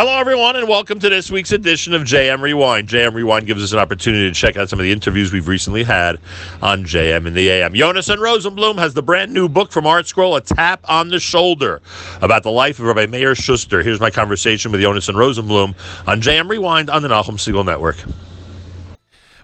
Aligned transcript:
Hello, 0.00 0.16
everyone, 0.16 0.54
and 0.54 0.68
welcome 0.68 1.00
to 1.00 1.08
this 1.08 1.28
week's 1.28 1.50
edition 1.50 1.92
of 1.92 2.02
JM 2.02 2.40
Rewind. 2.40 2.88
JM 2.88 3.14
Rewind 3.14 3.48
gives 3.48 3.64
us 3.64 3.72
an 3.72 3.80
opportunity 3.80 4.28
to 4.28 4.32
check 4.32 4.56
out 4.56 4.68
some 4.68 4.78
of 4.78 4.84
the 4.84 4.92
interviews 4.92 5.32
we've 5.32 5.48
recently 5.48 5.82
had 5.82 6.20
on 6.62 6.84
JM 6.84 7.26
and 7.26 7.34
the 7.34 7.48
AM. 7.48 7.74
Yonason 7.74 8.18
Rosenblum 8.18 8.78
has 8.78 8.94
the 8.94 9.02
brand 9.02 9.34
new 9.34 9.48
book 9.48 9.72
from 9.72 9.88
Art 9.88 10.06
Scroll, 10.06 10.36
A 10.36 10.40
Tap 10.40 10.88
on 10.88 11.08
the 11.08 11.18
Shoulder, 11.18 11.82
about 12.22 12.44
the 12.44 12.50
life 12.52 12.78
of 12.78 12.84
Rabbi 12.86 13.06
Meir 13.06 13.34
Schuster. 13.34 13.82
Here's 13.82 13.98
my 13.98 14.08
conversation 14.08 14.70
with 14.70 14.80
Yonason 14.80 15.14
Rosenblum 15.14 15.74
on 16.06 16.20
JM 16.22 16.48
Rewind 16.48 16.90
on 16.90 17.02
the 17.02 17.08
Nachum 17.08 17.34
Segal 17.34 17.66
Network. 17.66 17.96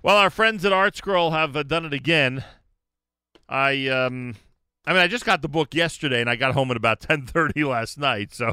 Well, 0.05 0.17
our 0.17 0.31
friends 0.31 0.65
at 0.65 0.73
Art 0.73 0.95
Scroll 0.95 1.33
have 1.33 1.57
uh, 1.57 1.65
done 1.65 1.85
it 1.85 1.93
again. 1.93 2.45
I 3.49 3.89
um, 3.89 4.37
I 4.87 4.93
mean, 4.93 5.01
I 5.01 5.07
just 5.07 5.25
got 5.25 5.41
the 5.41 5.49
book 5.49 5.75
yesterday, 5.75 6.21
and 6.21 6.29
I 6.29 6.37
got 6.37 6.55
home 6.55 6.71
at 6.71 6.77
about 6.77 7.01
ten 7.01 7.27
thirty 7.27 7.65
last 7.65 7.99
night. 7.99 8.35
So 8.35 8.53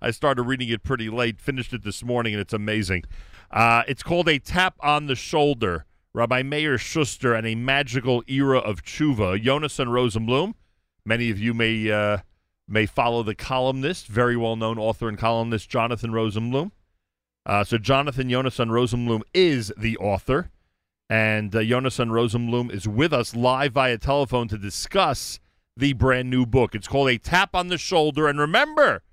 I 0.00 0.10
started 0.10 0.42
reading 0.42 0.68
it 0.68 0.82
pretty 0.82 1.10
late, 1.10 1.40
finished 1.40 1.72
it 1.72 1.82
this 1.82 2.04
morning, 2.04 2.34
and 2.34 2.40
it's 2.40 2.52
amazing. 2.52 3.04
Uh, 3.50 3.82
it's 3.86 4.02
called 4.02 4.28
A 4.28 4.38
Tap 4.38 4.76
on 4.80 5.06
the 5.06 5.14
Shoulder, 5.14 5.84
Rabbi 6.12 6.42
Meir 6.42 6.78
Schuster 6.78 7.34
and 7.34 7.46
a 7.46 7.54
Magical 7.54 8.22
Era 8.26 8.58
of 8.58 8.84
Tshuva. 8.84 9.42
Yonason 9.42 9.86
Rosenblum, 9.86 10.54
many 11.04 11.30
of 11.30 11.38
you 11.38 11.54
may 11.54 11.90
uh, 11.90 12.18
may 12.68 12.86
follow 12.86 13.22
the 13.22 13.34
columnist, 13.34 14.06
very 14.06 14.36
well-known 14.36 14.78
author 14.78 15.08
and 15.08 15.18
columnist 15.18 15.68
Jonathan 15.68 16.10
Rosenblum. 16.12 16.70
Uh, 17.46 17.62
so 17.62 17.76
Jonathan 17.78 18.28
Yonason 18.28 18.70
Rosenblum 18.70 19.22
is 19.34 19.72
the 19.76 19.98
author, 19.98 20.50
and 21.10 21.54
uh, 21.54 21.58
Yonason 21.58 22.08
Rosenblum 22.08 22.72
is 22.72 22.88
with 22.88 23.12
us 23.12 23.36
live 23.36 23.72
via 23.72 23.98
telephone 23.98 24.48
to 24.48 24.56
discuss 24.56 25.40
the 25.76 25.92
brand 25.92 26.30
new 26.30 26.46
book. 26.46 26.74
It's 26.74 26.88
called 26.88 27.10
A 27.10 27.18
Tap 27.18 27.54
on 27.54 27.68
the 27.68 27.78
Shoulder, 27.78 28.28
and 28.28 28.38
remember– 28.38 29.02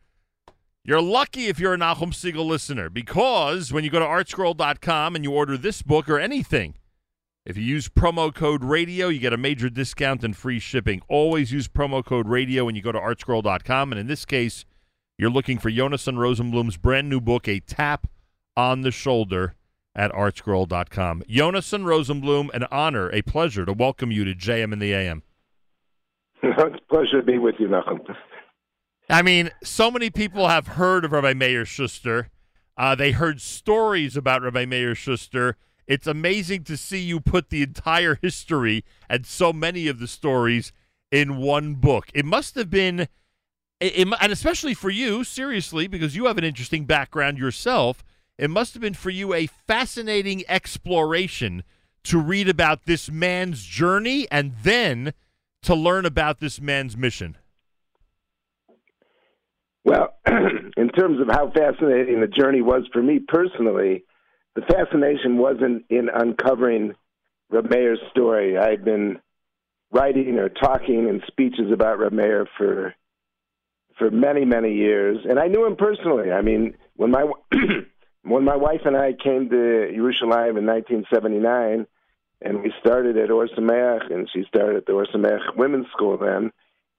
you're 0.84 1.02
lucky 1.02 1.46
if 1.46 1.60
you're 1.60 1.76
a 1.76 1.78
Nachum 1.78 2.12
Segal 2.12 2.44
listener 2.44 2.90
because 2.90 3.72
when 3.72 3.84
you 3.84 3.92
go 3.92 4.00
to 4.00 4.06
artscroll.com 4.06 5.16
and 5.16 5.24
you 5.24 5.32
order 5.32 5.56
this 5.56 5.84
book 5.84 6.10
or 6.10 6.18
anything, 6.18 6.74
if 7.46 7.56
you 7.56 7.64
use 7.64 7.88
promo 7.88 8.34
code 8.34 8.64
radio, 8.64 9.08
you 9.08 9.20
get 9.20 9.32
a 9.32 9.38
major 9.38 9.70
discount 9.70 10.24
and 10.24 10.36
free 10.36 10.58
shipping. 10.58 11.04
Always 11.08 11.52
use 11.52 11.68
promo 11.68 12.04
code 12.04 12.28
radio 12.28 12.66
when 12.66 12.76
you 12.76 12.82
go 12.82 12.92
to 12.92 13.00
artscroll.com. 13.00 13.92
And 13.92 14.00
in 14.00 14.08
this 14.08 14.26
case, 14.26 14.66
you're 15.20 15.30
looking 15.30 15.60
for 15.60 15.70
Yonason 15.70 16.16
Rosenblum's 16.16 16.78
brand 16.78 17.10
new 17.10 17.22
book, 17.22 17.48
A 17.48 17.60
Tap 17.60 18.08
on 18.58 18.82
the 18.82 18.92
Shoulder, 18.92 19.54
at 19.96 20.12
artscroll.com. 20.12 21.22
Yonason 21.30 21.84
Rosenblum, 21.84 22.52
an 22.56 22.66
honor, 22.72 23.12
a 23.12 23.22
pleasure 23.22 23.66
to 23.66 23.74
welcome 23.74 24.12
you 24.12 24.26
to 24.26 24.34
JM 24.34 24.74
in 24.74 24.80
the 24.80 24.94
AM. 24.94 25.22
It's 26.44 26.76
a 26.76 26.94
pleasure 26.94 27.22
to 27.22 27.26
be 27.26 27.38
with 27.38 27.56
you, 27.60 27.68
Nachum. 27.68 28.00
I 29.10 29.22
mean, 29.22 29.52
so 29.64 29.92
many 29.92 30.10
people 30.10 30.48
have 30.48 30.68
heard 30.68 31.06
of 31.06 31.12
Rabbi 31.12 31.34
Meir 31.34 31.66
Schuster. 31.66 32.30
Uh, 32.78 32.96
they 32.96 33.12
heard 33.12 33.42
stories 33.42 34.16
about 34.16 34.42
Rabbi 34.42 34.66
Meir 34.66 34.96
Schuster. 34.96 35.58
It's 35.88 36.08
amazing 36.08 36.64
to 36.66 36.78
see 36.78 37.00
you 37.00 37.20
put 37.20 37.50
the 37.50 37.62
entire 37.62 38.18
history 38.22 38.86
and 39.10 39.26
so 39.26 39.52
many 39.52 39.88
of 39.88 40.00
the 40.00 40.08
stories 40.08 40.72
in 41.12 41.38
one 41.38 41.76
book. 41.76 42.10
It 42.14 42.26
must 42.26 42.56
have 42.56 42.70
been, 42.70 43.08
it, 43.80 44.08
and 44.22 44.32
especially 44.32 44.74
for 44.74 44.90
you, 44.90 45.24
seriously, 45.24 45.88
because 45.88 46.16
you 46.16 46.26
have 46.28 46.38
an 46.38 46.46
interesting 46.46 46.86
background 46.86 47.38
yourself, 47.38 48.04
it 48.38 48.50
must 48.50 48.74
have 48.74 48.82
been 48.82 48.94
for 48.94 49.10
you 49.10 49.34
a 49.34 49.48
fascinating 49.48 50.44
exploration 50.48 51.64
to 52.04 52.18
read 52.18 52.48
about 52.48 52.86
this 52.86 53.12
man's 53.12 53.64
journey 53.64 54.28
and 54.32 54.54
then 54.64 55.14
to 55.64 55.76
learn 55.76 56.06
about 56.06 56.40
this 56.40 56.60
man's 56.60 56.98
mission. 56.98 57.38
Well, 59.84 60.16
in 60.26 60.90
terms 60.90 61.20
of 61.20 61.28
how 61.30 61.52
fascinating 61.52 62.22
the 62.22 62.28
journey 62.28 62.62
was 62.62 62.84
for 62.94 63.02
me 63.02 63.20
personally, 63.20 64.04
the 64.56 64.62
fascination 64.62 65.38
wasn't 65.38 65.86
in 65.90 66.10
uncovering 66.14 66.94
Reb 67.50 67.70
Meir's 67.70 68.00
story. 68.12 68.58
I 68.58 68.70
had 68.70 68.86
been 68.86 69.20
writing 69.92 70.38
or 70.38 70.50
talking 70.50 71.08
in 71.08 71.22
speeches 71.28 71.72
about 71.72 72.00
Reb 72.00 72.14
Meir 72.14 72.48
for 72.58 72.94
for 73.98 74.10
many 74.10 74.46
many 74.46 74.74
years, 74.74 75.20
and 75.30 75.40
I 75.40 75.48
knew 75.48 75.66
him 75.66 75.76
personally. 75.76 76.32
I 76.32 76.42
mean, 76.42 76.76
when 76.96 77.12
my 77.12 77.26
when 78.24 78.44
my 78.44 78.56
wife 78.56 78.82
and 78.86 78.96
I 78.96 79.14
came 79.14 79.50
to 79.50 79.56
Yerushalayim 79.56 80.58
in 80.58 80.66
1979, 80.66 81.88
and 82.42 82.62
we 82.62 82.74
started 82.80 83.18
at 83.18 83.32
Or 83.32 83.48
Sameach, 83.48 84.12
and 84.12 84.30
she 84.34 84.44
started 84.48 84.78
at 84.78 84.86
the 84.86 84.94
Or 84.94 85.06
Sameach 85.06 85.56
Women's 85.56 85.88
School 85.92 86.18
then 86.18 86.52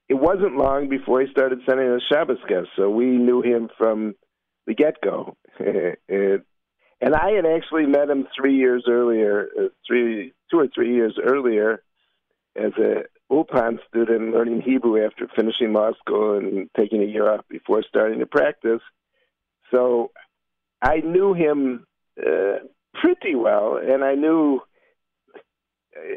it 0.09 0.15
wasn't 0.15 0.57
long 0.57 0.89
before 0.89 1.21
he 1.21 1.31
started 1.31 1.59
sending 1.67 1.89
us 1.89 2.01
Shabbos 2.11 2.37
guests, 2.47 2.71
so 2.75 2.89
we 2.89 3.05
knew 3.05 3.41
him 3.41 3.69
from 3.77 4.15
the 4.67 4.73
get 4.73 4.97
go. 5.01 5.37
and 5.59 7.15
I 7.15 7.31
had 7.31 7.45
actually 7.45 7.85
met 7.85 8.09
him 8.09 8.27
three 8.35 8.55
years 8.55 8.85
earlier, 8.87 9.47
uh, 9.57 9.67
three, 9.87 10.33
two 10.51 10.59
or 10.59 10.67
three 10.67 10.93
years 10.93 11.17
earlier, 11.23 11.83
as 12.55 12.73
a 12.77 13.03
Ulpan 13.31 13.79
student 13.87 14.33
learning 14.33 14.61
Hebrew 14.61 15.03
after 15.03 15.27
finishing 15.35 15.73
law 15.73 15.91
school 15.93 16.37
and 16.37 16.69
taking 16.77 17.01
a 17.01 17.05
year 17.05 17.31
off 17.31 17.45
before 17.49 17.81
starting 17.87 18.19
to 18.19 18.25
practice. 18.25 18.81
So 19.73 20.11
I 20.81 20.97
knew 20.97 21.33
him 21.33 21.87
uh, 22.19 22.59
pretty 22.93 23.35
well, 23.35 23.77
and 23.77 24.03
I 24.03 24.15
knew 24.15 24.61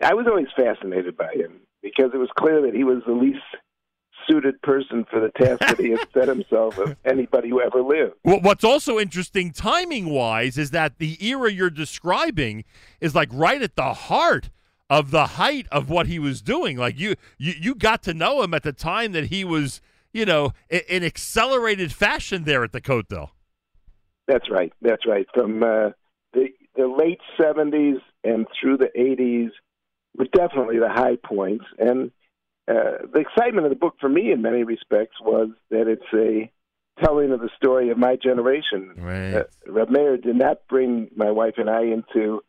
I 0.02 0.14
was 0.14 0.26
always 0.26 0.46
fascinated 0.56 1.16
by 1.16 1.32
him 1.34 1.60
because 1.82 2.10
it 2.14 2.18
was 2.18 2.30
clear 2.38 2.62
that 2.62 2.74
he 2.74 2.84
was 2.84 3.02
the 3.06 3.12
least 3.12 3.38
suited 4.28 4.60
person 4.62 5.04
for 5.10 5.20
the 5.20 5.30
task 5.30 5.60
that 5.60 5.78
he 5.78 5.90
had 5.90 6.06
set 6.14 6.28
himself 6.28 6.78
of 6.78 6.96
anybody 7.04 7.48
who 7.48 7.60
ever 7.60 7.82
lived. 7.82 8.14
Well, 8.24 8.40
what's 8.40 8.64
also 8.64 8.98
interesting 8.98 9.52
timing 9.52 10.08
wise 10.08 10.58
is 10.58 10.70
that 10.70 10.98
the 10.98 11.24
era 11.24 11.52
you're 11.52 11.70
describing 11.70 12.64
is 13.00 13.14
like 13.14 13.28
right 13.32 13.62
at 13.62 13.76
the 13.76 13.94
heart 13.94 14.50
of 14.88 15.10
the 15.10 15.26
height 15.26 15.66
of 15.70 15.90
what 15.90 16.06
he 16.06 16.18
was 16.18 16.42
doing. 16.42 16.76
Like 16.76 16.98
you, 16.98 17.14
you, 17.38 17.54
you 17.60 17.74
got 17.74 18.02
to 18.04 18.14
know 18.14 18.42
him 18.42 18.54
at 18.54 18.62
the 18.62 18.72
time 18.72 19.12
that 19.12 19.26
he 19.26 19.44
was, 19.44 19.80
you 20.12 20.24
know, 20.24 20.52
in, 20.68 20.80
in 20.88 21.04
accelerated 21.04 21.92
fashion 21.92 22.44
there 22.44 22.64
at 22.64 22.72
the 22.72 22.80
Kotel. 22.80 23.30
That's 24.26 24.50
right. 24.50 24.72
That's 24.82 25.06
right. 25.06 25.26
From 25.34 25.62
uh, 25.62 25.90
the 26.32 26.48
the 26.74 26.88
late 26.88 27.20
'70s 27.40 28.00
and 28.24 28.46
through 28.60 28.78
the 28.78 28.90
'80s 28.98 29.50
were 30.16 30.26
definitely 30.32 30.78
the 30.78 30.88
high 30.88 31.16
points, 31.16 31.64
and 31.78 32.10
uh, 32.68 33.06
the 33.12 33.20
excitement 33.20 33.66
of 33.66 33.70
the 33.70 33.76
book 33.76 33.94
for 34.00 34.08
me, 34.08 34.32
in 34.32 34.42
many 34.42 34.64
respects, 34.64 35.16
was 35.20 35.50
that 35.70 35.86
it's 35.86 36.02
a 36.14 36.50
telling 37.02 37.30
of 37.30 37.40
the 37.40 37.50
story 37.56 37.90
of 37.90 37.98
my 37.98 38.16
generation. 38.16 38.94
Right. 38.96 39.34
Uh, 39.34 39.44
Reb 39.66 39.90
Meir 39.90 40.16
did 40.16 40.36
not 40.36 40.66
bring 40.68 41.10
my 41.14 41.30
wife 41.30 41.54
and 41.58 41.70
I 41.70 41.82
into 41.82 42.42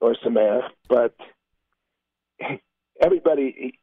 Or 0.00 0.14
Sameach, 0.14 0.68
but 0.88 1.16
everybody, 3.00 3.78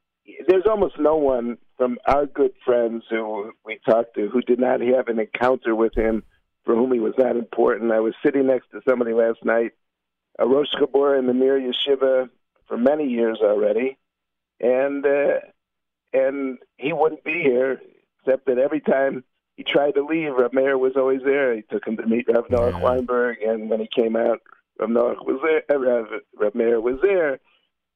there's 0.48 0.68
almost 0.70 1.00
no 1.00 1.18
one 1.18 1.58
from 1.78 1.98
our 2.06 2.26
good 2.28 2.54
friends 2.64 3.04
who 3.10 3.52
we 3.66 3.80
talked 3.86 4.16
to 4.16 4.30
who 4.30 4.42
did 4.42 4.60
not 4.60 4.82
have 4.82 5.08
an 5.08 5.20
encounter 5.20 5.76
with 5.76 5.96
him 5.96 6.24
for 6.64 6.76
whom 6.76 6.94
he 6.94 7.00
was 7.00 7.14
that 7.18 7.36
important. 7.36 7.92
I 7.92 8.00
was 8.00 8.14
sitting 8.24 8.48
next 8.48 8.70
to 8.72 8.82
somebody 8.88 9.14
last 9.14 9.44
night, 9.44 9.72
a 10.40 10.48
Rosh 10.48 10.70
Chabur 10.80 11.20
in 11.20 11.28
the 11.28 11.34
Mir 11.34 11.60
Yeshiva 11.60 12.30
for 12.68 12.78
many 12.78 13.08
years 13.08 13.40
already, 13.42 13.98
and 14.60 15.06
uh, 15.06 15.40
and 16.14 16.60
he 16.78 16.94
wouldn't 16.94 17.24
be 17.24 17.42
here, 17.42 17.82
except 18.20 18.46
that 18.46 18.58
every 18.58 18.82
time 18.82 19.24
he 19.58 19.64
tried 19.64 19.96
to 19.96 20.06
leave, 20.06 20.34
Reb 20.34 20.54
Meir 20.54 20.78
was 20.78 20.94
always 20.96 21.22
there. 21.24 21.56
He 21.56 21.64
took 21.64 21.86
him 21.86 21.98
to 21.98 22.06
meet 22.06 22.28
Rav 22.28 22.48
Noach 22.48 22.82
Weinberg, 22.82 23.42
and 23.42 23.70
when 23.70 23.80
he 23.80 23.90
came 23.94 24.16
out, 24.16 24.40
Rav 24.80 24.90
Noach 24.90 25.26
was 25.26 25.40
there. 25.44 25.64
Uh, 25.70 25.80
Rav, 25.80 26.08
Reb 26.38 26.56
Meir 26.56 26.82
was 26.82 27.00
there, 27.02 27.40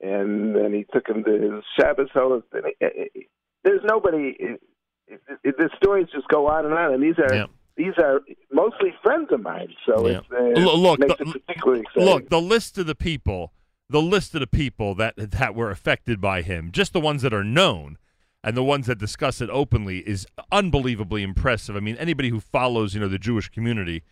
and 0.02 0.56
then 0.56 0.74
he 0.74 0.86
took 0.94 1.08
him 1.08 1.24
to 1.24 1.32
his 1.32 1.64
Shabbos 1.78 2.10
host. 2.14 2.48
And 2.54 2.66
he, 2.80 3.28
there's 3.64 3.82
nobody. 3.84 4.36
It, 4.40 5.58
the 5.58 5.70
stories 5.78 6.08
just 6.14 6.28
go 6.28 6.48
on 6.48 6.66
and 6.66 6.74
on, 6.74 6.94
and 6.94 7.04
these 7.04 7.20
are. 7.20 7.34
Yeah 7.34 7.46
these 7.78 7.94
are 8.00 8.22
mostly 8.52 8.94
friends 9.04 9.28
of 9.32 9.42
mine, 9.42 9.74
so 9.86 10.08
yeah. 10.08 10.18
it's, 10.18 10.28
uh, 10.32 10.76
look, 10.76 11.00
the, 11.00 11.16
it 11.20 11.46
particularly 11.46 11.82
exciting. 11.82 12.06
Look, 12.06 12.30
the 12.30 12.42
list 12.42 12.80
of 12.80 12.88
the 12.88 12.96
people, 12.96 13.54
the 13.90 14.02
list 14.02 14.34
of 14.36 14.42
the 14.42 14.48
people 14.48 14.96
that 14.96 15.14
that 15.18 15.56
were 15.56 15.72
affected 15.72 16.20
by 16.20 16.42
him, 16.42 16.72
just 16.72 16.94
the 16.94 17.00
ones 17.00 17.22
that 17.22 17.34
are 17.34 17.44
known, 17.44 17.98
and 18.44 18.56
the 18.56 18.64
ones 18.64 18.88
that 18.88 18.98
discuss 18.98 19.42
it 19.42 19.50
openly 19.50 20.00
is 20.08 20.28
unbelievably 20.52 21.24
impressive. 21.24 21.76
I 21.76 21.80
mean, 21.80 21.98
anybody 21.98 22.30
who 22.30 22.40
follows, 22.40 22.94
you 22.94 23.00
know, 23.00 23.08
the 23.08 23.20
Jewish 23.20 23.50
community 23.50 24.04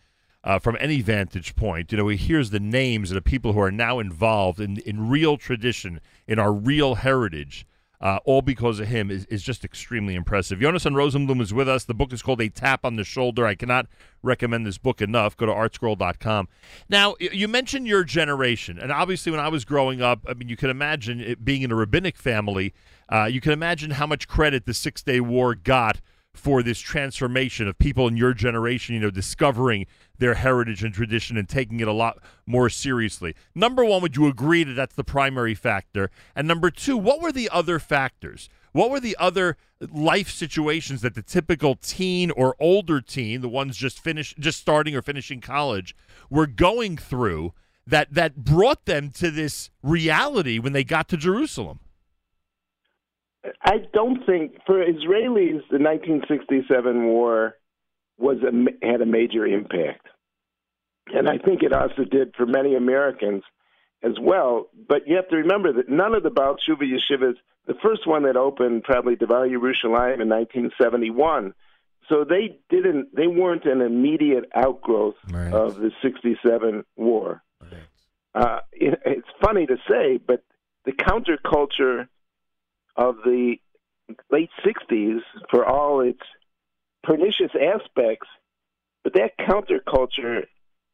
uh, 0.44 0.58
from 0.58 0.76
any 0.80 1.00
vantage 1.00 1.56
point, 1.56 1.92
you 1.92 1.98
know, 1.98 2.08
he 2.08 2.16
hears 2.16 2.50
the 2.50 2.60
names 2.60 3.10
of 3.10 3.16
the 3.16 3.22
people 3.22 3.52
who 3.52 3.60
are 3.60 3.72
now 3.72 3.98
involved 3.98 4.60
in, 4.60 4.78
in 4.78 5.08
real 5.08 5.36
tradition, 5.36 6.00
in 6.26 6.38
our 6.38 6.52
real 6.52 6.96
heritage, 6.96 7.66
uh, 8.00 8.18
all 8.24 8.42
because 8.42 8.80
of 8.80 8.88
him, 8.88 9.10
is, 9.10 9.24
is 9.26 9.42
just 9.42 9.64
extremely 9.64 10.14
impressive. 10.14 10.58
Yonason 10.58 10.92
Rosenblum 10.92 11.40
is 11.40 11.52
with 11.52 11.68
us. 11.68 11.84
The 11.84 11.94
book 11.94 12.12
is 12.12 12.22
called 12.22 12.40
A 12.40 12.48
Tap 12.48 12.84
on 12.84 12.96
the 12.96 13.04
Shoulder. 13.04 13.46
I 13.46 13.54
cannot 13.54 13.86
recommend 14.22 14.66
this 14.66 14.78
book 14.78 15.00
enough. 15.00 15.36
Go 15.36 15.46
to 15.46 15.52
artscroll.com. 15.52 16.48
Now, 16.88 17.16
you 17.20 17.48
mentioned 17.48 17.86
your 17.86 18.04
generation, 18.04 18.78
and 18.78 18.92
obviously 18.92 19.32
when 19.32 19.40
I 19.40 19.48
was 19.48 19.64
growing 19.64 20.02
up, 20.02 20.20
I 20.28 20.34
mean, 20.34 20.48
you 20.48 20.56
can 20.56 20.70
imagine 20.70 21.20
it 21.20 21.44
being 21.44 21.62
in 21.62 21.72
a 21.72 21.76
rabbinic 21.76 22.16
family– 22.16 22.74
uh, 23.08 23.24
you 23.24 23.40
can 23.40 23.52
imagine 23.52 23.92
how 23.92 24.06
much 24.06 24.26
credit 24.26 24.66
the 24.66 24.74
Six 24.74 25.02
Day 25.02 25.20
War 25.20 25.54
got 25.54 26.00
for 26.36 26.62
this 26.62 26.78
transformation 26.78 27.66
of 27.66 27.78
people 27.78 28.06
in 28.06 28.16
your 28.16 28.34
generation, 28.34 28.94
you 28.94 29.00
know, 29.00 29.10
discovering 29.10 29.86
their 30.18 30.34
heritage 30.34 30.84
and 30.84 30.94
tradition 30.94 31.36
and 31.36 31.48
taking 31.48 31.80
it 31.80 31.88
a 31.88 31.92
lot 31.92 32.18
more 32.46 32.68
seriously? 32.68 33.34
Number 33.54 33.84
one, 33.84 34.02
would 34.02 34.16
you 34.16 34.26
agree 34.26 34.64
that 34.64 34.74
that's 34.74 34.94
the 34.94 35.04
primary 35.04 35.54
factor? 35.54 36.10
And 36.34 36.46
number 36.46 36.70
two, 36.70 36.96
what 36.96 37.20
were 37.20 37.32
the 37.32 37.48
other 37.50 37.78
factors? 37.78 38.48
What 38.72 38.90
were 38.90 39.00
the 39.00 39.16
other 39.18 39.56
life 39.80 40.30
situations 40.30 41.00
that 41.00 41.14
the 41.14 41.22
typical 41.22 41.76
teen 41.76 42.30
or 42.30 42.54
older 42.60 43.00
teen, 43.00 43.40
the 43.40 43.48
ones 43.48 43.76
just 43.76 43.98
finish 43.98 44.34
just 44.38 44.60
starting 44.60 44.94
or 44.94 45.00
finishing 45.00 45.40
college, 45.40 45.96
were 46.28 46.46
going 46.46 46.98
through 46.98 47.54
that 47.86 48.12
that 48.12 48.36
brought 48.36 48.84
them 48.84 49.10
to 49.12 49.30
this 49.30 49.70
reality 49.82 50.58
when 50.58 50.74
they 50.74 50.84
got 50.84 51.08
to 51.08 51.16
Jerusalem? 51.16 51.80
I 53.62 53.78
don't 53.92 54.24
think 54.26 54.56
for 54.66 54.84
Israelis 54.84 55.62
the 55.70 55.78
1967 55.78 57.04
war 57.04 57.54
was 58.18 58.38
a, 58.42 58.86
had 58.86 59.00
a 59.00 59.06
major 59.06 59.46
impact, 59.46 60.06
and 61.12 61.28
I 61.28 61.38
think 61.38 61.62
it 61.62 61.72
also 61.72 62.04
did 62.04 62.34
for 62.36 62.46
many 62.46 62.74
Americans 62.74 63.42
as 64.02 64.14
well. 64.20 64.68
But 64.88 65.06
you 65.06 65.16
have 65.16 65.28
to 65.28 65.36
remember 65.36 65.72
that 65.74 65.88
none 65.88 66.14
of 66.14 66.22
the 66.22 66.30
Baal 66.30 66.56
Tshuva 66.56 66.82
yeshivas, 66.82 67.34
the 67.66 67.74
first 67.82 68.06
one 68.06 68.22
that 68.24 68.36
opened 68.36 68.84
probably 68.84 69.16
Devar 69.16 69.46
Yerushalayim 69.46 70.20
in 70.20 70.28
1971, 70.28 71.52
so 72.08 72.24
they 72.24 72.58
didn't, 72.70 73.14
they 73.16 73.26
weren't 73.26 73.64
an 73.64 73.80
immediate 73.80 74.44
outgrowth 74.54 75.16
Right. 75.30 75.52
of 75.52 75.76
the 75.76 75.90
67 76.02 76.84
war. 76.96 77.42
Uh, 78.34 78.60
it, 78.72 79.00
it's 79.06 79.28
funny 79.42 79.66
to 79.66 79.76
say, 79.88 80.18
but 80.18 80.44
the 80.84 80.92
counterculture 80.92 82.06
of 82.96 83.16
the 83.24 83.56
late 84.30 84.50
60s, 84.64 85.18
for 85.50 85.64
all 85.64 86.00
its 86.00 86.20
pernicious 87.02 87.50
aspects, 87.54 88.28
but 89.04 89.14
that 89.14 89.32
counterculture 89.38 90.44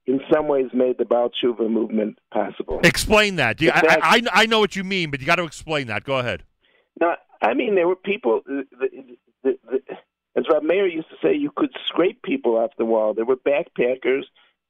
in 0.06 0.20
some 0.32 0.48
ways 0.48 0.66
made 0.74 0.98
the 0.98 1.04
Baal 1.04 1.30
Tshuva 1.30 1.70
movement 1.70 2.18
possible. 2.32 2.80
Explain 2.82 3.36
that. 3.36 3.56
Do 3.58 3.66
you- 3.66 3.72
I, 3.74 3.98
I, 4.02 4.42
I 4.42 4.46
know 4.46 4.58
what 4.60 4.74
you 4.76 4.84
mean, 4.84 5.10
but 5.10 5.20
you 5.20 5.26
got 5.26 5.36
to 5.36 5.44
explain 5.44 5.86
that. 5.88 6.04
Go 6.04 6.18
ahead. 6.18 6.42
No, 7.00 7.14
I 7.40 7.54
mean 7.54 7.74
there 7.74 7.88
were 7.88 7.96
people. 7.96 8.42
The, 8.46 8.64
the, 9.42 9.58
the, 9.64 9.80
as 10.36 10.44
Reb 10.50 10.62
Meir 10.62 10.86
used 10.86 11.08
to 11.10 11.16
say, 11.22 11.34
you 11.34 11.50
could 11.54 11.70
scrape 11.86 12.22
people 12.22 12.56
off 12.56 12.70
the 12.78 12.84
wall. 12.84 13.14
There 13.14 13.24
were 13.24 13.36
backpackers. 13.36 14.22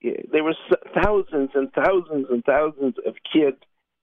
There 0.02 0.42
were 0.44 0.54
thousands 0.94 1.50
and 1.54 1.72
thousands 1.72 2.26
and 2.30 2.44
thousands 2.44 2.94
of 3.06 3.14
kids 3.32 3.56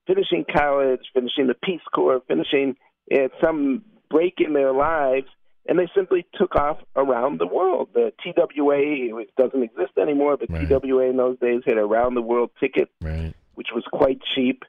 finishing 0.07 0.45
college, 0.51 1.01
finishing 1.13 1.47
the 1.47 1.53
Peace 1.53 1.81
Corps, 1.93 2.21
finishing 2.27 2.75
at 3.11 3.31
some 3.41 3.83
break 4.09 4.35
in 4.39 4.53
their 4.53 4.71
lives, 4.71 5.27
and 5.67 5.77
they 5.77 5.87
simply 5.95 6.25
took 6.33 6.55
off 6.55 6.77
around 6.95 7.39
the 7.39 7.47
world. 7.47 7.89
The 7.93 8.11
TWA 8.23 9.19
it 9.21 9.35
doesn't 9.37 9.61
exist 9.61 9.97
anymore, 9.97 10.37
but 10.37 10.49
Right. 10.49 10.67
TWA 10.67 11.09
in 11.09 11.17
those 11.17 11.37
days 11.39 11.61
had 11.65 11.77
a 11.77 11.85
round 11.85 12.17
the 12.17 12.21
world 12.21 12.51
ticket 12.59 12.89
Right. 13.01 13.33
which 13.55 13.71
was 13.73 13.83
quite 13.91 14.19
cheap, 14.35 14.63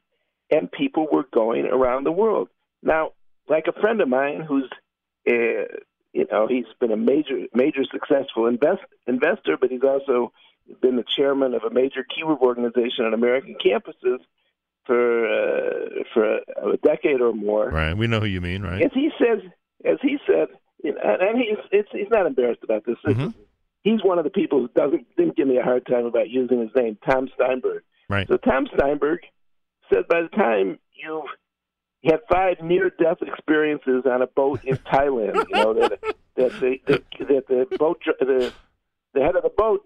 and 0.50 0.70
people 0.70 1.06
were 1.10 1.26
going 1.32 1.66
around 1.66 2.04
the 2.04 2.12
world. 2.12 2.48
Now, 2.82 3.12
like 3.48 3.66
a 3.66 3.72
friend 3.80 4.00
of 4.00 4.08
mine 4.08 4.40
who's, 4.40 4.68
uh, 5.28 5.64
you 6.12 6.26
know, 6.30 6.46
he's 6.46 6.66
been 6.80 6.92
a 6.92 6.96
major, 6.96 7.46
major 7.54 7.84
successful 7.84 8.46
invest, 8.46 8.82
investor, 9.06 9.56
but 9.56 9.70
he's 9.70 9.84
also 9.84 10.32
been 10.80 10.96
the 10.96 11.04
chairman 11.04 11.54
of 11.54 11.64
a 11.64 11.70
major 11.70 12.04
kibbutz 12.04 12.40
organization 12.40 13.04
on 13.04 13.14
American 13.14 13.54
campuses 13.64 14.18
for 14.90 15.24
uh, 15.28 16.02
for 16.12 16.38
a, 16.38 16.70
a 16.72 16.76
decade 16.78 17.20
or 17.20 17.32
more. 17.32 17.68
Right. 17.70 17.96
We 17.96 18.08
know 18.08 18.18
who 18.18 18.26
you 18.26 18.40
mean, 18.40 18.62
right? 18.62 18.82
As 18.82 18.90
he 18.92 19.10
says, 19.20 19.38
as 19.84 19.98
he 20.02 20.18
said, 20.26 20.48
you 20.82 20.92
know, 20.94 21.00
and 21.04 21.38
he's 21.38 21.58
it's, 21.70 21.88
he's 21.92 22.10
not 22.10 22.26
embarrassed 22.26 22.64
about 22.64 22.84
this. 22.84 22.96
Mhm. 23.06 23.32
He's 23.84 24.02
one 24.02 24.18
of 24.18 24.24
the 24.24 24.30
people 24.30 24.58
who 24.58 24.68
doesn't 24.74 25.06
didn't 25.16 25.36
give 25.36 25.46
me 25.46 25.58
a 25.58 25.62
hard 25.62 25.86
time 25.86 26.06
about 26.06 26.28
using 26.28 26.60
his 26.60 26.70
name, 26.74 26.98
Tom 27.08 27.28
Steinberg. 27.36 27.84
Right. 28.08 28.26
So 28.26 28.36
Tom 28.36 28.66
Steinberg 28.74 29.20
said 29.92 30.08
by 30.08 30.22
the 30.22 30.28
time 30.28 30.80
you've 30.92 31.24
had 32.04 32.20
five 32.32 32.56
near-death 32.62 33.18
experiences 33.22 34.02
on 34.10 34.22
a 34.22 34.26
boat 34.26 34.64
in 34.64 34.76
Thailand, 34.78 35.36
you 35.36 35.54
know 35.54 35.74
that 35.74 36.00
that 36.36 36.52
the, 36.60 36.80
the 36.86 37.02
that 37.26 37.46
the 37.46 37.76
boat 37.78 38.02
the 38.18 38.52
the 39.14 39.20
head 39.20 39.36
of 39.36 39.44
the 39.44 39.52
boat 39.56 39.82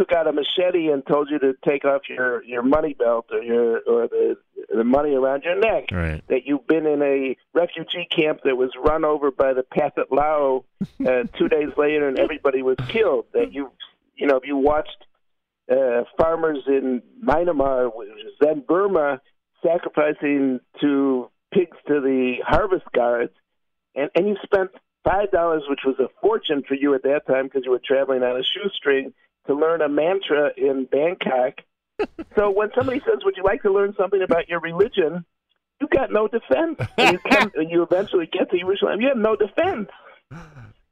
took 0.00 0.12
out 0.12 0.26
a 0.26 0.32
machete 0.32 0.88
and 0.88 1.06
told 1.06 1.28
you 1.30 1.38
to 1.38 1.52
take 1.66 1.84
off 1.84 2.02
your 2.08 2.42
your 2.44 2.62
money 2.62 2.94
belt 2.94 3.26
or 3.30 3.42
your 3.42 3.80
or 3.80 4.08
the 4.08 4.36
the 4.74 4.84
money 4.84 5.14
around 5.14 5.42
your 5.42 5.58
neck. 5.58 5.88
Right. 5.92 6.22
That 6.28 6.46
you've 6.46 6.66
been 6.66 6.86
in 6.86 7.02
a 7.02 7.36
refugee 7.52 8.08
camp 8.10 8.40
that 8.44 8.56
was 8.56 8.70
run 8.82 9.04
over 9.04 9.30
by 9.30 9.52
the 9.52 9.62
Pathet 9.62 10.10
Lao 10.10 10.64
uh, 11.06 11.24
two 11.36 11.48
days 11.48 11.68
later 11.76 12.08
and 12.08 12.18
everybody 12.18 12.62
was 12.62 12.76
killed. 12.88 13.26
That 13.34 13.52
you 13.52 13.70
you 14.16 14.26
know 14.26 14.36
if 14.36 14.46
you 14.46 14.56
watched 14.56 15.04
uh, 15.70 16.04
farmers 16.16 16.64
in 16.66 17.02
Myanmar, 17.22 17.90
then 18.40 18.64
Burma, 18.66 19.20
sacrificing 19.62 20.60
to 20.80 21.30
pigs 21.52 21.76
to 21.88 22.00
the 22.00 22.36
harvest 22.46 22.86
guards, 22.94 23.32
and 23.94 24.10
and 24.14 24.28
you 24.28 24.36
spent 24.42 24.70
five 25.04 25.30
dollars, 25.30 25.62
which 25.68 25.80
was 25.84 25.96
a 25.98 26.08
fortune 26.22 26.62
for 26.66 26.74
you 26.74 26.94
at 26.94 27.02
that 27.02 27.26
time 27.26 27.44
because 27.44 27.62
you 27.64 27.70
were 27.70 27.82
traveling 27.84 28.22
on 28.22 28.40
a 28.40 28.42
shoestring, 28.42 29.12
to 29.50 29.54
learn 29.58 29.82
a 29.82 29.88
mantra 29.88 30.50
in 30.56 30.86
Bangkok. 30.90 31.54
so 32.36 32.50
when 32.50 32.70
somebody 32.76 33.00
says, 33.00 33.18
"Would 33.24 33.36
you 33.36 33.42
like 33.44 33.62
to 33.62 33.72
learn 33.72 33.94
something 33.98 34.22
about 34.22 34.48
your 34.48 34.60
religion?" 34.60 35.24
You 35.80 35.88
got 35.88 36.12
no 36.12 36.28
defense. 36.28 36.78
When 36.94 37.12
you, 37.14 37.18
come, 37.18 37.50
when 37.54 37.68
you 37.70 37.82
eventually 37.82 38.28
get 38.30 38.50
to 38.50 38.58
Jerusalem, 38.58 39.00
you 39.00 39.08
have 39.08 39.16
no 39.16 39.34
defense. 39.34 39.88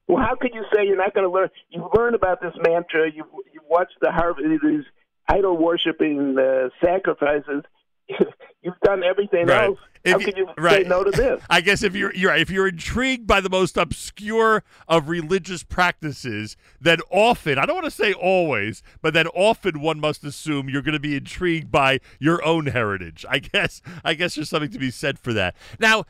Well, 0.07 0.17
how 0.17 0.35
could 0.41 0.53
you 0.55 0.65
say 0.75 0.87
you're 0.87 0.97
not 0.97 1.13
going 1.15 1.27
to 1.27 1.33
learn? 1.33 1.51
You 1.69 1.89
learn 1.95 2.15
about 2.15 2.41
this 2.41 2.55
mantra. 2.63 3.11
You 3.13 3.25
you 3.53 3.61
watch 3.69 3.91
the 4.01 4.11
harvest 4.11 4.49
these 4.63 4.85
idol 5.29 5.57
worshiping 5.57 6.37
uh, 6.39 6.71
sacrifices. 6.83 7.65
You've 8.63 8.79
done 8.83 9.03
everything 9.05 9.47
Right. 9.47 9.65
else. 9.67 9.79
If 10.05 10.13
how 10.13 10.19
you- 10.19 10.25
could 10.27 10.37
you 10.37 10.49
right. 10.59 10.83
say 10.83 10.89
no 10.89 11.05
to 11.05 11.11
this? 11.11 11.43
I 11.51 11.61
guess 11.61 11.83
if 11.83 11.95
you're 11.95 12.15
you're 12.15 12.31
right, 12.31 12.41
if 12.41 12.51
you're 12.51 12.69
intrigued 12.69 13.27
by 13.27 13.41
the 13.41 13.49
most 13.51 13.77
obscure 13.77 14.63
of 14.89 15.09
religious 15.09 15.63
practices, 15.63 16.57
then 16.81 16.99
often 17.11 17.59
I 17.59 17.67
don't 17.67 17.77
want 17.77 17.85
to 17.87 17.91
say 17.91 18.13
always, 18.13 18.83
but 19.03 19.15
then 19.15 19.27
often 19.29 19.81
one 19.81 20.01
must 20.01 20.25
assume 20.25 20.69
you're 20.69 20.83
going 20.83 20.93
to 20.95 21.01
be 21.01 21.17
intrigued 21.17 21.71
by 21.71 21.99
your 22.19 22.45
own 22.45 22.67
heritage. 22.67 23.25
I 23.29 23.39
guess 23.39 23.81
I 24.05 24.15
guess 24.15 24.35
there's 24.37 24.49
something 24.51 24.71
to 24.71 24.79
be 24.79 24.91
said 24.91 25.19
for 25.19 25.33
that. 25.35 25.55
Now, 25.79 26.05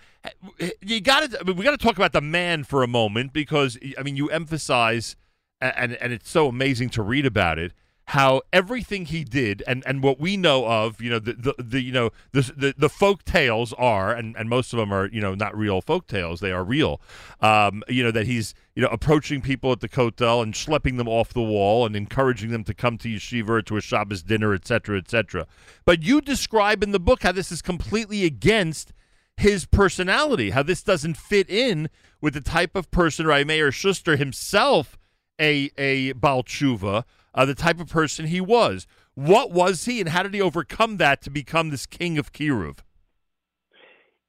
you 0.81 1.01
got 1.01 1.31
to 1.31 1.41
I 1.41 1.43
mean, 1.45 1.57
we 1.57 1.65
got 1.65 1.79
to 1.79 1.85
talk 1.85 1.97
about 1.97 2.13
the 2.13 2.21
man 2.23 2.65
for 2.65 2.83
a 2.83 2.89
moment 2.89 3.33
because 3.33 3.79
I 3.99 4.03
mean 4.03 4.17
you 4.17 4.29
emphasize 4.31 5.17
and 5.61 5.95
and 5.95 6.13
it's 6.13 6.31
so 6.31 6.49
amazing 6.49 6.91
to 6.91 7.03
read 7.03 7.27
about 7.27 7.59
it 7.59 7.73
how 8.09 8.41
everything 8.55 9.05
he 9.05 9.23
did 9.23 9.63
and, 9.67 9.83
and 9.87 10.03
what 10.03 10.19
we 10.19 10.35
know 10.35 10.67
of, 10.67 10.99
you 10.99 11.11
know, 11.11 11.19
the, 11.19 11.35
the, 11.35 11.55
the 11.63 11.83
you 11.83 11.93
know 11.93 12.09
the, 12.33 12.41
the 12.57 12.75
the 12.79 12.89
folk 12.89 13.23
tales 13.25 13.75
are, 13.75 14.15
and, 14.15 14.35
and 14.37 14.49
most 14.49 14.73
of 14.73 14.79
them 14.79 14.91
are, 14.91 15.09
you 15.09 15.21
know, 15.21 15.35
not 15.35 15.55
real 15.55 15.83
folk 15.83 16.07
tales. 16.07 16.41
They 16.41 16.51
are 16.51 16.65
real. 16.65 17.03
Um, 17.43 17.83
you 17.87 18.03
know 18.03 18.11
that 18.11 18.27
he's 18.27 18.55
you 18.75 18.83
know 18.83 18.89
approaching 18.89 19.43
people 19.43 19.73
at 19.73 19.81
the 19.81 19.91
kotel 19.91 20.43
and 20.43 20.55
schlepping 20.55 20.97
them 20.97 21.07
off 21.07 21.35
the 21.35 21.43
wall 21.43 21.85
and 21.85 21.95
encouraging 21.95 22.51
them 22.51 22.65
to 22.65 22.73
come 22.73 22.97
to 22.97 23.09
yeshiva 23.09 23.51
or 23.51 23.63
to 23.63 23.77
a 23.77 23.83
Shabbos 23.83 24.23
dinner, 24.23 24.55
et 24.55 24.67
cetera, 24.67 24.97
et 24.97 25.11
cetera. 25.11 25.47
But 25.85 26.03
you 26.03 26.23
describe 26.23 26.83
in 26.83 26.93
the 26.93 27.01
book 27.01 27.25
how 27.25 27.33
this 27.33 27.53
is 27.53 27.61
completely 27.61 28.25
against 28.25 28.95
his 29.37 29.67
personality, 29.67 30.51
how 30.51 30.63
this 30.63 30.83
doesn't 30.83 31.19
fit 31.19 31.51
in 31.51 31.91
with 32.23 32.33
the 32.33 32.41
type 32.41 32.75
of 32.75 32.91
person? 32.91 33.27
Meir 33.27 33.71
Schuster 33.71 34.17
himself, 34.17 34.97
a 35.39 35.71
a 35.77 36.13
Baal 36.13 36.43
Tshuva, 36.43 37.05
uh, 37.35 37.45
the 37.45 37.55
type 37.55 37.81
of 37.81 37.89
person 37.89 38.27
he 38.27 38.41
was. 38.41 38.87
What 39.15 39.51
was 39.51 39.85
he, 39.85 40.01
and 40.01 40.11
how 40.11 40.23
did 40.23 40.35
he 40.35 40.41
overcome 40.41 40.97
that 40.99 41.23
to 41.23 41.31
become 41.31 41.71
this 41.71 41.87
king 41.87 42.19
of 42.19 42.33
Kiruv? 42.33 42.79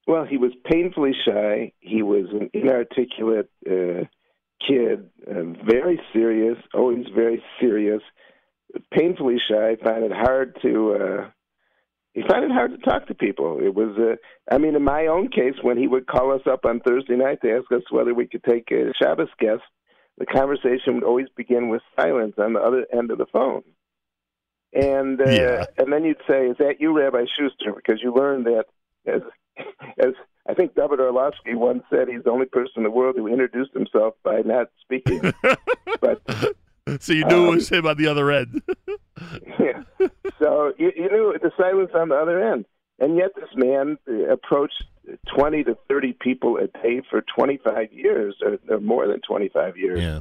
Well, 0.07 0.25
he 0.25 0.37
was 0.37 0.51
painfully 0.65 1.11
shy. 1.25 1.73
He 1.79 2.01
was 2.01 2.25
an 2.31 2.49
inarticulate 2.53 3.51
uh, 3.69 4.05
kid, 4.67 5.09
uh, 5.29 5.43
very 5.63 6.01
serious, 6.13 6.57
always 6.73 7.05
very 7.15 7.43
serious, 7.61 8.01
painfully 8.91 9.37
shy. 9.49 9.75
Find 9.83 10.03
it 10.03 10.11
hard 10.11 10.57
to. 10.63 10.95
Uh, 10.99 11.29
he 12.13 12.23
found 12.27 12.43
it 12.43 12.51
hard 12.51 12.71
to 12.71 12.77
talk 12.77 13.07
to 13.07 13.13
people. 13.13 13.59
It 13.61 13.75
was, 13.75 13.95
uh, 13.99 14.15
I 14.53 14.57
mean, 14.57 14.75
in 14.75 14.83
my 14.83 15.05
own 15.05 15.29
case, 15.29 15.53
when 15.61 15.77
he 15.77 15.87
would 15.87 16.07
call 16.07 16.33
us 16.33 16.41
up 16.51 16.65
on 16.65 16.79
Thursday 16.79 17.15
night 17.15 17.39
to 17.43 17.51
ask 17.51 17.71
us 17.71 17.83
whether 17.91 18.13
we 18.13 18.27
could 18.27 18.43
take 18.43 18.71
a 18.71 18.91
Shabbos 18.99 19.29
guest, 19.39 19.61
the 20.19 20.25
conversation 20.25 20.95
would 20.95 21.03
always 21.03 21.27
begin 21.35 21.69
with 21.69 21.81
silence 21.99 22.35
on 22.37 22.53
the 22.53 22.59
other 22.59 22.85
end 22.93 23.09
of 23.11 23.17
the 23.17 23.25
phone. 23.25 23.63
And 24.73 25.19
uh, 25.19 25.25
Yeah. 25.29 25.65
and 25.77 25.91
then 25.91 26.03
you'd 26.03 26.21
say, 26.27 26.47
"Is 26.47 26.57
that 26.59 26.79
you, 26.79 26.95
Rabbi 26.95 27.25
Schuster?" 27.35 27.73
Because 27.75 28.01
you 28.03 28.13
learned 28.13 28.45
that 28.45 28.65
as 29.07 29.21
as 29.97 30.13
I 30.47 30.53
think 30.53 30.75
David 30.75 30.99
Orlofsky 30.99 31.55
once 31.55 31.83
said, 31.89 32.07
he's 32.07 32.23
the 32.23 32.29
only 32.31 32.45
person 32.45 32.73
in 32.77 32.83
the 32.83 32.91
world 32.91 33.15
who 33.17 33.27
introduced 33.27 33.73
himself 33.73 34.13
by 34.23 34.41
not 34.41 34.67
speaking. 34.81 35.33
but 36.01 36.21
So 36.99 37.13
you 37.13 37.25
knew 37.25 37.45
it 37.45 37.49
Um, 37.49 37.55
was 37.55 37.69
him 37.69 37.85
on 37.87 37.97
the 37.97 38.07
other 38.07 38.31
end. 38.31 38.61
yeah. 39.59 39.83
so 40.39 40.73
you, 40.77 40.91
you 40.95 41.09
knew 41.09 41.35
the 41.41 41.51
silence 41.57 41.91
on 41.93 42.09
the 42.09 42.15
other 42.15 42.41
end, 42.53 42.65
and 42.99 43.17
yet 43.17 43.31
this 43.35 43.49
man 43.55 43.97
uh, 44.07 44.31
approached 44.31 44.83
20 45.35 45.63
to 45.63 45.77
30 45.87 46.13
people 46.19 46.57
a 46.57 46.67
day 46.67 47.01
for 47.09 47.23
25 47.35 47.91
years, 47.91 48.35
or, 48.43 48.57
or 48.69 48.79
more 48.79 49.07
than 49.07 49.21
25 49.21 49.77
years. 49.77 50.01
Yeah. 50.01 50.19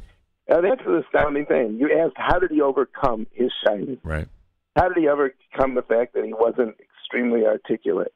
Now, 0.49 0.63
that's 0.63 0.81
an 0.87 1.03
astounding 1.05 1.45
thing. 1.45 1.77
You 1.79 1.91
asked, 2.01 2.15
how 2.17 2.39
did 2.39 2.51
he 2.51 2.63
overcome 2.63 3.27
his 3.33 3.51
shyness? 3.67 3.99
Right. 4.03 4.29
How 4.77 4.89
did 4.89 4.97
he 4.97 5.09
overcome 5.09 5.75
the 5.75 5.83
fact 5.83 6.15
that 6.15 6.25
he 6.25 6.33
wasn't 6.33 6.77
extremely 6.81 7.45
articulate? 7.45 8.15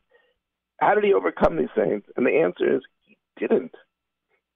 How 0.78 0.94
did 0.94 1.04
he 1.04 1.12
overcome 1.12 1.56
these 1.56 1.68
things? 1.74 2.02
And 2.16 2.26
the 2.26 2.40
answer 2.40 2.76
is 2.76 2.82
he 3.02 3.16
didn't. 3.38 3.74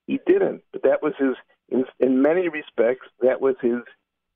He 0.07 0.19
didn't. 0.25 0.63
But 0.71 0.83
that 0.83 1.03
was 1.03 1.13
his. 1.19 1.35
In, 1.69 1.83
in 1.99 2.21
many 2.21 2.47
respects, 2.47 3.07
that 3.21 3.41
was 3.41 3.55
his 3.61 3.81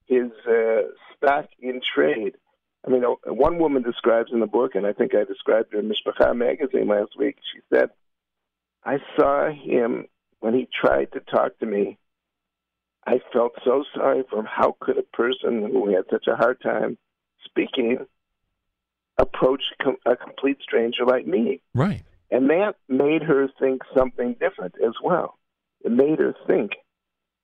his 0.05 0.31
uh, 0.45 0.81
stock 1.15 1.45
in 1.59 1.79
trade. 1.95 2.35
I 2.85 2.89
mean, 2.89 3.03
uh, 3.05 3.33
one 3.33 3.59
woman 3.59 3.83
describes 3.83 4.31
in 4.31 4.39
the 4.39 4.47
book, 4.47 4.75
and 4.75 4.85
I 4.85 4.93
think 4.93 5.13
I 5.13 5.23
described 5.23 5.73
her 5.73 5.79
in 5.79 5.89
Mishpacha 5.89 6.35
magazine 6.35 6.87
last 6.87 7.17
week. 7.17 7.37
She 7.53 7.61
said, 7.73 7.91
"I 8.83 8.99
saw 9.15 9.49
him 9.51 10.07
when 10.39 10.53
he 10.53 10.67
tried 10.81 11.11
to 11.11 11.19
talk 11.19 11.57
to 11.59 11.65
me. 11.65 11.97
I 13.05 13.19
felt 13.31 13.53
so 13.63 13.83
sorry 13.95 14.23
for 14.29 14.39
him. 14.39 14.45
How 14.45 14.75
could 14.79 14.97
a 14.97 15.03
person 15.03 15.69
who 15.71 15.89
had 15.89 16.05
such 16.09 16.27
a 16.27 16.35
hard 16.35 16.61
time 16.61 16.97
speaking 17.43 18.05
approach 19.17 19.63
com- 19.81 19.97
a 20.05 20.15
complete 20.15 20.59
stranger 20.61 21.05
like 21.05 21.27
me?" 21.27 21.61
Right. 21.75 22.03
And 22.31 22.49
that 22.49 22.77
made 22.87 23.23
her 23.23 23.47
think 23.59 23.83
something 23.93 24.35
different 24.39 24.75
as 24.83 24.93
well. 25.03 25.37
It 25.81 25.91
made 25.91 26.19
her 26.19 26.33
think 26.47 26.71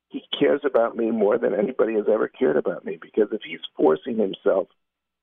he 0.09 0.23
cares 0.39 0.61
about 0.63 0.95
me 0.95 1.11
more 1.11 1.37
than 1.37 1.53
anybody 1.53 1.95
has 1.95 2.05
ever 2.07 2.27
cared 2.27 2.55
about 2.55 2.85
me 2.85 2.97
because 2.99 3.27
if 3.31 3.41
he's 3.43 3.59
forcing 3.75 4.17
himself 4.17 4.69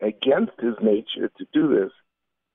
against 0.05 0.61
his 0.61 0.75
nature 0.83 1.31
to 1.39 1.47
do 1.53 1.69
this, 1.75 1.93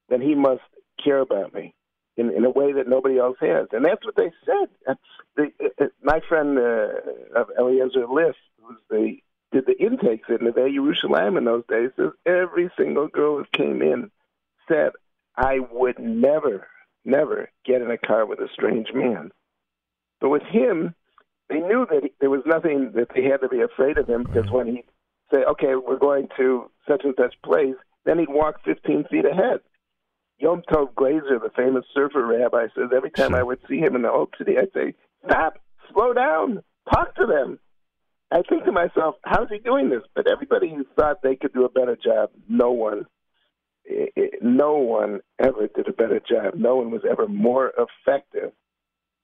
then 0.10 0.22
he 0.22 0.36
must 0.36 0.62
care 1.04 1.20
about 1.20 1.54
me 1.54 1.74
in, 2.18 2.32
in 2.32 2.46
a 2.46 2.50
way 2.50 2.74
that 2.74 2.88
nobody 2.88 3.18
else 3.18 3.38
has. 3.42 3.68
And 3.72 3.84
that's 3.84 4.06
what 4.06 4.16
they 4.16 4.32
said. 4.46 4.98
The, 5.36 5.52
uh, 5.82 5.86
my 6.04 6.20
friend 6.28 6.58
uh, 6.58 7.40
of 7.40 7.48
Eliezer 7.58 8.08
List, 8.08 8.38
who's 8.62 8.78
the 8.90 9.18
did 9.52 9.66
the 9.66 9.84
intakes 9.84 10.30
in 10.30 10.46
the 10.46 10.52
Neve 10.52 10.76
Yerushalayim 10.76 11.36
in 11.36 11.46
those 11.46 11.64
days, 11.68 11.90
says 11.98 12.12
every 12.26 12.70
single 12.78 13.08
girl 13.08 13.40
that 13.40 13.52
came 13.52 13.82
in 13.82 14.12
said, 14.68 14.92
I 15.36 15.60
would 15.72 15.98
never, 15.98 16.68
never 17.04 17.50
get 17.66 17.82
in 17.82 17.90
a 17.90 17.98
car 17.98 18.28
with 18.28 18.40
a 18.40 18.50
strange 18.54 18.90
man. 18.94 19.32
But 20.22 20.30
with 20.30 20.44
him, 20.44 20.94
they 21.50 21.62
knew 21.62 21.88
that 21.90 22.04
he, 22.04 22.12
there 22.20 22.30
was 22.30 22.44
nothing 22.46 22.92
that 22.94 23.08
they 23.16 23.24
had 23.24 23.42
to 23.42 23.50
be 23.50 23.62
afraid 23.62 23.98
of 23.98 24.08
him 24.08 24.24
because 24.24 24.52
when 24.52 24.68
he 24.68 24.84
say, 25.32 25.44
"Okay, 25.44 25.76
we're 25.76 25.98
going 25.98 26.28
to 26.38 26.70
such 26.88 27.04
and 27.04 27.16
such 27.18 27.36
place," 27.44 27.76
then 28.06 28.20
he'd 28.20 28.30
walk 28.30 28.64
15 28.64 29.06
feet 29.06 29.26
ahead. 29.26 29.62
Yom 30.40 30.62
Tov 30.72 30.96
Glaser, 30.96 31.40
the 31.40 31.52
famous 31.56 31.86
surfer 31.94 32.26
rabbi, 32.26 32.68
says 32.76 32.92
every 32.96 33.12
time 33.12 33.36
I 33.36 33.44
would 33.44 33.60
see 33.68 33.80
him 33.80 33.96
in 33.96 34.04
the 34.04 34.12
old 34.12 34.34
city, 34.38 34.58
I'd 34.58 34.74
say, 34.74 34.96
"Stop, 35.26 35.60
slow 35.92 36.14
down, 36.14 36.64
talk 36.92 37.16
to 37.16 37.26
them." 37.26 37.60
I 38.32 38.44
think 38.44 38.64
to 38.64 38.72
myself, 38.72 39.16
"How's 39.24 39.50
he 39.50 39.60
doing 39.60 39.90
this?" 39.90 40.04
But 40.16 40.28
everybody 40.28 40.70
who 40.70 40.86
thought 40.96 41.22
they 41.22 41.36
could 41.36 41.54
do 41.54 41.66
a 41.66 41.70
better 41.70 41.96
job, 41.96 42.32
no 42.48 42.72
one, 42.72 43.06
eh, 43.88 44.08
eh, 44.16 44.30
no 44.42 44.78
one 44.78 45.22
ever 45.40 45.68
did 45.68 45.90
a 45.90 45.94
better 45.94 46.20
job. 46.20 46.54
No 46.56 46.78
one 46.78 46.92
was 46.92 47.04
ever 47.04 47.28
more 47.28 47.74
effective 47.78 48.54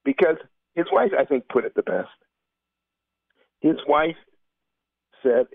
because 0.03 0.37
his 0.73 0.91
wife, 0.91 1.13
I 1.17 1.23
think, 1.23 1.47
put 1.47 1.65
it 1.65 1.75
the 1.75 1.83
best. 1.83 2.09
His 3.61 3.77
wife 3.87 4.17
said 5.23 5.47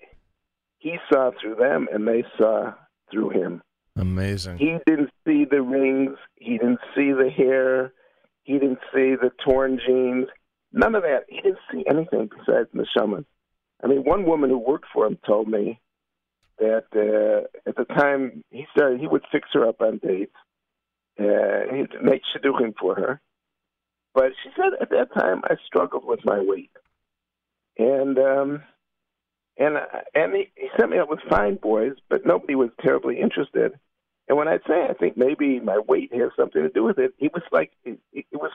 he 0.81 0.97
saw 1.13 1.31
through 1.41 1.55
them 1.57 1.87
and 1.93 2.09
they 2.09 2.25
saw 2.37 2.73
through 3.11 3.31
him. 3.31 3.63
Amazing. 3.97 4.59
He 4.59 4.79
didn't 4.87 5.11
see 5.27 5.45
the 5.45 5.63
rings. 5.63 6.17
He 6.37 6.59
didn't 6.59 6.81
see 6.97 7.13
the 7.13 7.31
hair. 7.31 7.93
He 8.45 8.55
didn't 8.55 8.81
see 8.93 9.15
the 9.15 9.31
torn 9.45 9.79
jeans. 9.87 10.27
None 10.73 10.95
of 10.95 11.03
that. 11.03 11.25
He 11.29 11.41
didn't 11.43 11.59
see 11.71 11.85
anything 11.89 12.29
besides 12.29 12.69
the 12.73 12.85
neshama. 12.85 13.25
I 13.83 13.87
mean, 13.87 14.05
one 14.05 14.25
woman 14.25 14.51
who 14.51 14.59
worked 14.59 14.87
for 14.93 15.07
him 15.07 15.19
told 15.27 15.49
me 15.49 15.81
that 16.59 16.85
uh, 16.95 17.47
at 17.69 17.77
the 17.77 17.85
time 17.85 18.43
he 18.51 18.67
started, 18.73 19.01
he 19.01 19.07
would 19.07 19.25
fix 19.31 19.49
her 19.53 19.69
up 19.69 19.81
on 19.81 19.99
dates. 19.99 20.35
Uh, 21.19 21.75
he'd 21.75 22.03
make 22.03 22.23
shidduchim 22.35 22.75
for 22.81 22.95
her. 22.95 23.21
But 24.15 24.33
she 24.43 24.51
said 24.57 24.81
at 24.81 24.91
that 24.91 25.13
time 25.15 25.43
I 25.45 25.57
struggled 25.67 26.05
with 26.05 26.21
my 26.25 26.41
weight, 26.41 26.73
and 27.79 28.19
um, 28.19 28.63
and 29.61 29.76
uh, 29.76 29.87
and 30.14 30.35
he, 30.35 30.50
he 30.57 30.69
set 30.76 30.88
me 30.88 30.99
up 30.99 31.09
with 31.09 31.21
fine 31.29 31.57
boys, 31.57 31.93
but 32.09 32.26
nobody 32.26 32.55
was 32.57 32.71
terribly 32.81 33.21
interested. 33.21 33.73
And 34.29 34.38
when 34.38 34.49
I'd 34.49 34.62
say 34.67 34.87
I 34.88 34.95
think 34.95 35.17
maybe 35.17 35.61
my 35.61 35.79
weight 35.79 36.12
has 36.14 36.31
something 36.37 36.62
to 36.62 36.71
do 36.71 36.83
with 36.83 36.99
it, 36.99 37.12
he 37.19 37.29
was 37.29 37.43
like 37.52 37.71
it, 37.85 38.00
it 38.12 38.26
was 38.33 38.50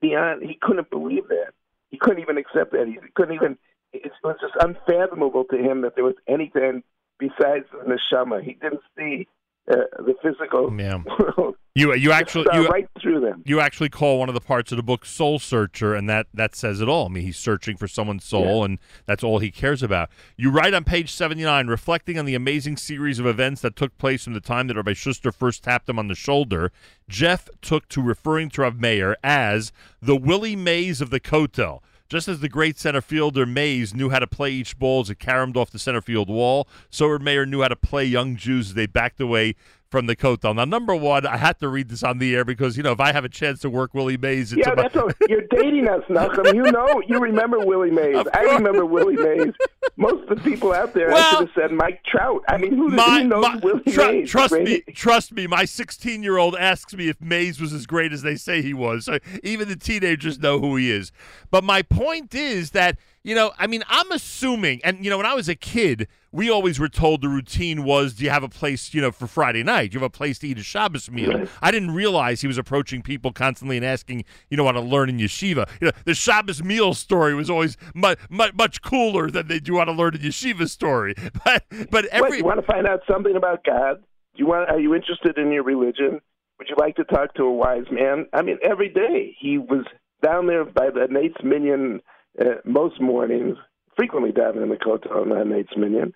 beyond. 0.00 0.42
He 0.42 0.58
couldn't 0.60 0.90
believe 0.90 1.28
that. 1.28 1.52
He 1.90 1.98
couldn't 1.98 2.22
even 2.22 2.38
accept 2.38 2.72
that. 2.72 2.86
He 2.88 2.98
couldn't 3.14 3.34
even. 3.34 3.58
It 3.92 4.10
was 4.24 4.36
just 4.40 4.54
unfathomable 4.58 5.44
to 5.44 5.58
him 5.58 5.82
that 5.82 5.94
there 5.96 6.04
was 6.04 6.14
anything 6.26 6.82
besides 7.18 7.66
the 7.70 7.84
neshama. 7.84 8.42
He 8.42 8.54
didn't 8.54 8.80
see 8.96 9.28
uh, 9.70 9.76
the 9.98 10.14
physical 10.22 10.74
Yeah. 10.78 10.98
world. 11.18 11.56
You 11.74 11.94
you 11.94 12.12
actually 12.12 12.44
you, 12.52 12.68
right 12.68 12.86
through 13.00 13.20
them. 13.20 13.42
you 13.46 13.58
actually 13.58 13.88
call 13.88 14.18
one 14.18 14.28
of 14.28 14.34
the 14.34 14.42
parts 14.42 14.72
of 14.72 14.76
the 14.76 14.82
book 14.82 15.06
soul 15.06 15.38
searcher 15.38 15.94
and 15.94 16.06
that 16.06 16.26
that 16.34 16.54
says 16.54 16.82
it 16.82 16.88
all 16.88 17.06
i 17.06 17.08
mean 17.08 17.24
he's 17.24 17.38
searching 17.38 17.78
for 17.78 17.88
someone's 17.88 18.24
soul 18.26 18.62
and 18.62 18.78
that's 19.06 19.24
all 19.24 19.38
he 19.38 19.50
cares 19.50 19.82
about 19.82 20.10
you 20.36 20.50
write 20.50 20.74
on 20.74 20.84
page 20.84 21.10
79 21.10 21.68
reflecting 21.68 22.18
on 22.18 22.26
the 22.26 22.34
amazing 22.34 22.76
series 22.76 23.18
of 23.18 23.24
events 23.24 23.62
that 23.62 23.74
took 23.74 23.96
place 23.96 24.24
from 24.24 24.34
the 24.34 24.40
time 24.40 24.66
that 24.66 24.76
rabbi 24.76 24.92
schuster 24.92 25.32
first 25.32 25.64
tapped 25.64 25.88
him 25.88 25.98
on 25.98 26.08
the 26.08 26.14
shoulder 26.14 26.70
jeff 27.08 27.48
took 27.62 27.88
to 27.88 28.02
referring 28.02 28.50
to 28.50 28.60
rav 28.60 28.78
Meir 28.78 29.16
as 29.24 29.72
the 30.02 30.14
willie 30.14 30.56
mays 30.56 31.00
of 31.00 31.08
the 31.08 31.20
kotel 31.20 31.80
just 32.12 32.28
as 32.28 32.40
the 32.40 32.48
great 32.48 32.78
center 32.78 33.00
fielder 33.00 33.46
Mays 33.46 33.94
knew 33.94 34.10
how 34.10 34.18
to 34.18 34.26
play 34.26 34.50
each 34.50 34.78
ball 34.78 35.00
as 35.00 35.08
it 35.08 35.18
caromed 35.18 35.56
off 35.56 35.70
the 35.70 35.78
center 35.78 36.02
field 36.02 36.28
wall, 36.28 36.68
so 36.90 37.18
Meir 37.18 37.46
knew 37.46 37.62
how 37.62 37.68
to 37.68 37.74
play 37.74 38.04
young 38.04 38.36
Jews 38.36 38.68
as 38.68 38.74
they 38.74 38.84
backed 38.84 39.18
away 39.18 39.54
from 39.92 40.06
the 40.06 40.16
Kotel. 40.16 40.56
Now, 40.56 40.64
number 40.64 40.96
one, 40.96 41.26
I 41.26 41.36
had 41.36 41.60
to 41.60 41.68
read 41.68 41.90
this 41.90 42.02
on 42.02 42.16
the 42.18 42.34
air 42.34 42.44
because, 42.46 42.78
you 42.78 42.82
know, 42.82 42.92
if 42.92 42.98
I 42.98 43.12
have 43.12 43.26
a 43.26 43.28
chance 43.28 43.60
to 43.60 43.68
work 43.70 43.92
Willie 43.92 44.16
Mays, 44.16 44.50
it's 44.52 44.66
Yeah, 44.66 44.72
about, 44.72 44.92
that's 44.92 44.96
all. 44.96 45.10
You're 45.28 45.42
dating 45.50 45.86
us, 45.86 46.02
Nachum. 46.08 46.52
You 46.54 46.72
know, 46.72 47.02
you 47.06 47.20
remember 47.20 47.58
Willie 47.60 47.90
Mays. 47.90 48.26
I 48.32 48.40
remember 48.54 48.86
Willie 48.86 49.16
Mays. 49.16 49.52
Most 49.96 50.28
of 50.30 50.38
the 50.38 50.42
people 50.50 50.72
out 50.72 50.94
there, 50.94 51.12
I 51.12 51.20
should 51.30 51.38
have 51.40 51.50
said 51.54 51.72
Mike 51.72 52.02
Trout. 52.04 52.42
I 52.48 52.56
mean, 52.56 52.74
who, 52.74 52.88
my, 52.88 53.20
who 53.20 53.28
knows 53.28 53.42
my- 53.42 53.56
Willie 53.56 53.82
tru- 53.92 54.12
Mays? 54.12 54.30
trust 54.30 54.54
me, 54.54 54.80
trust 54.94 55.32
me. 55.32 55.46
My 55.46 55.66
16 55.66 56.22
year 56.22 56.38
old 56.38 56.56
asks 56.56 56.94
me 56.94 57.08
if 57.10 57.20
Mays 57.20 57.60
was 57.60 57.74
as 57.74 57.86
great 57.86 58.12
as 58.14 58.22
they 58.22 58.36
say 58.36 58.62
he 58.62 58.72
was. 58.72 59.04
So 59.04 59.18
even 59.42 59.68
the 59.68 59.76
teenagers 59.76 60.38
know 60.38 60.58
who 60.58 60.76
he 60.76 60.90
is. 60.90 61.12
But 61.50 61.64
my 61.64 61.82
point 61.82 62.34
is 62.34 62.70
that 62.70 62.96
you 63.24 63.34
know, 63.34 63.52
I 63.58 63.66
mean, 63.66 63.84
I'm 63.88 64.10
assuming, 64.10 64.80
and 64.82 65.04
you 65.04 65.10
know, 65.10 65.16
when 65.16 65.26
I 65.26 65.34
was 65.34 65.48
a 65.48 65.54
kid, 65.54 66.08
we 66.32 66.50
always 66.50 66.80
were 66.80 66.88
told 66.88 67.22
the 67.22 67.28
routine 67.28 67.84
was, 67.84 68.14
do 68.14 68.24
you 68.24 68.30
have 68.30 68.42
a 68.42 68.48
place, 68.48 68.92
you 68.94 69.00
know, 69.00 69.12
for 69.12 69.26
Friday 69.26 69.62
night? 69.62 69.90
Do 69.90 69.96
you 69.96 70.00
have 70.00 70.06
a 70.06 70.10
place 70.10 70.38
to 70.40 70.48
eat 70.48 70.58
a 70.58 70.62
Shabbos 70.62 71.10
meal? 71.10 71.46
I 71.60 71.70
didn't 71.70 71.92
realize 71.92 72.40
he 72.40 72.46
was 72.46 72.58
approaching 72.58 73.02
people 73.02 73.32
constantly 73.32 73.76
and 73.76 73.86
asking, 73.86 74.24
you 74.50 74.56
know, 74.56 74.64
want 74.64 74.76
to 74.76 74.80
learn 74.80 75.08
in 75.08 75.18
yeshiva. 75.18 75.68
You 75.80 75.88
know, 75.88 75.92
the 76.04 76.14
Shabbos 76.14 76.64
meal 76.64 76.94
story 76.94 77.34
was 77.34 77.50
always 77.50 77.76
much, 77.94 78.18
much, 78.30 78.54
much 78.54 78.82
cooler 78.82 79.30
than 79.30 79.46
they 79.46 79.60
do 79.60 79.72
you 79.72 79.76
want 79.76 79.88
to 79.88 79.92
learn 79.92 80.14
in 80.14 80.22
yeshiva 80.22 80.68
story. 80.68 81.14
But, 81.44 81.64
but 81.90 82.04
every 82.06 82.38
you 82.38 82.44
want 82.44 82.60
to 82.60 82.66
find 82.66 82.86
out 82.86 83.00
something 83.10 83.36
about 83.36 83.64
God? 83.64 83.96
Do 83.96 84.38
you 84.38 84.46
want? 84.46 84.70
Are 84.70 84.78
you 84.78 84.94
interested 84.94 85.38
in 85.38 85.50
your 85.50 85.64
religion? 85.64 86.20
Would 86.58 86.68
you 86.68 86.76
like 86.78 86.96
to 86.96 87.04
talk 87.04 87.34
to 87.34 87.42
a 87.42 87.52
wise 87.52 87.86
man? 87.90 88.26
I 88.32 88.42
mean, 88.42 88.58
every 88.62 88.88
day 88.88 89.36
he 89.40 89.58
was 89.58 89.84
down 90.22 90.46
there 90.46 90.64
by 90.64 90.90
the 90.90 91.08
netz 91.10 91.42
minyan 91.44 92.00
uh, 92.40 92.44
most 92.64 93.00
mornings, 93.00 93.56
frequently 93.96 94.32
diving 94.32 94.62
in 94.62 94.68
the 94.68 94.76
Kotel 94.76 95.10
on 95.12 95.28
netz 95.48 95.76
minyan, 95.76 96.14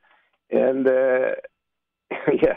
and 0.50 0.86
uh, 0.86 1.34
yeah, 2.42 2.56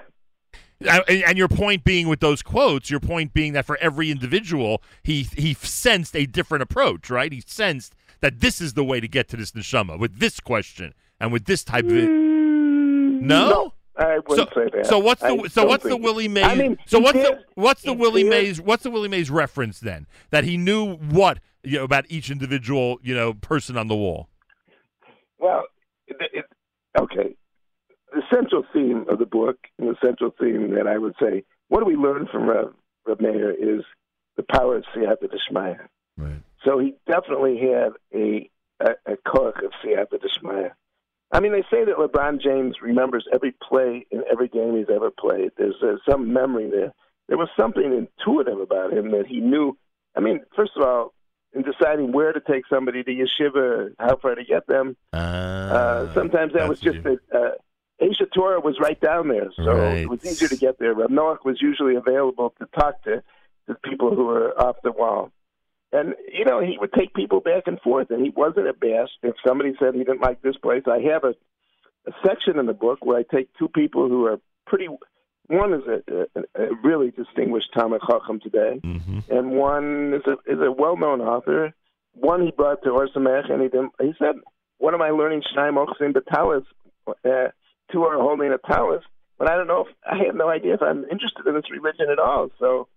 And, 1.07 1.37
your 1.37 1.47
point 1.49 1.83
being 1.83 2.07
with 2.07 2.19
those 2.19 2.41
quotes, 2.41 2.89
your 2.89 2.99
point 2.99 3.33
being 3.33 3.53
that 3.53 3.65
for 3.65 3.77
every 3.77 4.11
individual, 4.11 4.81
he 5.03 5.23
he 5.35 5.53
sensed 5.55 6.15
a 6.15 6.25
different 6.25 6.61
approach, 6.63 7.09
right? 7.09 7.31
He 7.31 7.41
sensed 7.45 7.95
that 8.21 8.39
this 8.39 8.61
is 8.61 8.73
the 8.73 8.83
way 8.83 8.99
to 8.99 9.07
get 9.07 9.27
to 9.29 9.37
this 9.37 9.51
neshama 9.51 9.97
with 9.99 10.19
this 10.19 10.39
question 10.39 10.93
and 11.19 11.31
with 11.31 11.45
this 11.45 11.63
type 11.63 11.85
of 11.85 11.95
it. 11.95 12.09
No. 12.09 13.73
I 13.97 14.19
wouldn't 14.19 14.49
So, 14.49 14.55
say 14.55 14.69
that. 14.73 14.85
so 14.85 14.97
what's 14.97 15.19
the 15.19 15.41
I 15.43 15.47
so 15.49 15.65
what's 15.65 15.83
the 15.83 15.97
Willie 15.97 16.29
Mays? 16.29 16.45
I 16.45 16.55
mean, 16.55 16.77
so 16.85 16.99
what's 16.99 17.17
the 17.19 17.43
what's 17.55 17.81
the 17.81 17.91
Willie 17.91 18.23
Mays? 18.23 18.61
What's 18.61 18.83
the 18.83 18.89
Willie 18.89 19.09
Mays 19.09 19.29
reference 19.29 19.81
then? 19.81 20.07
That 20.29 20.45
he 20.45 20.55
knew 20.55 20.95
what 20.95 21.39
you 21.63 21.77
know 21.77 21.83
about 21.83 22.05
each 22.09 22.29
individual 22.29 22.99
you 23.01 23.15
know 23.15 23.33
person 23.33 23.77
on 23.77 23.87
the 23.87 23.95
wall. 23.95 24.29
Well, 25.39 25.63
it, 26.07 26.17
it, 26.33 26.45
okay. 26.99 27.35
The 28.13 28.21
central 28.33 28.63
theme 28.73 29.05
of 29.07 29.19
the 29.19 29.25
book, 29.25 29.57
and 29.77 29.87
the 29.87 29.95
central 30.03 30.31
theme 30.39 30.73
that 30.75 30.87
I 30.87 30.97
would 30.97 31.13
say, 31.21 31.43
what 31.67 31.79
do 31.79 31.85
we 31.85 31.95
learn 31.95 32.27
from 32.31 32.49
Rav, 32.49 32.73
Rav 33.05 33.21
Meir 33.21 33.51
is 33.51 33.83
the 34.35 34.43
power 34.43 34.77
of 34.77 34.83
Siyata 34.95 35.29
Deshmaya. 35.29 35.87
Right. 36.17 36.41
So 36.65 36.79
he 36.79 36.95
definitely 37.07 37.59
had 37.59 37.91
a 38.13 38.49
a, 38.81 39.13
a 39.13 39.17
koch 39.27 39.61
of 39.63 39.71
Siyata 39.83 40.19
Deshmaya. 40.19 40.71
I 41.31 41.39
mean, 41.39 41.51
they 41.51 41.63
say 41.69 41.85
that 41.85 41.97
LeBron 41.97 42.41
James 42.41 42.77
remembers 42.81 43.27
every 43.31 43.53
play 43.67 44.05
in 44.09 44.23
every 44.31 44.47
game 44.47 44.75
he's 44.75 44.93
ever 44.93 45.11
played. 45.11 45.51
There's 45.57 45.75
uh, 45.83 45.97
some 46.09 46.33
memory 46.33 46.69
there. 46.71 46.91
there 47.27 47.37
was 47.37 47.49
something 47.55 47.83
intuitive 47.83 48.59
about 48.59 48.93
him 48.93 49.11
that 49.11 49.27
he 49.27 49.39
knew. 49.39 49.77
I 50.15 50.21
mean, 50.21 50.39
first 50.55 50.71
of 50.75 50.81
all, 50.81 51.13
in 51.53 51.63
deciding 51.63 52.11
where 52.11 52.31
to 52.31 52.39
take 52.39 52.63
somebody 52.69 53.03
to 53.03 53.11
yeshiva, 53.11 53.93
how 53.99 54.15
far 54.17 54.35
to 54.35 54.43
get 54.43 54.67
them, 54.67 54.95
Uh, 55.13 55.17
uh, 55.17 56.13
sometimes 56.13 56.53
that 56.53 56.67
was 56.69 56.79
just 56.79 57.01
that. 57.03 57.19
Uh, 57.33 57.51
Aish 58.01 58.21
HaTorah 58.21 58.63
was 58.63 58.79
right 58.79 58.99
down 59.01 59.27
there, 59.27 59.51
so 59.57 59.73
Right. 59.73 59.97
it 60.03 60.09
was 60.09 60.23
easier 60.23 60.47
to 60.47 60.55
get 60.55 60.79
there. 60.79 60.93
Reb 60.93 61.09
Noach 61.09 61.43
was 61.43 61.61
usually 61.61 61.95
available 61.95 62.53
to 62.59 62.65
talk 62.67 63.03
to 63.03 63.21
the 63.67 63.75
people 63.83 64.15
who 64.15 64.23
were 64.25 64.57
off 64.57 64.77
the 64.83 64.91
wall. 64.93 65.31
And, 65.91 66.15
you 66.31 66.45
know, 66.45 66.61
he 66.61 66.77
would 66.79 66.93
take 66.93 67.13
people 67.13 67.41
back 67.41 67.63
and 67.65 67.77
forth, 67.81 68.09
and 68.09 68.23
he 68.23 68.29
wasn't 68.29 68.67
abashed. 68.69 69.17
If 69.21 69.35
somebody 69.45 69.73
said 69.79 69.95
he 69.95 70.03
didn't 70.05 70.21
like 70.21 70.41
this 70.41 70.55
place, 70.55 70.83
I 70.87 70.99
have 71.11 71.25
a, 71.25 71.33
a 72.07 72.11
section 72.25 72.57
in 72.57 72.67
the 72.67 72.73
book 72.73 72.99
where 73.03 73.17
I 73.17 73.23
take 73.23 73.49
two 73.57 73.67
people 73.67 74.07
who 74.07 74.25
are 74.27 74.39
pretty. 74.65 74.87
One 75.49 75.73
is 75.73 75.81
a, 75.87 76.37
a, 76.39 76.63
a 76.63 76.75
really 76.83 77.09
distinguished 77.11 77.73
Talmud 77.73 78.01
Chacham 78.07 78.39
today, 78.39 78.79
Mhm. 78.83 79.29
and 79.29 79.51
one 79.51 80.13
is 80.13 80.21
a 80.27 80.37
is 80.51 80.59
a 80.61 80.71
well 80.71 80.95
known 80.95 81.21
author. 81.21 81.73
One 82.13 82.43
he 82.45 82.51
brought 82.51 82.83
to 82.83 82.91
Or 82.91 83.07
Sameach, 83.07 83.51
and 83.51 83.61
he 83.61 83.67
didn't, 83.67 83.91
he 83.99 84.13
said, 84.19 84.35
"What 84.77 84.93
am 84.93 85.01
I 85.01 85.09
learning 85.09 85.41
Shnaim 85.51 85.75
Ochsim 85.83 86.13
Batalis? 86.13 86.65
Uh, 87.07 87.49
two 87.91 88.03
are 88.03 88.17
holding 88.19 88.51
a 88.51 88.59
talis, 88.71 89.03
but 89.39 89.49
I 89.49 89.55
don't 89.55 89.67
know 89.67 89.85
if 89.87 89.95
I 90.05 90.23
have 90.25 90.35
no 90.35 90.49
idea 90.49 90.75
if 90.75 90.81
I'm 90.83 91.03
interested 91.05 91.45
in 91.47 91.55
this 91.55 91.69
religion 91.71 92.07
at 92.11 92.19
all." 92.19 92.51
So, 92.59 92.87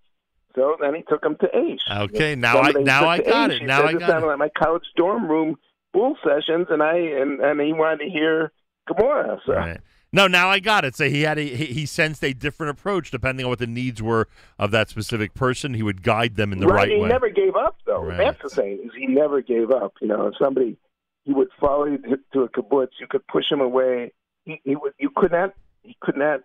so 0.55 0.77
then 0.79 0.95
he 0.95 1.03
took 1.09 1.25
him 1.25 1.37
to 1.41 1.47
Aish. 1.49 2.05
Okay, 2.11 2.35
now 2.35 2.59
I 2.61 2.73
now 2.73 3.09
I 3.09 3.19
got 3.19 3.49
Aish. 3.51 3.55
it. 3.57 3.61
He 3.63 3.67
Now 3.67 3.85
I 3.85 3.95
got 3.95 4.23
it. 4.23 4.27
like 4.27 4.39
my 4.39 4.51
college 4.51 4.85
dorm 4.97 5.27
room 5.27 5.57
bull 5.95 6.17
sessions, 6.23 6.67
and 6.69 6.83
I 6.83 6.97
and 6.97 7.41
and 7.41 7.59
he 7.63 7.73
wanted 7.73 8.05
to 8.05 8.11
hear 8.11 8.53
Gemara. 8.89 9.41
So. 9.47 9.55
Right. 9.55 9.81
No, 10.15 10.27
now 10.27 10.51
I 10.51 10.59
got 10.59 10.85
it. 10.85 10.95
So 10.95 11.09
he 11.09 11.23
had 11.23 11.39
a, 11.39 11.43
he, 11.43 11.67
he 11.67 11.87
sensed 11.87 12.23
a 12.23 12.35
different 12.35 12.79
approach 12.79 13.11
depending 13.11 13.47
on 13.47 13.51
what 13.51 13.59
the 13.59 13.67
needs 13.67 14.03
were 14.03 14.29
of 14.59 14.71
that 14.73 14.91
specific 14.91 15.33
person. 15.33 15.73
He 15.73 15.83
would 15.83 16.03
guide 16.03 16.37
them 16.37 16.53
in 16.53 16.61
the 16.61 16.67
right, 16.67 16.89
He 16.89 16.97
way. 16.97 17.03
He 17.03 17.09
never 17.09 17.31
gave 17.31 17.57
up, 17.57 17.79
though. 17.87 18.03
Right. 18.03 18.19
That's 18.19 18.43
the 18.43 18.51
thing 18.51 18.81
is 18.85 18.91
he 18.97 19.07
never 19.07 19.41
gave 19.41 19.71
up. 19.71 19.95
You 20.01 20.09
know, 20.09 20.27
if 20.27 20.35
somebody 20.41 20.77
he 21.25 21.33
would 21.33 21.49
follow 21.59 21.87
you 21.87 21.99
to, 22.33 22.43
a 22.43 22.49
kibbutz, 22.49 22.91
you 23.01 23.07
could 23.09 23.27
push 23.27 23.51
him 23.51 23.61
away. 23.61 24.13
He, 24.45 24.61
he 24.65 24.77
would. 24.77 24.93
You 24.99 25.11
could 25.15 25.33
not. 25.33 25.55
He 25.83 25.97
could 26.01 26.17
not. 26.17 26.41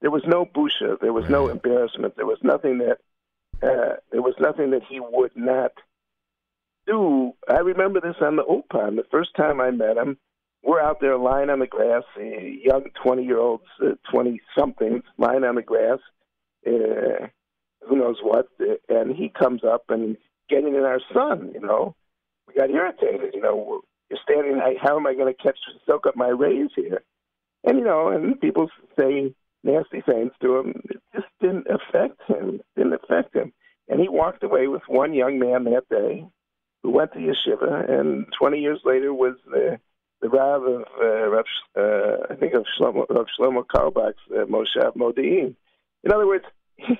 There 0.00 0.10
was 0.10 0.22
no 0.26 0.46
busha. 0.46 0.98
There 1.00 1.12
was 1.12 1.28
no 1.28 1.48
embarrassment. 1.48 2.16
There 2.16 2.26
was 2.26 2.38
nothing 2.42 2.78
that. 2.78 2.98
Uh, 3.62 3.96
there 4.12 4.22
was 4.22 4.34
nothing 4.38 4.70
that 4.70 4.82
he 4.88 5.00
would 5.00 5.32
not 5.34 5.72
do. 6.86 7.32
I 7.48 7.60
remember 7.60 8.00
this 8.00 8.16
on 8.20 8.36
the 8.36 8.44
Ulpan. 8.44 8.96
The 8.96 9.06
first 9.10 9.30
time 9.34 9.60
I 9.60 9.70
met 9.70 9.96
him, 9.96 10.18
we're 10.66 10.80
out 10.80 11.00
there 11.00 11.16
lying 11.16 11.48
on 11.48 11.60
the 11.60 11.66
grass, 11.66 12.02
uh, 12.18 12.22
young 12.22 12.86
twenty-year-olds, 13.00 13.64
twenty-somethings 14.10 15.04
lying 15.16 15.44
on 15.44 15.54
the 15.54 15.62
grass. 15.62 15.98
Uh, 16.66 17.28
who 17.88 17.96
knows 17.96 18.16
what, 18.20 18.48
uh, 18.60 18.74
and 18.88 19.14
he 19.14 19.28
comes 19.28 19.62
up 19.62 19.84
and 19.88 20.16
getting 20.50 20.74
in 20.74 20.82
our 20.82 21.00
sun. 21.14 21.52
You 21.54 21.60
know, 21.60 21.94
we 22.48 22.54
got 22.54 22.70
irritated. 22.70 23.32
You 23.32 23.42
know, 23.42 23.80
you're 24.10 24.18
standing. 24.22 24.60
How 24.82 24.96
am 24.96 25.06
I 25.06 25.14
going 25.14 25.32
to 25.32 25.42
catch 25.42 25.58
soak 25.86 26.06
up 26.06 26.16
my 26.16 26.28
rays 26.28 26.70
here? 26.74 27.02
And 27.62 27.78
you 27.78 27.84
know, 27.84 28.08
and 28.08 28.40
people 28.40 28.68
say 28.98 29.32
nasty 29.62 30.00
things 30.00 30.32
to 30.42 30.56
him. 30.56 30.82
It 30.90 31.00
just 31.14 31.28
didn't 31.40 31.68
affect 31.68 32.20
him. 32.26 32.60
Didn't 32.76 32.94
affect 32.94 33.36
him. 33.36 33.52
And 33.88 34.00
he 34.00 34.08
walked 34.08 34.42
away 34.42 34.66
with 34.66 34.82
one 34.88 35.14
young 35.14 35.38
man 35.38 35.62
that 35.64 35.88
day 35.88 36.26
who 36.82 36.90
went 36.90 37.12
to 37.12 37.18
yeshiva, 37.18 37.88
and 37.88 38.26
20 38.38 38.58
years 38.58 38.80
later 38.84 39.14
was 39.14 39.36
the 39.46 39.78
the 40.20 40.28
Rav 40.28 40.62
of 40.62 40.84
uh, 41.00 41.28
Rav, 41.28 41.44
uh, 41.76 42.26
I 42.30 42.34
think 42.36 42.54
of 42.54 42.64
Shlomo, 42.78 43.06
Rav 43.08 43.26
Shlomo 43.38 43.66
Carlebach's 43.66 44.18
uh, 44.30 44.44
Moshav 44.44 44.96
Modi'in. 44.96 45.54
In 46.04 46.12
other 46.12 46.26
words, 46.26 46.44
he, 46.76 46.98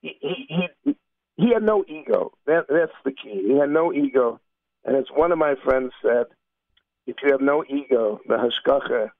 he 0.00 0.68
he 0.84 0.96
he 1.36 1.52
had 1.52 1.62
no 1.62 1.84
ego. 1.88 2.32
That 2.46 2.66
that's 2.68 2.92
the 3.04 3.12
key. 3.12 3.42
He 3.46 3.58
had 3.58 3.70
no 3.70 3.92
ego, 3.92 4.40
and 4.84 4.96
as 4.96 5.06
one 5.14 5.32
of 5.32 5.38
my 5.38 5.54
friends 5.64 5.92
said, 6.02 6.26
if 7.06 7.16
you 7.22 7.32
have 7.32 7.40
no 7.40 7.64
ego, 7.68 8.20
the 8.28 8.36
hashgacha, 8.36 9.10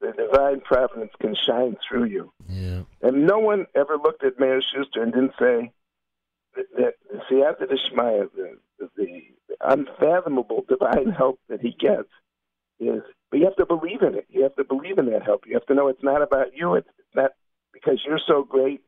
the 0.00 0.12
divine 0.12 0.60
providence 0.60 1.12
can 1.20 1.34
shine 1.34 1.76
through 1.88 2.04
you. 2.04 2.32
Yeah. 2.48 2.82
And 3.02 3.26
no 3.26 3.38
one 3.38 3.66
ever 3.74 3.96
looked 3.96 4.24
at 4.24 4.38
Meir 4.38 4.60
Schuster 4.60 5.02
and 5.02 5.12
didn't 5.12 5.34
say 5.38 5.72
the 6.54 6.92
Siyata 7.30 7.70
Deshmaya, 7.70 8.28
the, 8.34 8.58
the, 8.78 8.88
the 8.96 9.56
unfathomable 9.60 10.64
divine 10.68 11.10
help 11.10 11.38
that 11.48 11.60
he 11.60 11.70
gets 11.78 12.08
is, 12.78 13.02
but 13.30 13.38
you 13.38 13.44
have 13.44 13.56
to 13.56 13.66
believe 13.66 14.02
in 14.02 14.14
it. 14.14 14.26
You 14.28 14.42
have 14.42 14.56
to 14.56 14.64
believe 14.64 14.98
in 14.98 15.06
that 15.10 15.22
help. 15.22 15.44
You 15.46 15.54
have 15.54 15.66
to 15.66 15.74
know 15.74 15.88
it's 15.88 16.02
not 16.02 16.22
about 16.22 16.56
you. 16.56 16.74
It's 16.74 16.88
not 17.14 17.32
because 17.72 18.00
you're 18.06 18.20
so 18.26 18.42
great. 18.42 18.82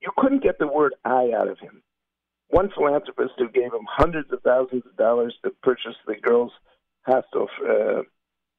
You 0.00 0.10
couldn't 0.16 0.42
get 0.42 0.58
the 0.58 0.66
word 0.66 0.94
I 1.04 1.32
out 1.36 1.48
of 1.48 1.58
him. 1.58 1.82
One 2.48 2.70
philanthropist 2.70 3.34
who 3.38 3.48
gave 3.48 3.72
him 3.72 3.86
hundreds 3.88 4.32
of 4.32 4.42
thousands 4.42 4.84
of 4.86 4.96
dollars 4.96 5.36
to 5.44 5.50
purchase 5.62 5.96
the 6.06 6.16
girls' 6.16 6.52
hostel 7.02 7.48
uh, 7.64 8.02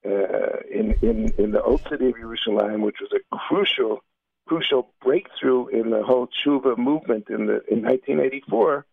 uh, 0.04 0.60
in, 0.72 0.96
in, 1.02 1.34
in 1.38 1.52
the 1.52 1.62
old 1.62 1.82
city 1.90 2.10
of 2.10 2.16
Jerusalem, 2.16 2.82
which 2.82 2.98
was 3.02 3.12
a 3.14 3.36
crucial 3.36 4.02
crucial 4.48 4.92
breakthrough 5.02 5.68
in 5.68 5.92
the 5.92 6.04
whole 6.04 6.28
tshuva 6.28 6.78
movement 6.78 7.30
in 7.30 7.46
the 7.46 7.62
in 7.70 7.84
1984. 7.84 8.86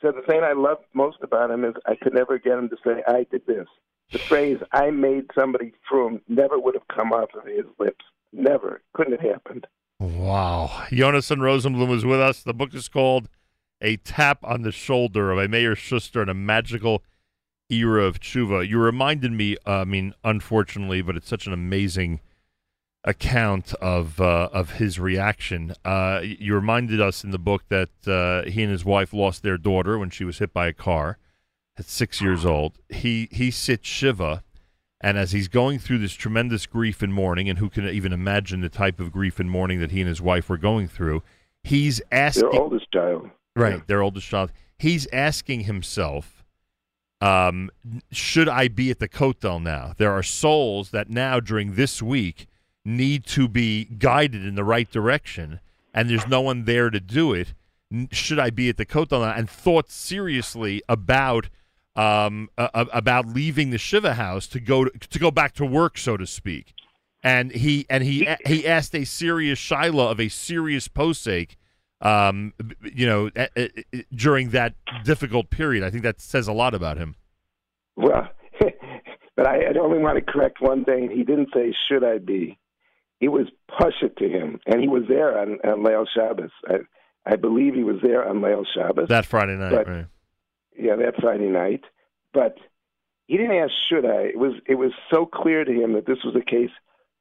So 0.00 0.12
the 0.12 0.22
thing 0.22 0.42
I 0.42 0.52
loved 0.52 0.84
most 0.94 1.18
about 1.22 1.50
him 1.50 1.64
is 1.64 1.74
I 1.86 1.94
could 1.96 2.14
never 2.14 2.38
get 2.38 2.58
him 2.58 2.68
to 2.68 2.76
say 2.84 3.02
I 3.06 3.26
did 3.30 3.46
this. 3.46 3.66
The 4.12 4.18
phrase 4.18 4.58
"I 4.72 4.90
made 4.90 5.26
somebody 5.34 5.72
from" 5.88 6.20
never 6.28 6.58
would 6.58 6.74
have 6.74 6.88
come 6.88 7.12
off 7.12 7.30
of 7.34 7.46
his 7.46 7.64
lips. 7.78 8.04
Never, 8.32 8.82
couldn't 8.92 9.20
have 9.20 9.30
happened. 9.32 9.66
Wow. 9.98 10.86
Jonathan 10.90 11.40
Rosenblum 11.40 11.94
is 11.94 12.04
with 12.04 12.20
us. 12.20 12.42
The 12.42 12.54
book 12.54 12.74
is 12.74 12.88
called 12.88 13.28
A 13.80 13.96
Tap 13.98 14.38
on 14.42 14.62
the 14.62 14.72
Shoulder 14.72 15.30
of 15.30 15.38
a 15.38 15.46
Meir 15.46 15.76
Schuster 15.76 16.22
and 16.22 16.30
a 16.30 16.34
Magical 16.34 17.02
Era 17.68 18.04
of 18.04 18.18
Tshuva. 18.18 18.66
You 18.66 18.78
reminded 18.78 19.32
me, 19.32 19.56
uh, 19.66 19.80
I 19.80 19.84
mean, 19.84 20.14
unfortunately, 20.24 21.02
but 21.02 21.16
it's 21.16 21.28
such 21.28 21.46
an 21.46 21.52
amazing 21.52 22.20
account 23.04 23.74
of 23.74 24.20
uh, 24.20 24.48
of 24.52 24.72
his 24.72 24.98
reaction. 24.98 25.74
Uh, 25.84 26.20
you 26.22 26.54
reminded 26.54 27.00
us 27.00 27.22
in 27.22 27.30
the 27.30 27.38
book 27.38 27.64
that 27.68 27.90
uh, 28.06 28.48
he 28.50 28.62
and 28.62 28.72
his 28.72 28.84
wife 28.84 29.12
lost 29.12 29.42
their 29.42 29.56
daughter 29.56 29.98
when 29.98 30.10
she 30.10 30.24
was 30.24 30.38
hit 30.38 30.52
by 30.52 30.66
a 30.66 30.72
car 30.72 31.18
at 31.80 31.88
six 31.88 32.20
years 32.20 32.44
old. 32.46 32.78
He 32.88 33.28
he 33.32 33.50
sits 33.50 33.88
shiva, 33.88 34.44
and 35.00 35.18
as 35.18 35.32
he's 35.32 35.48
going 35.48 35.78
through 35.80 35.98
this 35.98 36.12
tremendous 36.12 36.66
grief 36.66 37.02
and 37.02 37.12
mourning, 37.12 37.48
and 37.48 37.58
who 37.58 37.68
can 37.68 37.88
even 37.88 38.12
imagine 38.12 38.60
the 38.60 38.68
type 38.68 39.00
of 39.00 39.10
grief 39.10 39.40
and 39.40 39.50
mourning 39.50 39.80
that 39.80 39.90
he 39.90 40.00
and 40.00 40.08
his 40.08 40.20
wife 40.20 40.48
were 40.48 40.58
going 40.58 40.86
through, 40.86 41.22
he's 41.64 42.00
asking 42.12 42.50
Their 42.50 42.60
oldest 42.60 42.90
child. 42.92 43.30
right 43.56 43.76
Yeah. 43.78 43.82
their 43.86 44.02
oldest 44.02 44.28
child. 44.28 44.52
He's 44.78 45.06
asking 45.12 45.62
himself, 45.62 46.44
um, 47.20 47.70
should 48.10 48.48
I 48.48 48.68
be 48.68 48.90
at 48.90 48.98
the 48.98 49.08
Kotel 49.08 49.62
now? 49.62 49.92
There 49.98 50.12
are 50.12 50.22
souls 50.22 50.90
that 50.90 51.10
now 51.10 51.40
during 51.40 51.74
this 51.74 52.00
week 52.02 52.46
need 52.84 53.24
to 53.26 53.46
be 53.46 53.84
guided 53.84 54.44
in 54.44 54.54
the 54.54 54.64
right 54.64 54.90
direction, 54.90 55.60
and 55.92 56.08
there's 56.08 56.26
no 56.26 56.40
one 56.40 56.64
there 56.64 56.88
to 56.88 57.00
do 57.00 57.32
it. 57.34 57.52
Should 58.12 58.38
I 58.38 58.50
be 58.50 58.68
at 58.68 58.76
the 58.76 58.86
Kotel 58.86 59.20
now? 59.22 59.32
And 59.32 59.50
thought 59.50 59.90
seriously 59.90 60.80
about 60.88 61.48
um, 61.96 62.48
a- 62.58 62.70
about 62.92 63.26
leaving 63.26 63.70
the 63.70 63.78
Shiva 63.78 64.14
house 64.14 64.46
to 64.48 64.60
go 64.60 64.84
to, 64.84 64.90
to 65.08 65.18
go 65.18 65.30
back 65.30 65.54
to 65.54 65.64
work, 65.66 65.98
so 65.98 66.16
to 66.16 66.26
speak. 66.26 66.74
And 67.22 67.52
he 67.52 67.84
and 67.90 68.02
he 68.02 68.26
he 68.46 68.66
asked 68.66 68.94
a 68.94 69.04
serious 69.04 69.58
shiloh 69.58 70.08
of 70.08 70.18
a 70.20 70.28
serious 70.28 70.88
posek, 70.88 71.56
um, 72.00 72.54
you 72.82 73.06
know, 73.06 73.30
a- 73.36 73.48
a- 73.56 74.04
during 74.14 74.50
that 74.50 74.74
difficult 75.04 75.50
period. 75.50 75.84
I 75.84 75.90
think 75.90 76.02
that 76.04 76.20
says 76.20 76.48
a 76.48 76.52
lot 76.52 76.74
about 76.74 76.96
him. 76.96 77.16
Well, 77.96 78.26
but 79.36 79.46
I, 79.46 79.64
I 79.66 79.78
only 79.78 79.98
want 79.98 80.16
to 80.24 80.32
correct 80.32 80.60
one 80.62 80.84
thing. 80.84 81.10
He 81.10 81.22
didn't 81.24 81.48
say, 81.52 81.74
"Should 81.88 82.04
I 82.04 82.18
be?" 82.18 82.58
It 83.20 83.28
was 83.28 83.48
pashut 83.70 84.16
to 84.16 84.26
him, 84.28 84.58
and 84.66 84.80
he 84.80 84.88
was 84.88 85.02
there 85.06 85.38
on, 85.38 85.58
on 85.62 85.82
Leil 85.84 86.06
Shabbos. 86.14 86.50
I, 86.66 86.76
I 87.26 87.36
believe 87.36 87.74
he 87.74 87.84
was 87.84 87.96
there 88.02 88.26
on 88.26 88.40
Leil 88.40 88.64
Shabbos. 88.74 89.08
That 89.10 89.26
Friday 89.26 89.56
night, 89.56 89.72
But- 89.72 89.86
right? 89.88 90.06
Yeah, 90.78 90.96
that 90.96 91.20
Friday 91.20 91.48
night. 91.48 91.84
But 92.32 92.56
he 93.26 93.36
didn't 93.36 93.56
ask, 93.56 93.72
"Should 93.88 94.04
I?" 94.04 94.22
It 94.22 94.38
was 94.38 94.54
it 94.66 94.76
was 94.76 94.92
so 95.10 95.26
clear 95.26 95.64
to 95.64 95.72
him 95.72 95.94
that 95.94 96.06
this 96.06 96.24
was 96.24 96.34
a 96.36 96.44
case 96.44 96.70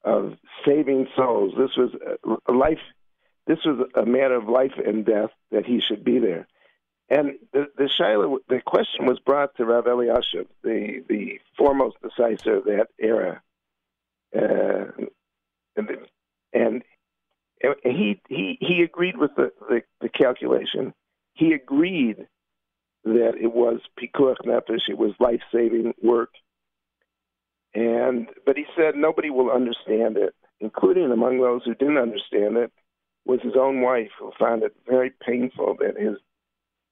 of 0.04 0.34
saving 0.66 1.08
souls. 1.16 1.54
This 1.58 1.76
was 1.76 1.92
a, 2.48 2.52
life. 2.52 2.80
This 3.48 3.60
was 3.66 3.88
a 3.96 4.06
matter 4.06 4.36
of 4.36 4.48
life 4.48 4.74
and 4.84 5.06
death 5.06 5.32
that 5.52 5.66
he 5.66 5.82
should 5.82 6.04
be 6.04 6.20
there. 6.20 6.48
And 7.10 7.40
the 7.54 7.68
the 7.76 7.90
Shiloh, 7.90 8.38
the 8.48 8.62
question 8.62 9.08
was 9.08 9.20
brought 9.20 9.56
to 9.58 9.66
Rav 9.66 9.86
Elyashiv, 9.86 10.48
the 10.64 11.04
the 11.08 11.40
foremost 11.58 11.98
decisive 12.02 12.58
of 12.60 12.66
that 12.66 12.88
era, 13.00 13.42
uh, 14.36 14.92
and 15.76 15.90
and 16.54 16.84
he 17.84 18.22
he 18.30 18.58
he 18.62 18.84
agreed 18.84 19.18
with 19.18 19.32
the, 19.36 19.52
the, 19.68 19.82
the 20.02 20.10
calculation. 20.10 20.94
He 21.34 21.54
agreed 21.54 22.28
that 23.04 23.34
it 23.42 23.54
was 23.54 23.80
pikuach 24.00 24.38
nefesh, 24.46 24.90
it 24.90 24.98
was 24.98 25.12
life 25.20 25.42
saving 25.54 25.94
work. 26.02 26.32
And 27.74 28.28
but 28.46 28.58
he 28.58 28.66
said 28.76 28.96
nobody 28.96 29.30
will 29.30 29.52
understand 29.52 30.18
it, 30.18 30.34
including 30.60 31.12
among 31.12 31.40
those 31.40 31.62
who 31.66 31.76
didn't 31.76 31.98
understand 31.98 32.58
it 32.58 32.72
was 33.26 33.40
his 33.42 33.54
own 33.60 33.82
wife 33.82 34.12
who 34.20 34.32
found 34.40 34.64
it 34.64 34.76
very 34.88 35.12
painful 35.26 35.78
that 35.80 36.00
his. 36.00 36.18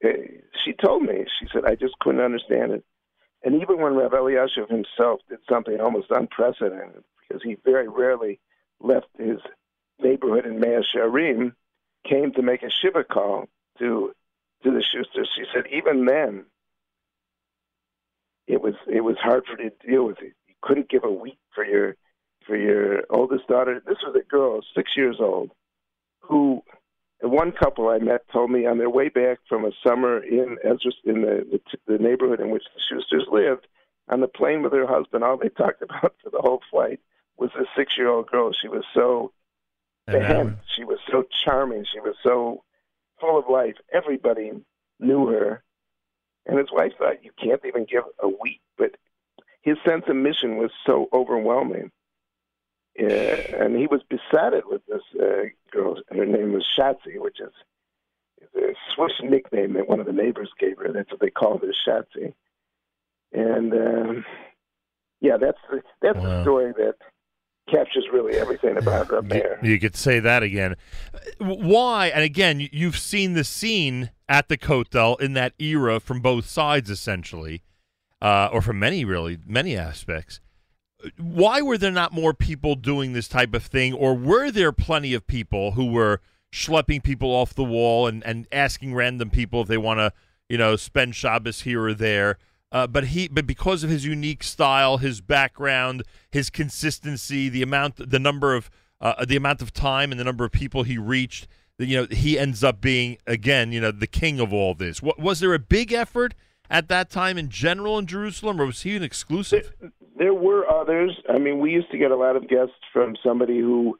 Uh, 0.06 0.10
she 0.64 0.74
told 0.74 1.02
me, 1.02 1.26
she 1.40 1.48
said, 1.52 1.66
I 1.66 1.74
just 1.74 1.98
couldn't 2.00 2.22
understand 2.22 2.72
it. 2.72 2.84
And 3.44 3.62
even 3.62 3.82
when 3.82 3.96
Rav 3.96 4.12
Elyashiv 4.12 4.70
himself 4.70 5.22
did 5.28 5.40
something 5.50 5.80
almost 5.80 6.12
unprecedented, 6.12 7.04
because 7.28 7.42
he 7.42 7.58
very 7.66 7.88
rarely 7.88 8.40
left 8.80 9.08
his 9.18 9.40
neighborhood 10.00 10.46
in 10.46 10.60
Mea 10.60 10.84
Shearim, 10.94 11.54
came 12.08 12.32
to 12.34 12.44
make 12.44 12.62
a 12.62 12.70
shiva 12.70 13.04
call 13.04 13.46
to 13.80 14.12
to 14.64 14.72
the 14.72 14.84
Schusters. 14.84 15.28
She 15.36 15.44
said 15.54 15.66
even 15.72 16.06
then 16.06 16.46
it 18.48 18.62
was 18.62 18.74
it 18.88 19.02
was 19.02 19.18
hard 19.22 19.46
for 19.46 19.62
you 19.62 19.70
to 19.70 19.88
deal 19.88 20.06
with 20.06 20.20
it. 20.22 20.34
You 20.48 20.56
couldn't 20.62 20.90
give 20.90 21.04
a 21.04 21.12
week 21.12 21.40
for 21.54 21.66
your 21.66 21.96
for 22.46 22.56
your 22.56 23.04
oldest 23.10 23.48
daughter. 23.48 23.82
This 23.86 23.98
was 24.04 24.16
a 24.16 24.28
girl, 24.28 24.62
six 24.76 24.92
years 24.96 25.18
old, 25.20 25.52
who 26.22 26.62
one 27.22 27.52
couple 27.52 27.90
I 27.90 27.98
met 27.98 28.22
told 28.32 28.52
me 28.52 28.66
on 28.66 28.78
their 28.78 28.90
way 28.90 29.10
back 29.10 29.40
from 29.50 29.66
a 29.66 29.72
summer 29.86 30.24
in 30.24 30.58
Ezra, 30.64 30.92
in 31.06 31.22
the, 31.22 31.46
the 31.52 31.78
the 31.88 32.04
neighborhood 32.04 32.40
in 32.40 32.50
which 32.50 32.64
the 32.74 32.82
Schusters 32.96 33.32
lived, 33.32 33.68
on 34.10 34.22
the 34.22 34.28
plane 34.28 34.62
with 34.62 34.74
her 34.74 34.88
husband, 34.88 35.24
all 35.24 35.38
they 35.38 35.50
talked 35.50 35.82
about 35.90 36.16
for 36.24 36.30
the 36.30 36.42
whole 36.42 36.62
flight 36.72 37.00
was 37.38 37.52
this 37.58 37.68
six 37.76 37.94
year 37.98 38.10
old 38.10 38.28
girl. 38.28 38.52
She 38.54 38.68
was 38.68 38.84
so 38.94 39.32
behem. 40.08 40.58
She 40.76 40.84
was 40.84 41.00
so 41.12 41.26
charming. 41.44 41.86
She 41.92 42.00
was 42.00 42.16
so 42.24 42.64
full 43.20 43.38
of 43.38 43.46
life. 43.50 43.76
Everybody 43.92 44.52
knew 45.00 45.28
her. 45.28 45.64
And 46.46 46.58
his 46.58 46.72
wife 46.72 46.94
thought, 46.98 47.24
you 47.24 47.32
can't 47.42 47.62
even 47.66 47.86
give 47.86 48.04
a 48.20 48.28
week. 48.28 48.62
But 48.78 48.96
his 49.62 49.78
sense 49.86 50.06
of 50.08 50.16
mission 50.16 50.58
was 50.58 50.72
so 50.86 51.10
overwhelming. 51.12 51.92
Uh, 53.00 53.06
and 53.06 53.76
he 53.76 53.86
was 53.86 54.02
besotted 54.10 54.64
with 54.66 54.82
this 54.88 55.04
uh, 55.22 55.50
girl. 55.72 55.98
Her 56.10 56.26
name 56.26 56.54
was 56.54 56.66
Shatzi, 56.78 57.20
which 57.20 57.40
is, 57.40 57.52
is 58.42 58.50
a 58.56 58.74
Swiss 58.96 59.12
nickname 59.22 59.74
that 59.74 59.88
one 59.88 60.00
of 60.00 60.06
the 60.06 60.14
neighbors 60.14 60.50
gave 60.58 60.78
her. 60.78 60.92
That's 60.92 61.12
what 61.12 61.20
they 61.20 61.30
called 61.30 61.62
her, 61.62 61.74
Shatzi. 61.88 62.34
And 63.34 63.74
um, 63.74 64.26
yeah, 65.22 65.38
that's 65.38 65.60
the, 65.70 65.82
that's 66.02 66.18
wow. 66.18 66.24
the 66.24 66.42
story 66.44 66.74
that 66.78 66.96
captures 67.68 68.06
really 68.12 68.38
everything 68.38 68.78
about 68.78 69.10
the 69.10 69.22
mayor. 69.22 69.60
You 69.62 69.80
could 69.80 69.96
say 69.96 70.20
that 70.20 70.44
again. 70.44 70.76
Why? 71.40 72.08
And 72.08 72.24
again, 72.24 72.68
you've 72.72 72.98
seen 72.98 73.34
the 73.34 73.44
scene 73.44 74.12
at 74.30 74.50
the 74.50 74.58
Kotel 74.58 75.20
in 75.20 75.34
that 75.34 75.54
era 75.60 76.00
from 76.00 76.22
both 76.22 76.46
sides, 76.48 76.90
essentially, 76.90 77.64
uh, 78.22 78.50
or 78.52 78.62
from 78.62 78.80
many, 78.80 79.06
really, 79.06 79.38
many 79.46 79.78
aspects. 79.78 80.40
Why 81.18 81.62
were 81.62 81.78
there 81.78 81.92
not 81.92 82.12
more 82.12 82.34
people 82.34 82.76
doing 82.76 83.14
this 83.14 83.28
type 83.28 83.54
of 83.54 83.64
thing, 83.64 83.94
or 83.94 84.16
were 84.16 84.50
there 84.50 84.72
plenty 84.72 85.14
of 85.14 85.28
people 85.28 85.72
who 85.72 85.86
were 85.86 86.22
schlepping 86.52 87.04
people 87.04 87.30
off 87.30 87.54
the 87.54 87.64
wall 87.64 88.08
and, 88.08 88.26
and 88.26 88.48
asking 88.52 88.96
random 88.96 89.30
people 89.30 89.62
if 89.62 89.68
they 89.68 89.78
want 89.78 90.00
to, 90.00 90.12
you 90.50 90.58
know, 90.58 90.76
spend 90.76 91.16
Shabbos 91.16 91.62
here 91.62 91.84
or 91.84 91.94
there? 91.94 92.38
Uh, 92.72 92.86
but 92.86 93.06
he, 93.06 93.28
but 93.28 93.48
because 93.48 93.84
of 93.84 93.90
his 93.90 94.06
unique 94.06 94.44
style, 94.44 94.98
his 94.98 95.22
background, 95.22 96.04
his 96.32 96.50
consistency, 96.50 97.48
the 97.48 97.62
amount, 97.62 98.10
the 98.10 98.20
number 98.20 98.56
of, 98.56 98.70
uh, 99.00 99.24
the 99.26 99.38
amount 99.38 99.62
of 99.62 99.72
time 99.72 100.12
and 100.12 100.20
the 100.20 100.24
number 100.24 100.44
of 100.44 100.52
people 100.52 100.84
he 100.84 100.98
reached, 100.98 101.48
you 101.78 101.96
know, 101.96 102.08
he 102.10 102.38
ends 102.38 102.64
up 102.64 102.82
being 102.82 103.18
again, 103.26 103.72
you 103.72 103.80
know, 103.80 103.92
the 103.92 104.08
king 104.08 104.40
of 104.40 104.52
all 104.52 104.74
this. 104.74 105.02
Was 105.02 105.40
there 105.40 105.54
a 105.54 105.60
big 105.60 105.94
effort 105.94 106.34
at 106.70 106.90
that 106.90 107.10
time 107.10 107.38
in 107.38 107.50
general 107.50 107.98
in 108.00 108.06
Jerusalem, 108.06 108.60
or 108.60 108.66
was 108.66 108.82
he 108.82 108.96
an 108.96 109.04
exclusive? 109.04 109.74
There, 109.80 109.92
there 110.18 110.34
were 110.34 110.70
others. 110.70 111.12
I 111.30 111.38
mean, 111.38 111.60
we 111.60 111.72
used 111.72 111.92
to 111.92 111.98
get 111.98 112.12
a 112.12 112.18
lot 112.18 112.36
of 112.36 112.50
guests 112.50 112.74
from 112.92 113.16
somebody 113.24 113.60
who 113.60 113.98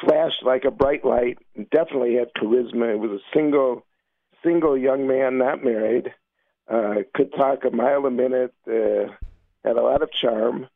flashed 0.00 0.42
like 0.42 0.64
a 0.64 0.70
bright 0.70 1.04
light, 1.04 1.38
definitely 1.70 2.14
had 2.14 2.28
charisma. 2.40 2.94
It 2.94 2.98
was 2.98 3.10
a 3.10 3.36
single, 3.36 3.84
single 4.44 4.78
young 4.78 5.06
man, 5.06 5.38
not 5.38 5.64
married 5.64 6.12
uh, 6.68 6.96
could 7.14 7.32
talk 7.32 7.64
a 7.64 7.70
mile 7.70 8.06
a 8.06 8.10
minute, 8.10 8.54
uh, 8.68 9.12
had 9.64 9.76
a 9.76 9.82
lot 9.82 10.02
of 10.02 10.12
charm, 10.12 10.68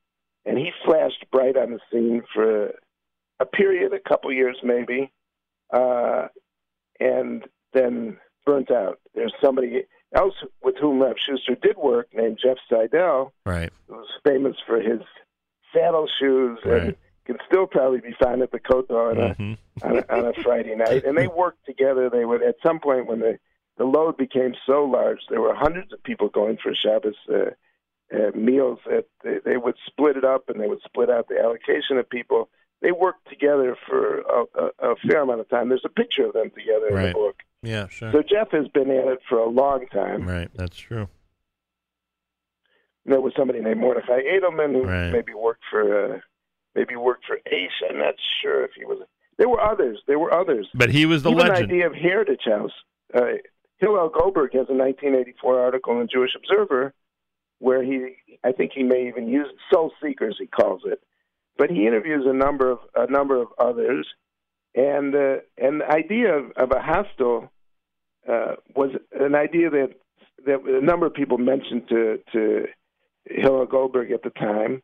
and 0.44 0.59
he 0.59 0.72
flashed 0.85 1.24
bright 1.31 1.57
on 1.57 1.72
the 1.72 1.81
scene 1.90 2.22
for 2.33 2.72
a 3.38 3.46
period, 3.46 3.92
a 3.92 4.09
couple 4.09 4.33
years 4.33 4.59
maybe, 4.62 5.12
uh, 5.72 6.29
and 6.98 7.44
then 7.72 8.16
burnt 8.44 8.70
out. 8.70 8.98
There's 9.14 9.35
somebody 9.40 9.85
else 10.14 10.35
with 10.62 10.76
whom 10.81 11.00
Rav 11.00 11.16
Schuster 11.18 11.57
did 11.61 11.76
work 11.76 12.09
named 12.12 12.38
Jeff 12.42 12.59
Seidel, 12.68 13.33
right. 13.46 13.70
who's 13.88 14.11
famous 14.24 14.57
for 14.66 14.81
his 14.81 15.00
saddle 15.72 16.09
shoes 16.18 16.59
right. 16.64 16.83
and 16.83 16.96
can 17.26 17.38
still 17.46 17.66
probably 17.66 18.00
be 18.00 18.14
found 18.20 18.42
at 18.42 18.50
the 18.50 18.59
Kotel 18.59 19.11
on, 19.11 19.16
mm-hmm. 19.16 19.87
on, 19.87 19.98
a, 19.98 20.12
on 20.12 20.26
a 20.26 20.42
Friday 20.42 20.74
night. 20.74 21.05
And 21.05 21.16
they 21.16 21.29
worked 21.29 21.64
together. 21.64 22.11
They 22.11 22.24
would, 22.24 22.42
at 22.42 22.57
some 22.62 22.81
point 22.81 23.07
when 23.07 23.20
the 23.20 23.38
the 23.80 23.86
load 23.86 24.18
became 24.18 24.52
so 24.66 24.84
large. 24.84 25.20
There 25.30 25.40
were 25.40 25.54
hundreds 25.54 25.90
of 25.94 26.02
people 26.02 26.28
going 26.28 26.58
for 26.62 26.74
Shabbos 26.74 27.14
uh, 27.32 27.52
uh, 28.14 28.30
meals. 28.36 28.78
That 28.84 29.06
they, 29.24 29.38
they 29.42 29.56
would 29.56 29.76
split 29.86 30.18
it 30.18 30.24
up, 30.24 30.50
and 30.50 30.60
they 30.60 30.68
would 30.68 30.82
split 30.84 31.08
out 31.08 31.28
the 31.28 31.40
allocation 31.40 31.96
of 31.96 32.08
people. 32.10 32.50
They 32.82 32.92
worked 32.92 33.26
together 33.30 33.78
for 33.88 34.18
a, 34.18 34.44
a, 34.54 34.90
a 34.90 34.96
fair 35.08 35.22
amount 35.22 35.40
of 35.40 35.48
time. 35.48 35.70
There's 35.70 35.86
a 35.86 35.88
picture 35.88 36.26
of 36.26 36.34
them 36.34 36.50
together 36.50 36.94
right. 36.94 37.06
in 37.06 37.08
the 37.08 37.12
book. 37.14 37.36
Yeah, 37.62 37.88
sure. 37.88 38.12
So 38.12 38.22
Jeff 38.22 38.50
has 38.50 38.68
been 38.68 38.90
at 38.90 39.06
it 39.06 39.20
for 39.26 39.38
a 39.38 39.48
long 39.48 39.86
time. 39.86 40.28
Right, 40.28 40.50
that's 40.54 40.76
true. 40.76 41.08
There 43.06 43.22
was 43.22 43.32
somebody 43.34 43.60
named 43.60 43.80
Mordechai 43.80 44.20
Edelman 44.20 44.74
who 44.74 44.84
right. 44.84 45.10
maybe 45.10 45.32
worked 45.32 45.64
for 45.70 46.16
uh, 46.16 46.18
maybe 46.74 46.96
worked 46.96 47.24
for 47.24 47.38
Aish. 47.50 47.88
I'm 47.88 47.96
not 47.96 48.14
sure 48.42 48.62
if 48.62 48.72
he 48.76 48.84
was. 48.84 48.98
There 49.38 49.48
were 49.48 49.62
others. 49.62 50.02
There 50.06 50.18
were 50.18 50.34
others. 50.34 50.68
But 50.74 50.90
he 50.90 51.06
was 51.06 51.22
the 51.22 51.30
Even 51.30 51.48
legend. 51.48 51.70
The 51.70 51.74
idea 51.76 51.86
of 51.86 51.94
Heritage 51.94 52.44
House. 52.44 52.72
Uh, 53.14 53.40
Hillel 53.80 54.10
Goldberg 54.10 54.52
has 54.52 54.68
a 54.68 54.74
1984 54.74 55.60
article 55.60 56.00
in 56.00 56.08
Jewish 56.12 56.32
Observer 56.36 56.94
where 57.58 57.82
he, 57.82 58.16
I 58.42 58.52
think 58.52 58.72
he 58.74 58.82
may 58.82 59.08
even 59.08 59.28
use 59.28 59.48
soul 59.72 59.92
seekers, 60.02 60.36
he 60.38 60.46
calls 60.46 60.82
it, 60.84 61.00
but 61.56 61.70
he 61.70 61.86
interviews 61.86 62.24
a 62.26 62.32
number 62.32 62.70
of 62.70 62.78
a 62.94 63.10
number 63.10 63.40
of 63.40 63.48
others, 63.58 64.06
and 64.74 65.14
uh, 65.14 65.36
and 65.58 65.82
the 65.82 65.88
idea 65.88 66.38
of, 66.38 66.52
of 66.56 66.72
a 66.72 66.80
hostel 66.80 67.50
uh, 68.28 68.56
was 68.74 68.90
an 69.12 69.34
idea 69.34 69.68
that 69.70 69.90
that 70.46 70.62
a 70.64 70.84
number 70.84 71.06
of 71.06 71.12
people 71.12 71.36
mentioned 71.36 71.88
to 71.90 72.18
to 72.32 72.66
Hillel 73.26 73.66
Goldberg 73.66 74.10
at 74.10 74.22
the 74.22 74.30
time, 74.30 74.82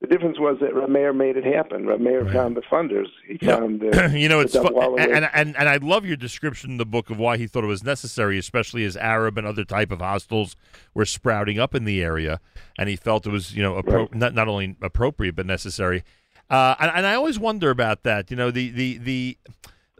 the 0.00 0.06
difference 0.06 0.38
was 0.38 0.58
that 0.60 0.74
Rav 0.74 0.88
Meir 0.88 1.12
made 1.12 1.36
it 1.36 1.44
happen. 1.44 1.86
Rav 1.86 2.00
Meir 2.00 2.22
right. 2.22 2.32
found 2.32 2.56
the 2.56 2.62
funders. 2.62 3.08
He 3.26 3.36
found 3.38 3.82
uh, 3.82 4.06
you 4.12 4.28
know 4.28 4.38
it's 4.38 4.54
fun, 4.54 4.72
and, 4.98 5.28
and 5.32 5.56
and 5.56 5.68
I 5.68 5.76
love 5.78 6.06
your 6.06 6.16
description 6.16 6.70
in 6.70 6.76
the 6.76 6.86
book 6.86 7.10
of 7.10 7.18
why 7.18 7.36
he 7.36 7.48
thought 7.48 7.64
it 7.64 7.68
was 7.68 7.82
necessary, 7.82 8.38
especially 8.38 8.84
as 8.84 8.96
Arab 8.96 9.38
and 9.38 9.46
other 9.46 9.64
type 9.64 9.90
of 9.90 9.98
hostels 9.98 10.54
were 10.94 11.04
sprouting 11.04 11.58
up 11.58 11.74
in 11.74 11.84
the 11.84 12.00
area, 12.00 12.38
and 12.78 12.88
he 12.88 12.94
felt 12.94 13.26
it 13.26 13.30
was 13.30 13.56
you 13.56 13.62
know 13.62 13.74
appro- 13.74 14.02
right. 14.02 14.14
not 14.14 14.34
not 14.34 14.46
only 14.46 14.76
appropriate 14.80 15.34
but 15.34 15.46
necessary. 15.46 16.04
Uh, 16.48 16.76
and, 16.78 16.90
and 16.94 17.06
I 17.06 17.14
always 17.14 17.38
wonder 17.38 17.70
about 17.70 18.04
that. 18.04 18.30
You 18.30 18.36
know 18.36 18.52
the 18.52 18.70
the 18.70 18.98
the 18.98 19.38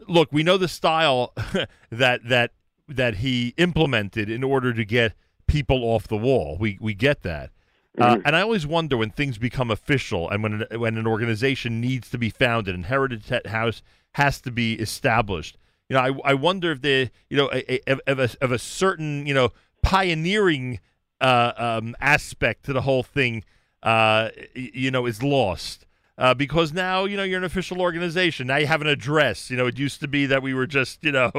look. 0.07 0.29
We 0.31 0.43
know 0.43 0.55
the 0.55 0.69
style 0.69 1.33
that 1.91 2.21
that 2.23 2.51
that 2.87 3.17
he 3.17 3.53
implemented 3.57 4.29
in 4.29 4.45
order 4.45 4.73
to 4.73 4.85
get 4.85 5.13
people 5.45 5.83
off 5.83 6.07
the 6.07 6.17
wall. 6.17 6.55
We 6.57 6.77
we 6.79 6.93
get 6.93 7.21
that. 7.23 7.51
Uh, 7.97 8.15
mm-hmm. 8.15 8.21
and 8.25 8.35
I 8.35 8.41
always 8.41 8.67
wonder 8.67 8.97
when 8.97 9.09
things 9.09 9.37
become 9.37 9.71
official 9.71 10.29
and 10.29 10.43
when 10.43 10.61
an, 10.61 10.79
when 10.79 10.97
an 10.97 11.07
organization 11.07 11.81
needs 11.81 12.09
to 12.11 12.17
be 12.17 12.29
founded 12.29 12.75
and 12.75 12.85
Heritage 12.85 13.47
House 13.47 13.81
has 14.13 14.39
to 14.41 14.51
be 14.51 14.73
established. 14.73 15.57
You 15.89 15.95
know, 15.95 16.01
I, 16.01 16.31
I 16.31 16.33
wonder 16.35 16.71
if 16.71 16.81
the 16.81 17.09
you 17.29 17.37
know 17.37 17.49
a, 17.51 17.89
a, 17.89 18.11
of, 18.11 18.19
a, 18.19 18.29
of 18.41 18.51
a 18.51 18.59
certain 18.59 19.25
you 19.25 19.33
know 19.33 19.51
pioneering 19.81 20.79
uh, 21.19 21.53
um, 21.57 21.95
aspect 21.99 22.65
to 22.65 22.73
the 22.73 22.81
whole 22.81 23.03
thing, 23.03 23.43
uh, 23.83 24.29
you 24.53 24.91
know, 24.91 25.05
is 25.05 25.23
lost 25.23 25.85
uh, 26.19 26.33
because 26.33 26.73
now 26.73 27.05
you 27.05 27.17
know 27.17 27.23
you're 27.23 27.37
an 27.37 27.45
official 27.45 27.81
organization. 27.81 28.47
Now 28.47 28.57
you 28.57 28.67
have 28.67 28.81
an 28.81 28.87
address. 28.87 29.49
You 29.49 29.57
know, 29.57 29.65
it 29.65 29.79
used 29.79 30.01
to 30.01 30.07
be 30.07 30.25
that 30.27 30.43
we 30.43 30.53
were 30.53 30.67
just 30.67 31.03
you 31.03 31.13
know 31.13 31.31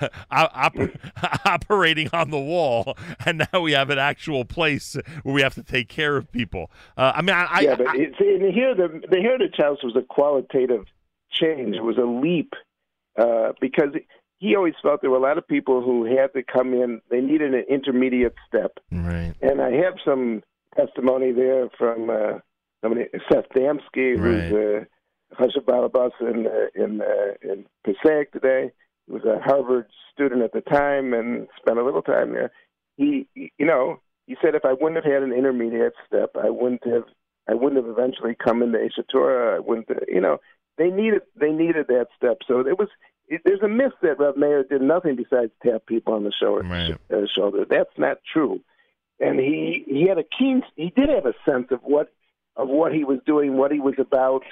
op- 0.30 0.76
operating 1.44 2.08
on 2.12 2.30
the 2.30 2.38
wall, 2.38 2.96
and 3.26 3.44
now 3.52 3.60
we 3.60 3.72
have 3.72 3.90
an 3.90 3.98
actual 3.98 4.44
place 4.44 4.96
where 5.24 5.34
we 5.34 5.42
have 5.42 5.54
to 5.54 5.62
take 5.62 5.88
care 5.88 6.16
of 6.16 6.30
people. 6.30 6.70
Uh, 6.96 7.12
I 7.16 7.22
mean, 7.22 7.34
I, 7.36 7.60
yeah, 7.60 7.74
but 7.74 7.88
I, 7.88 7.96
in 7.96 8.52
here 8.54 8.74
the 8.74 9.02
the 9.10 9.20
Heritage 9.20 9.56
House 9.58 9.82
was 9.82 9.96
a 9.96 10.02
qualitative 10.02 10.86
change. 11.32 11.74
It 11.74 11.82
was 11.82 11.98
a 11.98 12.06
leap 12.06 12.54
uh, 13.20 13.52
because. 13.60 13.90
He 14.40 14.54
always 14.54 14.74
felt 14.80 15.00
there 15.00 15.10
were 15.10 15.16
a 15.16 15.20
lot 15.20 15.36
of 15.36 15.48
people 15.48 15.82
who 15.82 16.04
had 16.04 16.32
to 16.34 16.44
come 16.44 16.72
in. 16.72 17.00
They 17.10 17.20
needed 17.20 17.54
an 17.54 17.64
intermediate 17.68 18.36
step, 18.46 18.78
right? 18.92 19.34
And 19.42 19.60
I 19.60 19.72
have 19.72 19.94
some 20.04 20.44
testimony 20.76 21.32
there 21.32 21.68
from 21.76 22.08
uh, 22.82 22.88
mean, 22.88 23.06
Seth 23.30 23.48
Damsky, 23.54 24.16
who's 24.16 24.52
a 24.52 24.86
Chashav 25.34 25.64
Balabas 25.64 26.12
in 26.20 26.46
uh, 26.46 26.84
in 26.84 27.00
uh, 27.00 27.34
in 27.42 27.66
Passaic 27.84 28.32
today. 28.32 28.70
He 29.06 29.12
was 29.12 29.24
a 29.24 29.40
Harvard 29.42 29.86
student 30.12 30.42
at 30.42 30.52
the 30.52 30.60
time 30.60 31.14
and 31.14 31.48
spent 31.58 31.78
a 31.78 31.84
little 31.84 32.02
time 32.02 32.32
there. 32.32 32.50
He, 32.96 33.26
you 33.34 33.66
know, 33.66 34.00
he 34.26 34.36
said 34.42 34.54
if 34.54 34.64
I 34.64 34.72
wouldn't 34.72 34.96
have 34.96 35.12
had 35.12 35.22
an 35.22 35.32
intermediate 35.32 35.94
step, 36.06 36.30
I 36.42 36.50
wouldn't 36.50 36.86
have 36.86 37.04
I 37.48 37.54
wouldn't 37.54 37.84
have 37.84 37.90
eventually 37.90 38.34
come 38.34 38.62
into 38.62 38.78
Aish 38.78 38.98
HaTorah. 38.98 39.56
I 39.56 39.58
wouldn't, 39.60 39.88
have, 39.88 40.02
you 40.06 40.20
know, 40.20 40.38
they 40.76 40.88
needed 40.88 41.22
they 41.38 41.50
needed 41.50 41.86
that 41.88 42.08
step. 42.16 42.38
So 42.46 42.60
it 42.60 42.78
was 42.78 42.88
there's 43.44 43.62
a 43.62 43.68
myth 43.68 43.92
that 44.02 44.18
Reb 44.18 44.36
Meir 44.36 44.64
did 44.64 44.82
nothing 44.82 45.16
besides 45.16 45.52
tap 45.64 45.82
people 45.86 46.14
on 46.14 46.24
the 46.24 46.32
shoulder. 46.32 46.62
Right. 46.62 46.96
Uh, 47.12 47.26
shoulder. 47.34 47.64
That's 47.68 47.96
not 47.96 48.18
true. 48.32 48.60
And 49.20 49.38
he 49.38 49.84
he 49.86 50.06
had 50.08 50.18
a 50.18 50.24
keen. 50.24 50.62
He 50.76 50.92
did 50.94 51.08
have 51.08 51.26
a 51.26 51.34
sense 51.50 51.68
of 51.70 51.80
what 51.82 52.12
of 52.58 52.68
what 52.68 52.92
he 52.92 53.04
was 53.04 53.20
doing, 53.24 53.56
what 53.56 53.72
he 53.72 53.80
was 53.80 53.94
about. 53.98 54.42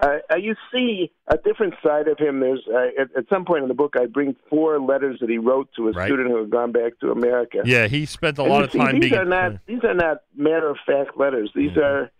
Uh, 0.00 0.18
uh, 0.30 0.36
you 0.36 0.54
see 0.72 1.10
a 1.26 1.36
different 1.38 1.74
side 1.82 2.06
of 2.06 2.18
him. 2.18 2.40
There's 2.40 2.62
uh, 2.72 3.00
at, 3.02 3.16
at 3.16 3.28
some 3.30 3.44
point 3.44 3.62
in 3.62 3.68
the 3.68 3.74
book, 3.74 3.94
I 3.98 4.06
bring 4.06 4.36
four 4.50 4.78
letters 4.78 5.18
that 5.20 5.30
he 5.30 5.38
wrote 5.38 5.68
to 5.76 5.88
a 5.88 5.92
Right. 5.92 6.06
student 6.06 6.28
who 6.30 6.36
had 6.38 6.50
gone 6.50 6.70
back 6.72 6.98
to 7.00 7.10
America. 7.10 7.62
Yeah, 7.64 7.86
he 7.88 8.04
spent 8.06 8.38
a 8.38 8.42
And 8.42 8.50
lot 8.50 8.64
of 8.64 8.72
see, 8.72 8.78
time 8.78 9.00
these 9.00 9.10
being. 9.10 9.14
are 9.22 9.24
not 9.24 9.52
these 9.66 9.82
are 9.84 9.94
not 9.94 10.18
matter 10.36 10.68
of 10.68 10.76
fact 10.86 11.16
letters. 11.18 11.50
These 11.54 11.72
Mhm. 11.72 11.82
are 11.84 12.10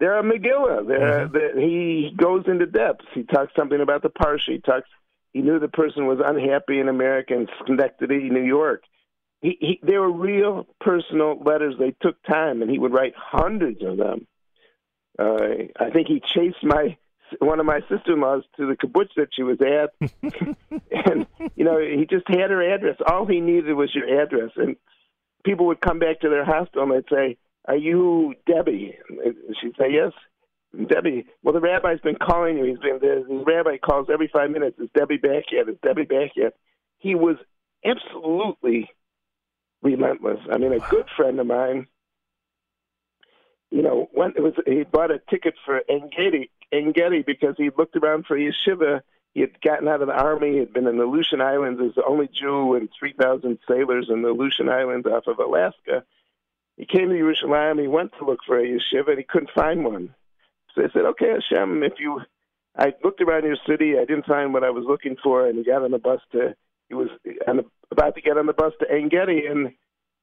they're 0.00 0.18
a 0.18 0.22
Megillah. 0.22 0.86
They're, 0.86 1.28
Mhm. 1.28 1.32
they're- 1.32 1.60
he 1.60 2.14
goes 2.16 2.44
into 2.46 2.66
depths. 2.66 3.04
He 3.12 3.24
talks 3.24 3.52
something 3.56 3.80
about 3.80 4.02
the 4.02 4.10
parsha. 4.10 4.52
He 4.52 4.58
talks. 4.60 4.88
He 5.34 5.42
knew 5.42 5.58
the 5.58 5.68
person 5.68 6.06
was 6.06 6.20
unhappy 6.24 6.80
in 6.80 6.88
America 6.88 7.34
in 7.34 7.46
Schenectady, 7.62 8.30
New 8.30 8.42
York. 8.44 8.84
He, 9.42 9.56
he, 9.60 9.80
they 9.82 9.98
were 9.98 10.10
real 10.10 10.66
personal 10.80 11.38
letters. 11.44 11.74
They 11.78 11.94
took 12.00 12.20
time, 12.22 12.62
and 12.62 12.70
he 12.70 12.78
would 12.78 12.92
write 12.92 13.14
hundreds 13.16 13.82
of 13.84 13.98
them. 13.98 14.26
Uh, 15.18 15.66
I 15.78 15.90
think 15.90 16.08
he 16.08 16.20
chased 16.20 16.62
my 16.62 16.96
one 17.40 17.60
of 17.60 17.66
my 17.66 17.80
sister-in-laws 17.90 18.44
to 18.56 18.66
the 18.66 18.74
kibbutz 18.74 19.10
that 19.16 19.28
she 19.34 19.42
was 19.42 19.58
at, 19.60 19.92
and 21.06 21.26
you 21.56 21.64
know 21.64 21.78
he 21.78 22.06
just 22.08 22.26
had 22.28 22.50
her 22.50 22.74
address. 22.74 22.96
All 23.06 23.26
he 23.26 23.40
needed 23.40 23.74
was 23.74 23.94
your 23.94 24.22
address, 24.22 24.50
and 24.56 24.76
people 25.44 25.66
would 25.66 25.80
come 25.80 25.98
back 25.98 26.20
to 26.20 26.28
their 26.28 26.44
hospital 26.44 26.84
and 26.84 26.92
they'd 26.92 27.14
say, 27.14 27.36
"Are 27.66 27.76
you 27.76 28.34
Debbie?" 28.46 28.96
And 29.08 29.34
she'd 29.60 29.76
say, 29.78 29.92
"Yes." 29.92 30.12
Debbie, 30.86 31.24
well, 31.42 31.54
the 31.54 31.60
rabbi's 31.60 32.00
been 32.00 32.16
calling 32.16 32.58
you. 32.58 32.64
He's 32.64 32.78
been 32.78 32.98
the, 33.00 33.24
the 33.26 33.42
rabbi 33.46 33.78
calls 33.78 34.08
every 34.12 34.28
five 34.30 34.50
minutes. 34.50 34.78
Is 34.78 34.90
Debbie 34.94 35.16
back 35.16 35.44
yet? 35.50 35.66
Is 35.66 35.78
Debbie 35.82 36.04
back 36.04 36.32
yet? 36.36 36.54
He 36.98 37.14
was 37.14 37.36
absolutely 37.82 38.90
relentless. 39.82 40.40
I 40.52 40.58
mean, 40.58 40.74
a 40.74 40.90
good 40.90 41.06
friend 41.16 41.40
of 41.40 41.46
mine. 41.46 41.86
You 43.70 43.82
know, 43.82 44.08
when 44.12 44.30
it 44.30 44.42
was 44.42 44.54
he 44.66 44.84
bought 44.84 45.10
a 45.10 45.20
ticket 45.30 45.54
for 45.64 45.82
Engedi, 45.88 46.50
Engedi 46.72 47.22
because 47.22 47.54
he 47.56 47.70
looked 47.76 47.96
around 47.96 48.26
for 48.26 48.36
a 48.36 48.40
yeshiva. 48.40 49.02
He 49.34 49.42
had 49.42 49.60
gotten 49.60 49.88
out 49.88 50.00
of 50.00 50.08
the 50.08 50.14
army. 50.14 50.52
He 50.52 50.58
had 50.58 50.72
been 50.72 50.86
in 50.86 50.96
the 50.96 51.04
Aleutian 51.04 51.40
Islands 51.40 51.80
as 51.84 51.94
the 51.94 52.04
only 52.04 52.28
Jew 52.28 52.74
and 52.74 52.88
3,000 52.98 53.58
sailors 53.68 54.08
in 54.08 54.22
the 54.22 54.30
Aleutian 54.30 54.68
Islands 54.68 55.06
off 55.06 55.26
of 55.26 55.38
Alaska. 55.38 56.02
He 56.76 56.86
came 56.86 57.10
to 57.10 57.14
Yerushalayim. 57.14 57.80
He 57.80 57.88
went 57.88 58.12
to 58.18 58.24
look 58.24 58.40
for 58.46 58.58
a 58.58 58.64
yeshiva, 58.64 59.08
and 59.08 59.18
he 59.18 59.24
couldn't 59.24 59.50
find 59.54 59.84
one. 59.84 60.14
So 60.74 60.84
I 60.84 60.88
said, 60.92 61.04
"Okay, 61.04 61.28
Hashem, 61.28 61.82
if 61.82 61.98
you," 61.98 62.22
I 62.76 62.94
looked 63.04 63.20
around 63.20 63.44
your 63.44 63.56
city. 63.66 63.98
I 63.98 64.04
didn't 64.04 64.26
find 64.26 64.54
what 64.54 64.64
I 64.64 64.70
was 64.70 64.84
looking 64.84 65.16
for, 65.22 65.46
and 65.46 65.58
he 65.58 65.64
got 65.64 65.82
on 65.82 65.90
the 65.90 65.98
bus 65.98 66.20
to. 66.32 66.54
He 66.88 66.94
was 66.94 67.08
on 67.46 67.64
about 67.90 68.14
to 68.14 68.22
get 68.22 68.38
on 68.38 68.46
the 68.46 68.52
bus 68.52 68.72
to 68.80 68.90
Engedi, 68.90 69.46
and 69.46 69.74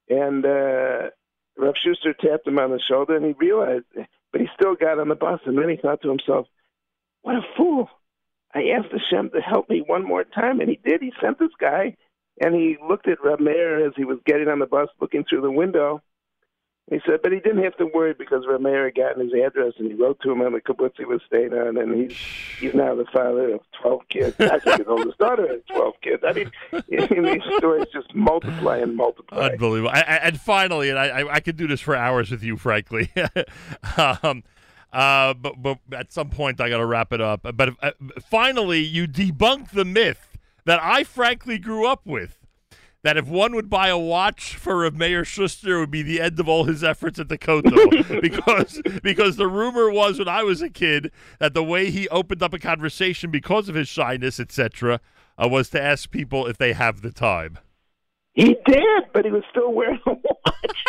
and 0.09 0.45
uh, 0.45 1.09
Rav 1.57 1.75
Schuster 1.83 2.13
tapped 2.13 2.47
him 2.47 2.59
on 2.59 2.71
the 2.71 2.79
shoulder, 2.79 3.15
and 3.15 3.25
he 3.25 3.33
realized, 3.33 3.85
but 4.31 4.41
he 4.41 4.47
still 4.53 4.75
got 4.75 4.99
on 4.99 5.07
the 5.07 5.15
bus, 5.15 5.39
and 5.45 5.57
then 5.57 5.69
he 5.69 5.77
thought 5.77 6.01
to 6.01 6.09
himself, 6.09 6.47
"What 7.21 7.35
a 7.35 7.41
fool! 7.55 7.89
I 8.53 8.69
asked 8.69 8.91
Hashem 8.91 9.31
to 9.31 9.41
help 9.41 9.69
me 9.69 9.81
one 9.81 10.03
more 10.03 10.23
time, 10.23 10.59
and 10.59 10.69
he 10.69 10.77
did. 10.77 11.01
He 11.01 11.13
sent 11.21 11.39
this 11.39 11.53
guy, 11.59 11.95
and 12.41 12.53
he 12.53 12.77
looked 12.87 13.07
at 13.07 13.23
Reb 13.23 13.39
Meir 13.39 13.85
as 13.85 13.93
he 13.95 14.05
was 14.05 14.19
getting 14.25 14.47
on 14.47 14.59
the 14.59 14.65
bus, 14.65 14.89
looking 14.99 15.23
through 15.23 15.41
the 15.41 15.51
window." 15.51 16.01
He 16.89 16.99
said, 17.03 17.21
but 17.23 17.31
he 17.31 17.39
didn't 17.39 17.63
have 17.63 17.75
to 17.77 17.87
worry 17.87 18.13
because 18.13 18.45
had 18.45 18.95
gotten 18.95 19.23
his 19.23 19.33
address, 19.33 19.73
and 19.79 19.87
he 19.89 19.95
wrote 19.95 20.19
to 20.21 20.31
him 20.31 20.41
on 20.41 20.53
the 20.53 20.61
kibbutz 20.61 20.93
he 20.97 21.05
was 21.05 21.19
staying 21.25 21.51
on, 21.51 21.77
and 21.77 21.95
he's 21.95 22.17
he's 22.59 22.75
now 22.75 22.93
the 22.93 23.05
father 23.05 23.55
of 23.55 23.61
twelve 23.81 24.01
kids. 24.09 24.39
Actually, 24.39 24.77
his 24.77 24.87
oldest 24.87 25.17
daughter 25.17 25.47
has 25.47 25.61
twelve 25.67 25.95
kids. 26.03 26.23
I 26.23 26.33
mean, 26.33 26.51
these 26.89 27.41
stories 27.57 27.85
just 27.91 28.13
multiply 28.13 28.77
and 28.77 28.95
multiply. 28.95 29.49
Unbelievable. 29.49 29.89
I, 29.95 30.01
I, 30.01 30.15
and 30.17 30.39
finally, 30.39 30.91
and 30.91 30.99
I, 30.99 31.07
I, 31.07 31.33
I 31.35 31.39
could 31.39 31.57
do 31.57 31.65
this 31.67 31.81
for 31.81 31.95
hours 31.95 32.29
with 32.29 32.43
you, 32.43 32.55
frankly. 32.55 33.11
um, 33.97 34.43
uh, 34.93 35.33
but, 35.33 35.61
but 35.61 35.79
at 35.91 36.13
some 36.13 36.29
point, 36.29 36.61
I 36.61 36.69
got 36.69 36.77
to 36.77 36.85
wrap 36.85 37.11
it 37.11 37.19
up. 37.19 37.47
But 37.55 37.69
uh, 37.81 37.91
finally, 38.29 38.79
you 38.79 39.07
debunk 39.07 39.71
the 39.71 39.85
myth 39.85 40.37
that 40.65 40.79
I 40.81 41.03
frankly 41.03 41.57
grew 41.57 41.87
up 41.87 42.05
with. 42.05 42.44
That 43.05 43.17
if 43.17 43.27
one 43.27 43.53
would 43.53 43.69
buy 43.69 43.89
a 43.89 43.99
watch 43.99 44.55
for 44.55 44.83
a 44.83 44.89
Meir 44.89 45.23
Schuster, 45.23 45.75
it 45.75 45.79
would 45.79 45.91
be 45.91 46.01
the 46.01 46.19
end 46.19 46.39
of 46.39 46.49
all 46.49 46.63
his 46.63 46.83
efforts 46.83 47.19
at 47.19 47.29
the 47.29 47.37
Kotel. 47.37 48.19
because 48.21 48.81
because 49.03 49.35
the 49.35 49.47
rumor 49.47 49.91
was 49.91 50.17
when 50.17 50.27
I 50.27 50.41
was 50.41 50.63
a 50.63 50.71
kid 50.71 51.11
that 51.37 51.53
the 51.53 51.63
way 51.63 51.91
he 51.91 52.09
opened 52.09 52.41
up 52.41 52.51
a 52.51 52.57
conversation 52.57 53.29
because 53.29 53.69
of 53.69 53.75
his 53.75 53.87
shyness, 53.87 54.39
etc., 54.39 55.01
uh, 55.37 55.47
was 55.47 55.69
to 55.69 55.79
ask 55.79 56.09
people 56.09 56.47
if 56.47 56.57
they 56.57 56.73
have 56.73 57.03
the 57.03 57.11
time. 57.11 57.59
He 58.33 58.57
did, 58.65 59.03
but 59.13 59.23
he 59.23 59.29
was 59.29 59.43
still 59.51 59.71
wearing 59.71 59.99
a 60.07 60.13
watch. 60.13 60.85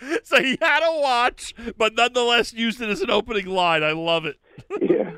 so 0.24 0.42
he 0.42 0.56
had 0.62 0.82
a 0.82 1.00
watch, 1.02 1.52
but 1.76 1.94
nonetheless 1.94 2.54
used 2.54 2.80
it 2.80 2.88
as 2.88 3.02
an 3.02 3.10
opening 3.10 3.44
line. 3.44 3.84
I 3.84 3.92
love 3.92 4.24
it. 4.24 4.38
yeah, 4.80 5.16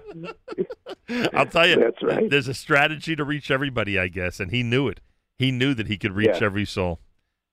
I'll 1.32 1.46
tell 1.46 1.68
you, 1.68 1.76
That's 1.76 2.02
right. 2.02 2.28
There's 2.28 2.48
a 2.48 2.54
strategy 2.54 3.14
to 3.14 3.22
reach 3.22 3.52
everybody, 3.52 4.00
I 4.00 4.08
guess, 4.08 4.40
and 4.40 4.50
he 4.50 4.64
knew 4.64 4.88
it. 4.88 4.98
He 5.38 5.50
knew 5.52 5.72
that 5.74 5.86
he 5.86 5.96
could 5.96 6.12
reach 6.12 6.28
Yeah. 6.40 6.44
every 6.46 6.64
soul. 6.64 7.00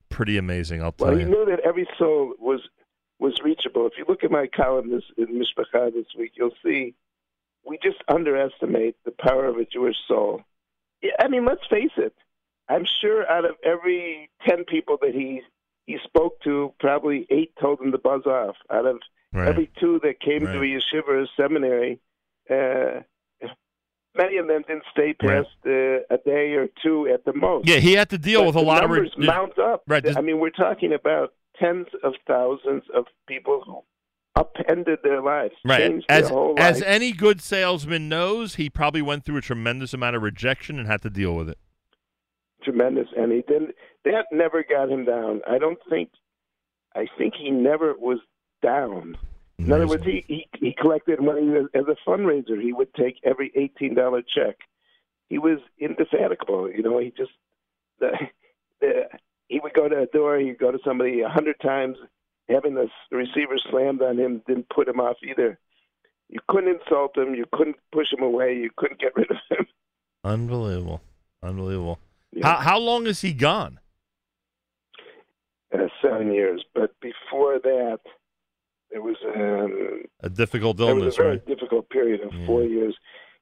Pretty 0.08 0.36
amazing, 0.36 0.82
I'll 0.82 0.92
tell 0.92 1.08
Well, 1.08 1.16
he 1.16 1.24
knew 1.24 1.44
that 1.46 1.60
every 1.60 1.88
soul 1.98 2.34
was 2.38 2.60
was 3.18 3.40
reachable. 3.42 3.86
If 3.86 3.94
you 3.96 4.04
look 4.06 4.22
at 4.24 4.30
my 4.30 4.46
column 4.46 4.90
this 4.90 5.04
in 5.16 5.28
Mishpacha 5.28 5.90
this 5.94 6.04
week, 6.18 6.32
you'll 6.34 6.54
see 6.62 6.94
we 7.64 7.78
just 7.82 7.96
underestimate 8.08 8.96
the 9.04 9.10
power 9.10 9.46
of 9.46 9.56
a 9.56 9.64
Jewish 9.64 9.96
soul. 10.06 10.42
I 11.18 11.28
mean, 11.28 11.44
let's 11.46 11.66
face 11.70 11.92
it. 11.96 12.14
I'm 12.68 12.84
sure 13.00 13.26
out 13.30 13.44
of 13.46 13.56
every 13.64 14.28
ten 14.46 14.64
people 14.64 14.98
that 15.00 15.14
he 15.14 15.42
he 15.86 15.98
spoke 16.04 16.40
to, 16.42 16.74
probably 16.80 17.26
eight 17.30 17.52
told 17.60 17.80
him 17.80 17.92
to 17.92 17.98
buzz 17.98 18.26
off. 18.26 18.56
Out 18.70 18.86
of 18.86 19.00
Right. 19.32 19.48
every 19.48 19.70
two 19.78 19.98
that 20.00 20.20
came 20.20 20.40
to 20.40 20.58
a 20.58 20.64
yeshiva 20.64 21.08
or 21.08 21.26
seminary, 21.36 22.00
uh, 22.50 23.00
many 24.16 24.36
of 24.38 24.46
them 24.46 24.62
didn't 24.66 24.84
stay 24.92 25.14
Right. 25.22 25.44
past 25.44 25.48
uh, 25.66 26.14
a 26.14 26.18
day 26.24 26.52
or 26.54 26.68
two 26.82 27.08
at 27.08 27.24
the 27.24 27.32
most. 27.32 27.68
yeah, 27.68 27.76
he 27.76 27.92
had 27.94 28.10
to 28.10 28.18
deal 28.18 28.40
But 28.40 28.46
with 28.48 28.56
a 28.56 28.60
lot 28.60 28.84
of 28.84 28.90
numbers 28.90 29.12
re- 29.16 29.26
mount 29.26 29.58
up. 29.58 29.82
Right, 29.86 30.16
I 30.16 30.20
mean, 30.20 30.38
we're 30.40 30.50
talking 30.50 30.92
about 30.92 31.32
tens 31.58 31.86
of 32.02 32.14
thousands 32.26 32.82
of 32.94 33.06
people 33.26 33.62
who 33.64 33.82
upended 34.34 34.98
their 35.02 35.22
lives, 35.22 35.54
Right. 35.64 36.02
As 36.10 36.30
as 36.58 36.82
any 36.82 37.12
good 37.12 37.40
salesman 37.40 38.08
knows, 38.08 38.56
he 38.56 38.68
probably 38.68 39.00
went 39.02 39.24
through 39.24 39.38
a 39.38 39.40
tremendous 39.42 39.94
amount 39.94 40.14
of 40.16 40.22
rejection 40.22 40.78
and 40.78 40.86
had 40.86 41.00
to 41.02 41.10
deal 41.10 41.34
with 41.34 41.48
it. 41.48 41.58
Tremendous, 42.62 43.08
and 43.16 43.32
he 43.32 43.42
didn't. 43.42 43.74
That 44.04 44.26
never 44.32 44.62
got 44.68 44.90
him 44.90 45.04
down. 45.04 45.40
I 45.48 45.58
don't 45.58 45.78
think. 45.88 46.10
I 46.94 47.06
think 47.18 47.34
he 47.34 47.50
never 47.50 47.94
was 47.98 48.18
down. 48.62 49.16
In 49.58 49.72
other 49.72 49.86
words, 49.86 50.04
he, 50.04 50.24
he 50.28 50.48
he 50.58 50.76
collected 50.78 51.20
money 51.20 51.48
as, 51.56 51.64
as 51.74 51.84
a 51.88 52.08
fundraiser. 52.08 52.60
He 52.60 52.72
would 52.72 52.92
take 52.94 53.16
every 53.24 53.50
eighteen 53.56 53.94
dollar 53.94 54.22
check. 54.22 54.56
He 55.28 55.38
was 55.38 55.58
indefatigable. 55.78 56.70
You 56.70 56.82
know, 56.82 56.98
he 56.98 57.12
just 57.16 57.32
the, 57.98 58.10
the, 58.80 59.04
he 59.48 59.60
would 59.60 59.72
go 59.72 59.88
to 59.88 60.02
a 60.02 60.06
door. 60.06 60.38
He'd 60.38 60.58
go 60.58 60.70
to 60.70 60.78
somebody 60.84 61.20
a 61.22 61.28
hundred 61.28 61.58
times. 61.60 61.96
Having 62.48 62.74
the 62.74 62.88
receiver 63.10 63.56
slammed 63.70 64.02
on 64.02 64.18
him 64.18 64.42
didn't 64.46 64.68
put 64.68 64.86
him 64.86 65.00
off 65.00 65.16
either. 65.28 65.58
You 66.28 66.38
couldn't 66.48 66.78
insult 66.80 67.16
him. 67.16 67.34
You 67.34 67.44
couldn't 67.52 67.76
push 67.92 68.12
him 68.12 68.22
away. 68.22 68.54
You 68.54 68.70
couldn't 68.76 69.00
get 69.00 69.16
rid 69.16 69.30
of 69.30 69.36
him. 69.50 69.66
Unbelievable. 70.24 71.00
Unbelievable. 71.42 71.98
Yeah. 72.32 72.46
How 72.46 72.56
how 72.56 72.78
long 72.78 73.06
is 73.06 73.22
he 73.22 73.32
gone? 73.32 73.80
uh, 75.74 75.88
seven 76.02 76.32
years. 76.32 76.64
But 76.74 76.94
before 77.00 77.58
that, 77.62 78.00
it 78.96 79.02
was 79.02 79.16
um, 79.34 80.02
A 80.20 80.30
difficult 80.30 80.80
illness. 80.80 80.90
it 80.90 80.94
was 80.94 81.02
illness, 81.02 81.18
a 81.18 81.22
very 81.22 81.30
right? 81.36 81.46
difficult 81.46 81.90
period 81.90 82.20
of 82.22 82.32
Yeah. 82.32 82.46
four 82.46 82.62
years. 82.64 82.96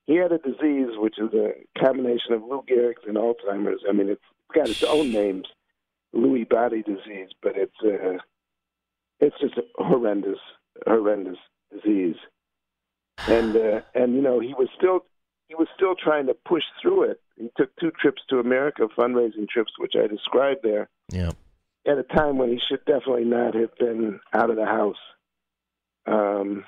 He 0.06 0.16
had 0.16 0.32
a 0.32 0.38
disease 0.38 0.90
which 1.04 1.18
is 1.18 1.32
a 1.32 1.52
combination 1.78 2.32
of 2.34 2.42
Lou 2.42 2.62
Gehrig's 2.68 3.04
and 3.06 3.16
Alzheimer's. 3.16 3.82
I 3.88 3.92
mean, 3.92 4.08
it's 4.08 4.28
got 4.54 4.68
its 4.68 4.82
own 4.82 5.12
names, 5.12 5.46
Lewy 6.14 6.46
body 6.48 6.82
disease, 6.82 7.30
but 7.42 7.56
it's 7.56 7.80
uh, 7.82 8.18
it's 9.20 9.36
just 9.40 9.56
a 9.56 9.64
horrendous, 9.82 10.38
horrendous 10.86 11.38
disease. 11.72 12.16
And 13.28 13.56
uh, 13.56 13.80
and 13.94 14.14
you 14.14 14.20
know, 14.22 14.40
he 14.40 14.52
was 14.54 14.68
still 14.76 15.00
he 15.48 15.54
was 15.54 15.68
still 15.76 15.94
trying 15.94 16.26
to 16.26 16.34
push 16.34 16.64
through 16.82 17.04
it. 17.04 17.20
He 17.36 17.48
took 17.56 17.70
two 17.76 17.90
trips 17.92 18.22
to 18.30 18.38
America, 18.40 18.86
fundraising 18.98 19.48
trips, 19.48 19.72
which 19.78 19.94
I 19.96 20.06
described 20.06 20.60
there 20.62 20.88
Yeah. 21.12 21.30
at 21.86 21.98
a 21.98 22.02
time 22.02 22.38
when 22.38 22.50
he 22.50 22.58
should 22.68 22.84
definitely 22.84 23.24
not 23.24 23.54
have 23.54 23.74
been 23.78 24.20
out 24.34 24.50
of 24.50 24.56
the 24.56 24.66
house. 24.66 25.02
Um, 26.06 26.64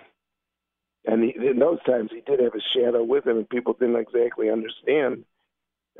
and 1.04 1.22
he, 1.22 1.34
in 1.36 1.58
those 1.58 1.82
times, 1.84 2.10
he 2.12 2.20
did 2.20 2.40
have 2.40 2.54
a 2.54 2.60
shadow 2.74 3.04
with 3.04 3.26
him, 3.26 3.36
and 3.36 3.48
people 3.48 3.74
didn't 3.78 3.96
exactly 3.96 4.50
understand, 4.50 5.24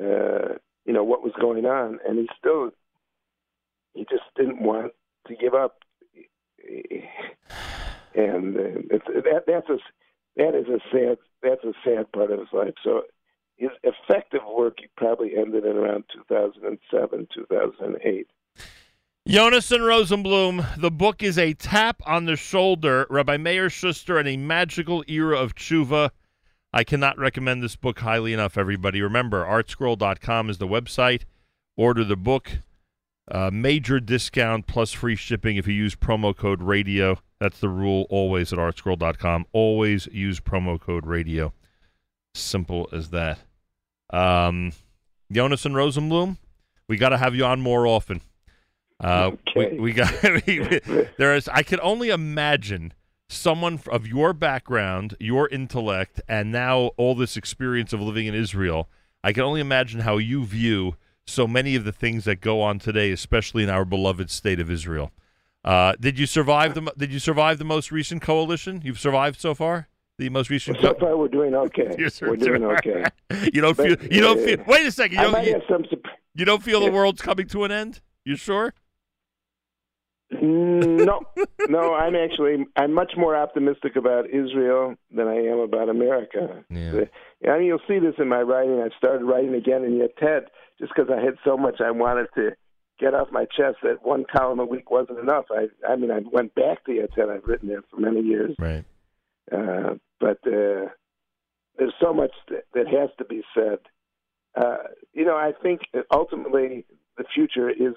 uh, 0.00 0.56
you 0.84 0.92
know, 0.92 1.04
what 1.04 1.22
was 1.22 1.32
going 1.40 1.64
on. 1.64 1.98
And 2.06 2.18
he 2.18 2.28
still, 2.38 2.70
he 3.94 4.04
just 4.10 4.24
didn't 4.36 4.60
want 4.60 4.92
to 5.28 5.36
give 5.36 5.54
up. 5.54 5.78
And 8.14 8.56
uh, 8.56 8.80
it's, 8.90 9.04
that 9.08 9.42
that's 9.46 9.68
a 9.68 9.76
that 10.36 10.54
is 10.54 10.66
a 10.68 10.80
sad 10.90 11.18
that's 11.42 11.62
a 11.64 11.74
sad 11.84 12.10
part 12.12 12.30
of 12.30 12.38
his 12.38 12.48
life. 12.50 12.72
So 12.82 13.02
his 13.56 13.68
effective 13.82 14.40
work 14.48 14.78
he 14.78 14.86
probably 14.96 15.36
ended 15.36 15.66
in 15.66 15.76
around 15.76 16.04
2007, 16.14 17.28
2008. 17.34 18.26
Yonason 19.26 19.80
Rosenblum, 19.80 20.80
the 20.80 20.90
book 20.92 21.20
is 21.20 21.36
A 21.36 21.52
Tap 21.52 22.00
on 22.06 22.26
the 22.26 22.36
Shoulder, 22.36 23.08
Rabbi 23.10 23.36
Meir 23.36 23.68
Schuster 23.68 24.18
and 24.18 24.28
a 24.28 24.36
Magical 24.36 25.02
Era 25.08 25.36
of 25.36 25.56
Tshuva. 25.56 26.10
I 26.72 26.84
cannot 26.84 27.18
recommend 27.18 27.60
this 27.60 27.74
book 27.74 27.98
highly 27.98 28.32
enough, 28.32 28.56
everybody. 28.56 29.02
Remember, 29.02 29.44
artscroll.com 29.44 30.48
is 30.48 30.58
the 30.58 30.68
website. 30.68 31.22
Order 31.76 32.04
the 32.04 32.16
book. 32.16 32.58
Uh, 33.28 33.50
major 33.52 33.98
discount 33.98 34.68
plus 34.68 34.92
free 34.92 35.16
shipping 35.16 35.56
if 35.56 35.66
you 35.66 35.74
use 35.74 35.96
promo 35.96 36.36
code 36.36 36.62
radio. 36.62 37.18
That's 37.40 37.58
the 37.58 37.68
rule 37.68 38.06
always 38.08 38.52
at 38.52 38.60
artscroll.com. 38.60 39.46
Always 39.52 40.06
use 40.12 40.38
promo 40.38 40.80
code 40.80 41.04
radio. 41.04 41.52
Simple 42.36 42.88
as 42.92 43.10
that. 43.10 43.40
Um, 44.10 44.70
Yonason 45.32 45.72
Rosenblum, 45.72 46.36
we 46.86 46.96
got 46.96 47.08
to 47.08 47.18
have 47.18 47.34
you 47.34 47.44
on 47.44 47.60
more 47.60 47.88
often. 47.88 48.20
Uh, 49.02 49.32
Okay. 49.48 49.74
we, 49.74 49.80
we 49.80 49.92
got 49.92 50.12
there 50.22 51.34
is. 51.34 51.48
I 51.48 51.62
can 51.62 51.80
only 51.82 52.08
imagine 52.10 52.92
someone 53.28 53.80
of 53.90 54.06
your 54.06 54.32
background, 54.32 55.16
your 55.20 55.48
intellect, 55.48 56.20
and 56.28 56.50
now 56.52 56.92
all 56.96 57.14
this 57.14 57.36
experience 57.36 57.92
of 57.92 58.00
living 58.00 58.26
in 58.26 58.34
Israel. 58.34 58.88
I 59.24 59.32
can 59.32 59.42
only 59.42 59.60
imagine 59.60 60.00
how 60.00 60.18
you 60.18 60.44
view 60.44 60.96
so 61.26 61.46
many 61.48 61.74
of 61.74 61.84
the 61.84 61.92
things 61.92 62.24
that 62.24 62.40
go 62.40 62.62
on 62.62 62.78
today, 62.78 63.10
especially 63.10 63.64
in 63.64 63.70
our 63.70 63.84
beloved 63.84 64.30
state 64.30 64.60
of 64.60 64.70
Israel. 64.70 65.10
Uh, 65.64 65.94
did 65.98 66.18
you 66.18 66.26
survive 66.26 66.74
the? 66.74 66.82
Did 66.96 67.12
you 67.12 67.18
survive 67.18 67.58
the 67.58 67.64
most 67.64 67.90
recent 67.90 68.22
coalition? 68.22 68.80
You've 68.84 69.00
survived 69.00 69.40
so 69.40 69.54
far. 69.54 69.88
The 70.18 70.28
most 70.30 70.48
recent. 70.48 70.78
So 70.80 70.94
far, 70.94 71.14
we're 71.16 71.28
doing 71.28 71.54
okay. 71.54 71.88
We're 72.22 72.36
doing 72.36 72.64
okay. 72.64 73.04
you 73.52 73.60
don't 73.60 73.76
feel. 73.76 73.96
But, 73.96 74.10
You 74.12 74.22
don't 74.22 74.38
uh, 74.38 74.42
feel. 74.46 74.64
Wait 74.66 74.86
a 74.86 74.90
second. 74.92 75.14
You 75.16 75.20
I 75.20 75.22
don't. 75.24 75.32
might 75.32 75.46
You, 75.46 75.52
have 75.54 75.62
some. 75.68 75.84
you 76.34 76.44
don't 76.46 76.62
feel 76.62 76.80
the 76.80 76.90
world's 76.90 77.20
coming 77.20 77.46
to 77.48 77.64
an 77.64 77.72
end. 77.72 78.00
You 78.24 78.36
sure? 78.36 78.72
No, 80.30 81.20
no. 81.68 81.94
I'm 81.94 82.16
actually. 82.16 82.66
I'm 82.76 82.92
much 82.92 83.12
more 83.16 83.36
optimistic 83.36 83.96
about 83.96 84.26
Israel 84.26 84.94
than 85.14 85.28
I 85.28 85.36
am 85.36 85.58
about 85.58 85.88
America. 85.88 86.64
Yeah. 86.68 87.04
I 87.48 87.58
mean, 87.58 87.66
you'll 87.66 87.78
see 87.86 87.98
this 87.98 88.14
in 88.18 88.28
my 88.28 88.40
writing. 88.40 88.80
I 88.80 88.88
started 88.96 89.24
writing 89.24 89.54
again 89.54 89.84
in 89.84 90.00
Yated 90.00 90.46
just 90.80 90.92
because 90.94 91.10
I 91.10 91.22
had 91.22 91.34
so 91.44 91.56
much 91.56 91.80
I 91.80 91.90
wanted 91.90 92.26
to 92.34 92.50
get 92.98 93.14
off 93.14 93.28
my 93.30 93.44
chest 93.44 93.76
that 93.82 94.02
one 94.02 94.24
column 94.34 94.58
a 94.58 94.64
week 94.64 94.90
wasn't 94.90 95.18
enough. 95.18 95.44
I, 95.50 95.68
I 95.86 95.96
mean, 95.96 96.10
I 96.10 96.20
went 96.32 96.54
back 96.54 96.84
to 96.86 96.92
Yated. 96.92 97.30
I've 97.30 97.44
written 97.44 97.68
there 97.68 97.82
for 97.90 98.00
many 98.00 98.20
years. 98.20 98.54
Right. 98.58 98.84
Uh, 99.52 99.94
but 100.18 100.38
uh, 100.46 100.88
there's 101.78 101.94
so 102.00 102.12
much 102.12 102.32
that, 102.48 102.64
that 102.74 102.88
has 102.88 103.10
to 103.18 103.24
be 103.24 103.42
said. 103.54 103.78
Uh, 104.56 104.78
you 105.12 105.24
know, 105.24 105.36
I 105.36 105.52
think 105.62 105.82
ultimately 106.10 106.86
the 107.18 107.24
future 107.34 107.68
is 107.68 107.94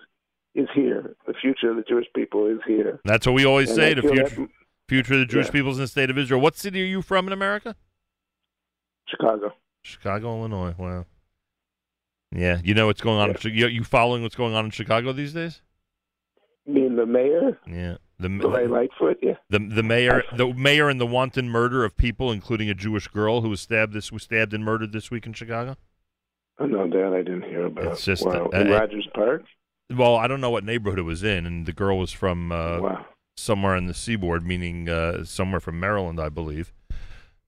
is 0.55 0.67
here. 0.73 1.15
The 1.27 1.33
future 1.33 1.69
of 1.71 1.77
the 1.77 1.83
Jewish 1.83 2.07
people 2.15 2.47
is 2.47 2.59
here. 2.67 2.99
That's 3.05 3.25
what 3.25 3.33
we 3.33 3.45
always 3.45 3.69
And 3.69 3.77
say. 3.77 3.93
The 3.93 4.01
future, 4.01 4.23
that- 4.23 4.49
future 4.87 5.13
of 5.13 5.19
the 5.19 5.25
Jewish 5.25 5.47
Yeah. 5.47 5.51
peoples 5.51 5.77
in 5.77 5.83
the 5.83 5.87
state 5.87 6.09
of 6.09 6.17
Israel. 6.17 6.41
What 6.41 6.55
city 6.55 6.81
are 6.81 6.85
you 6.85 7.01
from 7.01 7.27
in 7.27 7.33
America? 7.33 7.75
Chicago. 9.07 9.53
Chicago, 9.83 10.37
Illinois. 10.39 10.75
Wow. 10.77 11.05
Yeah, 12.31 12.59
you 12.63 12.73
know 12.75 12.85
what's 12.87 13.01
going 13.01 13.17
on. 13.19 13.29
in 13.31 13.37
You, 13.55 13.67
you 13.67 13.83
following 13.83 14.21
what's 14.21 14.35
going 14.35 14.53
on 14.53 14.65
in 14.65 14.71
Chicago 14.71 15.11
these 15.13 15.33
days? 15.33 15.61
You 16.65 16.73
mean 16.75 16.95
the 16.95 17.05
mayor, 17.05 17.57
Yeah. 17.65 17.97
Lori 18.19 18.67
Lightfoot? 18.67 19.17
Yeah. 19.23 19.35
the 19.49 19.57
the 19.59 19.81
mayor 19.81 20.23
the 20.35 20.53
mayor 20.53 20.89
and 20.89 20.99
the 21.01 21.07
wanton 21.07 21.49
murder 21.49 21.83
of 21.85 21.97
people, 21.97 22.31
including 22.31 22.69
a 22.69 22.75
Jewish 22.75 23.07
girl 23.07 23.41
who 23.41 23.49
was 23.49 23.61
stabbed 23.61 23.93
this 23.93 24.11
was 24.11 24.23
stabbed 24.23 24.53
and 24.53 24.63
murdered 24.63 24.91
this 24.91 25.09
week 25.09 25.25
in 25.25 25.33
Chicago. 25.33 25.77
Oh 26.59 26.65
no, 26.65 26.87
that 26.87 27.13
I 27.17 27.23
didn't 27.23 27.43
hear 27.43 27.65
about. 27.65 27.85
It's 27.93 28.03
just, 28.05 28.25
wow. 28.25 28.49
uh, 28.53 28.59
in 28.59 28.71
uh, 28.71 28.77
Rogers 28.79 29.07
Park. 29.15 29.43
Well, 29.95 30.15
I 30.15 30.27
don't 30.27 30.41
know 30.41 30.51
what 30.51 30.63
neighborhood 30.63 30.99
it 30.99 31.03
was 31.03 31.23
in, 31.23 31.45
and 31.45 31.65
the 31.65 31.73
girl 31.73 31.97
was 31.97 32.11
from 32.11 32.51
uh, 32.51 32.79
wow. 32.79 33.05
somewhere 33.37 33.75
in 33.75 33.87
the 33.87 33.93
seaboard, 33.93 34.45
meaning 34.45 34.87
uh, 34.87 35.23
somewhere 35.23 35.59
from 35.59 35.79
Maryland, 35.79 36.19
I 36.19 36.29
believe. 36.29 36.71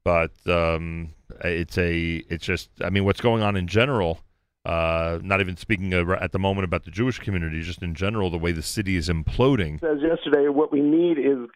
But 0.04 0.32
um, 0.48 1.14
it's 1.44 1.78
a, 1.78 2.24
it's 2.30 2.46
just, 2.46 2.70
I 2.84 2.90
mean, 2.90 3.06
what's 3.06 3.22
going 3.22 3.44
on 3.44 3.56
in 3.56 3.68
general. 3.68 4.22
Uh, 4.64 5.18
not 5.24 5.40
even 5.42 5.58
speaking 5.58 5.92
uh, 5.92 6.18
at 6.22 6.32
the 6.32 6.40
moment 6.40 6.66
about 6.66 6.86
the 6.86 6.92
Jewish 6.92 7.18
community, 7.18 7.62
just 7.62 7.82
in 7.82 7.96
general, 7.96 8.30
the 8.30 8.38
way 8.38 8.52
the 8.52 8.62
city 8.62 8.96
is 8.96 9.10
imploding. 9.10 9.80
Says 9.80 10.00
yesterday, 10.04 10.50
what 10.50 10.72
we 10.72 10.82
need 10.82 11.18
is 11.18 11.50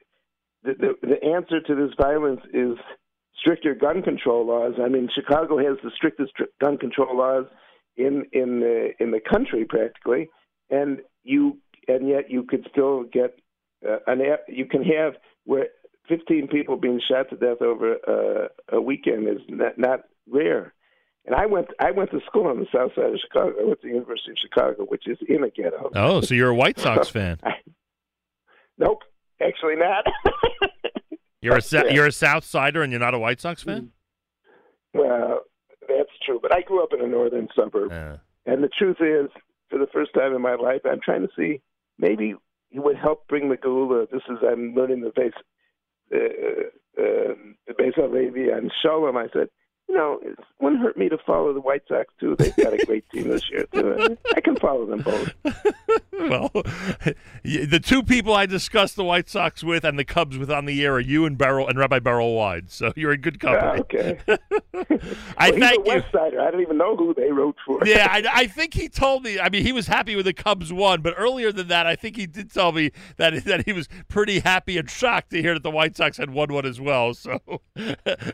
the, 0.63 0.73
the 0.73 1.07
the 1.07 1.23
answer 1.23 1.61
to 1.61 1.75
this 1.75 1.93
violence 2.01 2.41
is 2.51 2.77
stricter 3.39 3.75
gun 3.75 4.01
control 4.01 4.45
laws. 4.47 4.73
I 4.83 4.89
mean, 4.89 5.07
Chicago 5.13 5.59
has 5.59 5.77
the 5.83 5.91
strictest 5.95 6.31
gun 6.59 6.79
control 6.79 7.15
laws 7.15 7.45
in 7.95 8.25
in 8.31 8.59
the 8.61 8.93
in 8.99 9.11
the 9.11 9.19
country 9.19 9.65
practically, 9.65 10.29
and 10.69 10.99
you 11.23 11.57
and 11.87 12.07
yet 12.07 12.29
you 12.29 12.43
could 12.43 12.67
still 12.71 13.03
get 13.03 13.37
uh, 13.87 13.97
an 14.07 14.21
you 14.47 14.65
can 14.65 14.83
have 14.83 15.13
where 15.45 15.67
15 16.09 16.47
people 16.47 16.77
being 16.77 16.99
shot 17.07 17.29
to 17.29 17.35
death 17.35 17.61
over 17.61 17.95
uh, 18.07 18.47
a 18.75 18.81
weekend 18.81 19.27
is 19.27 19.39
not, 19.49 19.77
not 19.77 19.99
rare. 20.29 20.73
And 21.25 21.33
I 21.35 21.45
went 21.47 21.67
I 21.79 21.91
went 21.91 22.11
to 22.11 22.19
school 22.27 22.47
on 22.47 22.59
the 22.59 22.67
south 22.73 22.91
side 22.95 23.05
of 23.13 23.19
Chicago. 23.19 23.53
I 23.59 23.65
went 23.65 23.81
to 23.81 23.87
the 23.87 23.93
University 23.93 24.31
of 24.31 24.37
Chicago, 24.39 24.83
which 24.85 25.07
is 25.07 25.17
in 25.27 25.43
a 25.43 25.49
ghetto. 25.49 25.89
Oh, 25.95 26.21
so 26.21 26.35
you're 26.35 26.49
a 26.49 26.55
White 26.55 26.79
Sox 26.85 27.09
fan? 27.09 27.39
Nope, 28.77 29.01
actually 29.41 29.75
not. 29.77 30.05
You're 31.41 31.57
a 31.57 31.61
Yeah. 31.71 31.83
you're 31.91 32.07
a 32.07 32.11
South 32.11 32.43
Sider, 32.43 32.81
and 32.81 32.91
you're 32.91 32.99
not 32.99 33.13
a 33.13 33.19
White 33.19 33.39
Sox 33.39 33.61
fan? 33.61 33.91
well, 34.95 35.41
that's 35.87 36.09
true, 36.25 36.39
but 36.41 36.51
I 36.51 36.61
grew 36.61 36.81
up 36.81 36.89
in 36.93 37.01
a 37.01 37.07
northern 37.07 37.47
suburb, 37.55 37.91
Uh, 37.91 38.17
and 38.47 38.63
the 38.63 38.69
truth 38.69 38.97
is, 38.99 39.29
for 39.69 39.79
the 39.79 39.87
first 39.93 40.13
time 40.13 40.33
in 40.33 40.41
my 40.41 40.55
life, 40.55 40.81
I'm 40.85 41.01
trying 41.03 41.21
to 41.21 41.33
see 41.37 41.61
maybe 41.97 42.35
he 42.69 42.79
would 42.79 42.97
help 42.97 43.27
bring 43.27 43.49
the 43.49 43.57
Geula. 43.57 44.09
This 44.09 44.21
is 44.29 44.37
I'm 44.45 44.73
learning 44.75 45.01
the 45.01 45.11
base, 45.15 45.33
uh, 46.13 47.01
uh, 47.01 47.33
the 47.67 47.73
base 47.77 47.93
of 47.97 48.11
Levi 48.11 48.51
and 48.55 48.71
Shalom. 48.81 49.17
I 49.17 49.27
said, 49.33 49.47
you 49.87 49.95
know, 49.95 50.19
it 50.23 50.37
wouldn't 50.59 50.81
hurt 50.81 50.97
me 50.97 51.09
to 51.09 51.17
follow 51.25 51.53
the 51.53 51.61
White 51.61 51.83
Sox 51.87 52.11
too. 52.19 52.35
They've 52.37 52.55
got 52.55 52.73
a 52.73 52.85
great 52.85 53.07
team 53.13 53.29
this 53.29 53.49
year 53.51 53.65
too. 53.71 54.17
I 54.35 54.41
can 54.41 54.55
follow 54.57 54.85
them 54.85 55.01
both. 55.01 55.33
well, 56.13 56.49
the 57.43 57.79
two 57.83 58.01
people 58.01 58.33
I 58.33 58.45
discussed 58.45 58.95
the 58.95 59.03
White 59.03 59.29
Sox 59.29 59.63
with 59.63 59.83
and 59.83 59.99
the 59.99 60.05
Cubs 60.05 60.37
with 60.37 60.49
on 60.49 60.65
the 60.65 60.83
air 60.83 60.93
are 60.95 60.99
you 60.99 61.25
and 61.25 61.37
Berel 61.37 61.69
and 61.69 61.77
Rabbi 61.77 61.99
Berel 61.99 62.35
Wein. 62.35 62.63
So 62.67 62.93
you're 62.95 63.13
in 63.13 63.21
good 63.21 63.39
company. 63.39 63.71
Ah, 63.73 63.79
okay. 63.81 64.19
I 65.37 65.51
well, 65.51 65.53
he's 65.53 65.63
thank 65.63 65.85
a 65.87 65.89
you. 65.89 65.95
West 65.95 66.07
Sider. 66.11 66.41
I 66.41 66.51
don't 66.51 66.61
even 66.61 66.77
know 66.77 66.95
who 66.95 67.13
they 67.13 67.31
wrote 67.31 67.55
for. 67.65 67.79
yeah, 67.85 68.07
I, 68.09 68.23
I 68.33 68.47
think 68.47 68.73
he 68.73 68.89
told 68.89 69.23
me. 69.23 69.39
I 69.39 69.49
mean, 69.49 69.63
he 69.63 69.71
was 69.71 69.87
happy 69.87 70.15
with 70.15 70.25
the 70.25 70.33
Cubs 70.33 70.73
won, 70.73 71.01
but 71.01 71.13
earlier 71.17 71.51
than 71.51 71.67
that, 71.67 71.85
I 71.85 71.95
think 71.95 72.15
he 72.15 72.25
did 72.25 72.51
tell 72.51 72.71
me 72.71 72.91
that 73.17 73.45
that 73.45 73.65
he 73.65 73.73
was 73.73 73.87
pretty 74.07 74.39
happy 74.39 74.77
and 74.77 74.89
shocked 74.89 75.29
to 75.31 75.41
hear 75.41 75.53
that 75.53 75.63
the 75.63 75.71
White 75.71 75.95
Sox 75.95 76.17
had 76.17 76.31
won 76.31 76.51
one 76.51 76.65
as 76.65 76.81
well. 76.81 77.13
So 77.13 77.39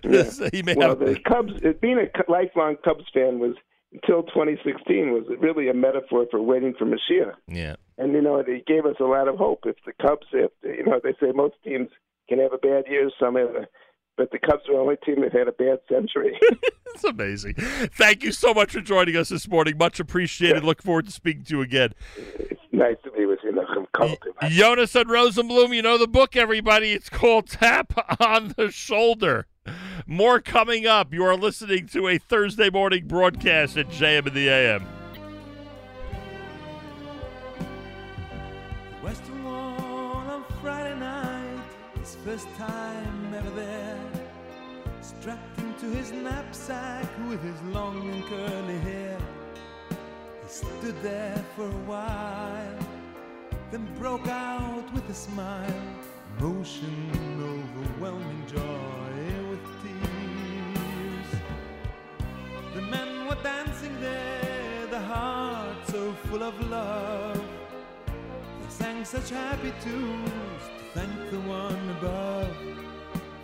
this- 0.04 0.42
he 0.54 0.64
may 0.64 0.76
well, 0.76 0.98
have. 0.98 1.24
Cubs, 1.48 1.66
uh, 1.66 1.70
being 1.82 1.98
a 1.98 2.32
lifelong 2.32 2.76
Cubs 2.84 3.06
fan 3.14 3.40
was 3.40 3.56
until 3.94 4.24
2016 4.24 5.12
was 5.12 5.24
really 5.40 5.70
a 5.70 5.74
metaphor 5.74 6.26
for 6.32 6.42
waiting 6.42 6.74
for 6.78 6.86
Mashiach. 6.86 7.34
yeah, 7.48 7.76
And 7.98 8.14
you 8.14 8.22
know, 8.22 8.38
it 8.38 8.66
gave 8.66 8.86
us 8.86 8.96
a 9.00 9.06
lot 9.06 9.28
of 9.28 9.38
hope. 9.38 9.64
If 9.66 9.76
the 9.86 9.94
Cubs, 10.02 10.28
if 10.32 10.52
you 10.64 10.86
know, 10.86 11.00
they 11.04 11.14
say 11.20 11.32
most 11.34 11.56
teams 11.64 11.90
can 12.30 12.40
have 12.40 12.54
a 12.54 12.58
bad 12.58 12.86
year, 12.90 13.10
some 13.20 13.36
have, 13.36 13.50
a, 13.50 13.68
but 14.16 14.32
the 14.32 14.40
Cubs 14.40 14.64
are 14.70 14.74
the 14.74 14.80
only 14.80 14.96
team 15.06 15.22
that 15.22 15.34
had 15.34 15.48
a 15.48 15.52
bad 15.52 15.80
century. 15.90 16.38
it's 16.94 17.04
amazing. 17.04 17.56
Thank 17.56 18.24
you 18.24 18.32
so 18.32 18.54
much 18.54 18.72
for 18.72 18.82
joining 18.82 19.18
us 19.18 19.30
this 19.30 19.48
morning. 19.48 19.78
Much 19.78 20.00
appreciated. 20.00 20.64
Look 20.64 20.82
forward 20.82 21.06
to 21.08 21.12
speaking 21.12 21.44
to 21.46 21.58
you 21.58 21.62
again. 21.62 21.94
it's 22.16 22.62
nice 22.72 22.98
to 23.04 23.12
be 23.12 23.26
with 23.26 23.40
you, 23.44 23.52
Nachum 23.52 23.88
Yonason 24.44 25.06
Rosenblum, 25.06 25.76
you 25.76 25.82
know 25.82 25.98
the 25.98 26.08
book, 26.08 26.36
everybody. 26.36 26.94
It's 26.94 27.10
called 27.10 27.48
Tap 27.48 27.94
on 28.22 28.54
the 28.58 28.72
Shoulder. 28.72 29.48
More 30.08 30.40
coming 30.40 30.88
up. 30.88 31.14
You 31.14 31.24
are 31.26 31.36
listening 31.36 31.88
to 31.88 32.08
a 32.08 32.18
Thursday 32.18 32.70
morning 32.70 33.08
broadcast 33.08 33.78
at 33.78 33.90
JM 33.90 34.28
in 34.28 34.34
the 34.34 34.50
AM. 34.50 34.86
Western 39.04 39.44
Wall 39.44 39.76
on 40.28 40.44
Friday 40.62 40.98
night, 41.00 41.64
his 42.00 42.16
first 42.24 42.48
time 42.58 43.34
ever 43.34 43.50
there. 43.52 44.00
Strapped 45.02 45.60
into 45.60 45.86
his 45.88 46.12
knapsack 46.12 47.06
with 47.28 47.42
his 47.44 47.62
long 47.74 48.10
and 48.10 48.24
curly 48.26 48.80
hair. 48.80 49.18
He 50.44 50.50
stood 50.50 51.02
there 51.02 51.44
for 51.56 51.66
a 51.66 51.82
while, 51.86 52.80
then 53.72 53.88
broke 54.00 54.28
out 54.28 54.94
with 54.94 55.08
a 55.10 55.14
smile. 55.14 55.84
Motion 56.40 57.12
overwhelming 57.78 58.46
joy 58.48 58.91
The 62.74 62.82
men 62.84 63.28
were 63.28 63.38
dancing 63.44 64.00
there, 64.00 64.88
the 64.90 65.00
hearts 65.00 65.92
so 65.92 66.14
full 66.28 66.42
of 66.42 66.56
love. 66.70 67.44
They 68.08 68.70
sang 68.70 69.04
such 69.04 69.30
happy 69.30 69.74
tunes 69.84 70.64
to 70.78 70.84
thank 70.94 71.32
the 71.32 71.40
one 71.42 71.90
above 71.98 72.56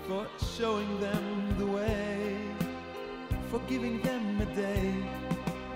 for 0.08 0.26
showing 0.58 1.00
them 1.02 1.56
the 1.58 1.66
way, 1.66 2.38
for 3.52 3.60
giving 3.68 4.02
them 4.02 4.40
a 4.40 4.46
day 4.56 4.94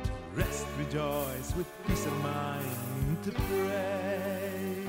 to 0.06 0.12
rest, 0.34 0.66
rejoice 0.80 1.54
with 1.58 1.68
peace 1.86 2.06
of 2.06 2.14
mind 2.24 3.24
to 3.24 3.32
pray. 3.32 4.86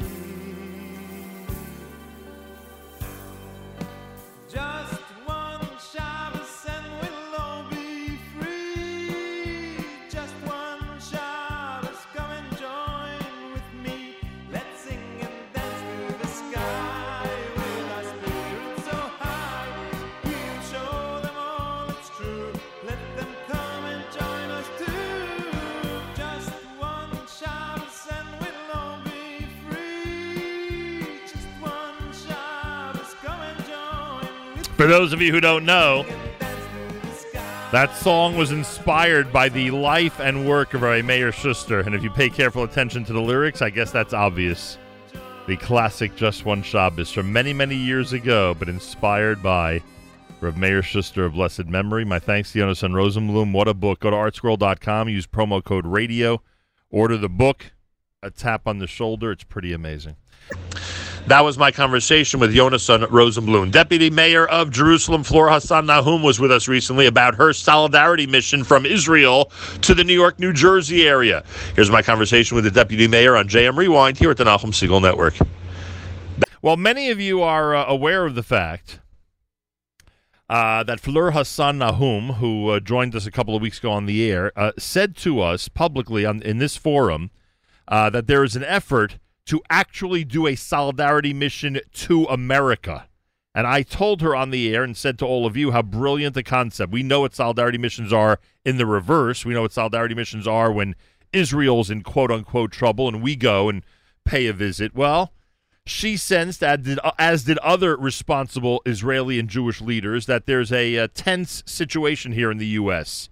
Just 4.48 5.01
For 34.82 34.88
those 34.88 35.12
of 35.12 35.22
you 35.22 35.30
who 35.30 35.40
don't 35.40 35.64
know, 35.64 36.04
that 37.70 37.94
song 37.94 38.36
was 38.36 38.50
inspired 38.50 39.32
by 39.32 39.48
the 39.48 39.70
life 39.70 40.18
and 40.18 40.48
work 40.48 40.74
of 40.74 40.82
our 40.82 41.00
Meir 41.04 41.30
Schuster. 41.30 41.78
And 41.78 41.94
if 41.94 42.02
you 42.02 42.10
pay 42.10 42.28
careful 42.28 42.64
attention 42.64 43.04
to 43.04 43.12
the 43.12 43.20
lyrics, 43.20 43.62
I 43.62 43.70
guess 43.70 43.92
that's 43.92 44.12
obvious. 44.12 44.78
The 45.46 45.56
classic 45.56 46.16
Just 46.16 46.44
One 46.44 46.64
Shabbos 46.64 47.12
from 47.12 47.32
many, 47.32 47.52
many 47.52 47.76
years 47.76 48.12
ago, 48.12 48.56
but 48.58 48.68
inspired 48.68 49.40
by 49.40 49.80
Reb 50.40 50.56
Meir 50.56 50.82
Schuster 50.82 51.26
of 51.26 51.34
blessed 51.34 51.66
memory. 51.66 52.04
My 52.04 52.18
thanks 52.18 52.50
to 52.50 52.58
Yonason 52.58 52.90
Rosenblum. 52.90 53.52
What 53.52 53.68
a 53.68 53.74
book. 53.74 54.00
Go 54.00 54.10
to 54.10 54.16
artscroll.com, 54.16 55.08
use 55.08 55.28
promo 55.28 55.62
code 55.62 55.86
radio, 55.86 56.42
order 56.90 57.16
the 57.16 57.28
book, 57.28 57.70
a 58.20 58.32
tap 58.32 58.66
on 58.66 58.80
the 58.80 58.88
shoulder. 58.88 59.30
It's 59.30 59.44
pretty 59.44 59.72
amazing. 59.72 60.16
That 61.28 61.44
was 61.44 61.56
my 61.56 61.70
conversation 61.70 62.40
with 62.40 62.52
Yonason 62.52 63.06
Rosenblum. 63.06 63.70
Deputy 63.70 64.10
Mayor 64.10 64.46
of 64.48 64.70
Jerusalem, 64.70 65.22
Fleur 65.22 65.50
Hassan 65.50 65.86
Nahum, 65.86 66.22
was 66.22 66.40
with 66.40 66.50
us 66.50 66.66
recently 66.66 67.06
about 67.06 67.36
her 67.36 67.52
solidarity 67.52 68.26
mission 68.26 68.64
from 68.64 68.84
Israel 68.84 69.52
to 69.82 69.94
the 69.94 70.02
New 70.02 70.14
York, 70.14 70.40
New 70.40 70.52
Jersey 70.52 71.06
area. 71.06 71.44
Here's 71.76 71.92
my 71.92 72.02
conversation 72.02 72.56
with 72.56 72.64
the 72.64 72.72
Deputy 72.72 73.06
Mayor 73.06 73.36
on 73.36 73.46
JM 73.46 73.76
Rewind 73.76 74.18
here 74.18 74.32
at 74.32 74.36
the 74.36 74.44
Nachum 74.44 74.72
Segal 74.72 75.00
Network. 75.00 75.34
Well, 76.60 76.76
many 76.76 77.08
of 77.10 77.20
you 77.20 77.40
are 77.40 77.74
uh, 77.74 77.86
aware 77.86 78.26
of 78.26 78.34
the 78.34 78.42
fact 78.42 78.98
uh, 80.50 80.82
that 80.82 80.98
Fleur 80.98 81.30
Hassan 81.30 81.78
Nahum, 81.78 82.34
who 82.34 82.70
uh, 82.70 82.80
joined 82.80 83.14
us 83.14 83.26
a 83.26 83.30
couple 83.30 83.54
of 83.54 83.62
weeks 83.62 83.78
ago 83.78 83.92
on 83.92 84.06
the 84.06 84.28
air, 84.28 84.52
uh, 84.56 84.72
said 84.76 85.16
to 85.18 85.40
us 85.40 85.68
publicly 85.68 86.26
on, 86.26 86.42
in 86.42 86.58
this 86.58 86.76
forum 86.76 87.30
uh, 87.86 88.10
that 88.10 88.26
there 88.26 88.42
is 88.42 88.56
an 88.56 88.64
effort 88.64 89.18
to 89.46 89.62
actually 89.68 90.24
do 90.24 90.46
a 90.46 90.54
solidarity 90.54 91.32
mission 91.32 91.80
to 91.92 92.24
America. 92.24 93.08
And 93.54 93.66
I 93.66 93.82
told 93.82 94.22
her 94.22 94.34
on 94.34 94.50
the 94.50 94.74
air 94.74 94.82
and 94.82 94.96
said 94.96 95.18
to 95.18 95.26
all 95.26 95.44
of 95.44 95.56
you 95.56 95.72
how 95.72 95.82
brilliant 95.82 96.34
the 96.34 96.42
concept. 96.42 96.92
We 96.92 97.02
know 97.02 97.20
what 97.20 97.34
solidarity 97.34 97.78
missions 97.78 98.12
are 98.12 98.38
in 98.64 98.78
the 98.78 98.86
reverse. 98.86 99.44
We 99.44 99.52
know 99.52 99.62
what 99.62 99.72
solidarity 99.72 100.14
missions 100.14 100.46
are 100.46 100.72
when 100.72 100.94
Israel's 101.32 101.90
in 101.90 102.02
quote 102.02 102.30
unquote 102.30 102.72
trouble 102.72 103.08
and 103.08 103.22
we 103.22 103.36
go 103.36 103.68
and 103.68 103.82
pay 104.24 104.46
a 104.46 104.52
visit. 104.52 104.94
Well, 104.94 105.32
she 105.84 106.16
sensed, 106.16 106.62
as 106.62 107.44
did, 107.44 107.58
other 107.58 107.96
responsible 107.96 108.80
Israeli 108.86 109.38
and 109.38 109.48
Jewish 109.48 109.80
leaders, 109.80 110.26
that 110.26 110.46
there's 110.46 110.72
a, 110.72 110.96
uh 110.96 111.08
tense 111.12 111.62
situation 111.66 112.32
here 112.32 112.50
in 112.50 112.58
the 112.58 112.66
U.S. 112.66 113.28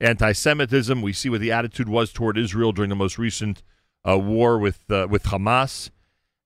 Anti 0.00 0.32
Semitism, 0.32 1.00
we 1.00 1.12
see 1.12 1.30
what 1.30 1.40
the 1.40 1.52
attitude 1.52 1.88
was 1.88 2.12
toward 2.12 2.36
Israel 2.36 2.72
during 2.72 2.90
the 2.90 2.94
most 2.94 3.18
recent 3.18 3.62
uh, 4.08 4.18
war 4.18 4.58
with, 4.58 4.90
uh, 4.90 5.06
with 5.08 5.24
Hamas. 5.24 5.90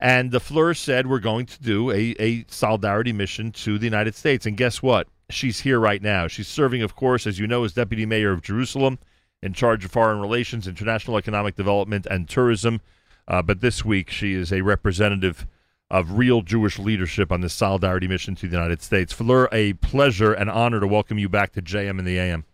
And 0.01 0.31
the 0.31 0.41
Fleur 0.41 0.75
said, 0.75 1.07
We're 1.07 1.19
going 1.19 1.47
to 1.47 1.63
do 1.63 1.91
a, 1.91 2.15
a 2.21 2.45
solidarity 2.49 3.13
mission 3.13 3.51
to 3.53 3.79
the 3.79 3.87
United 3.87 4.15
States. 4.15 4.47
And 4.47 4.57
guess 4.57 4.83
what? 4.83 5.09
She's 5.31 5.61
here 5.61 5.81
right 5.81 6.01
now. 6.01 6.29
She's 6.29 6.49
serving, 6.49 6.83
of 6.83 6.95
course, 6.95 7.27
as 7.27 7.39
you 7.39 7.47
know, 7.47 7.65
as 7.65 7.73
Deputy 7.73 8.07
Mayor 8.07 8.33
of 8.33 8.43
Jerusalem, 8.43 8.99
in 9.43 9.53
charge 9.53 9.85
of 9.85 9.91
foreign 9.91 10.21
relations, 10.21 10.67
international 10.67 11.19
economic 11.19 11.57
development, 11.57 12.07
and 12.11 12.29
tourism. 12.29 12.81
Uh, 13.27 13.43
but 13.43 13.61
this 13.61 13.85
week, 13.85 14.09
she 14.09 14.35
is 14.35 14.53
a 14.53 14.63
representative 14.63 15.47
of 15.91 16.19
real 16.19 16.43
Jewish 16.43 16.79
leadership 16.79 17.33
on 17.33 17.41
this 17.41 17.55
solidarity 17.55 18.07
mission 18.07 18.35
to 18.37 18.49
the 18.49 18.57
United 18.57 18.83
States. 18.83 19.13
Fleur, 19.13 19.49
a 19.53 19.73
pleasure 19.75 20.33
and 20.33 20.51
honor 20.51 20.81
to 20.81 20.87
welcome 20.87 21.19
you 21.19 21.29
back 21.29 21.53
to 21.53 21.63
JM 21.63 21.99
and 21.99 22.07
the 22.07 22.19
AM. 22.19 22.45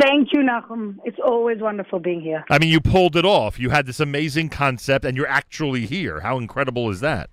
Thank 0.00 0.28
you, 0.32 0.40
Nachum. 0.40 0.96
It's 1.04 1.18
always 1.24 1.58
wonderful 1.60 1.98
being 1.98 2.20
here. 2.20 2.44
I 2.50 2.58
mean, 2.58 2.68
you 2.70 2.80
pulled 2.80 3.16
it 3.16 3.24
off. 3.24 3.58
You 3.58 3.70
had 3.70 3.86
this 3.86 3.98
amazing 4.00 4.48
concept, 4.50 5.04
and 5.04 5.16
you're 5.16 5.26
actually 5.28 5.86
here. 5.86 6.20
How 6.20 6.38
incredible 6.38 6.88
is 6.90 7.00
that? 7.00 7.30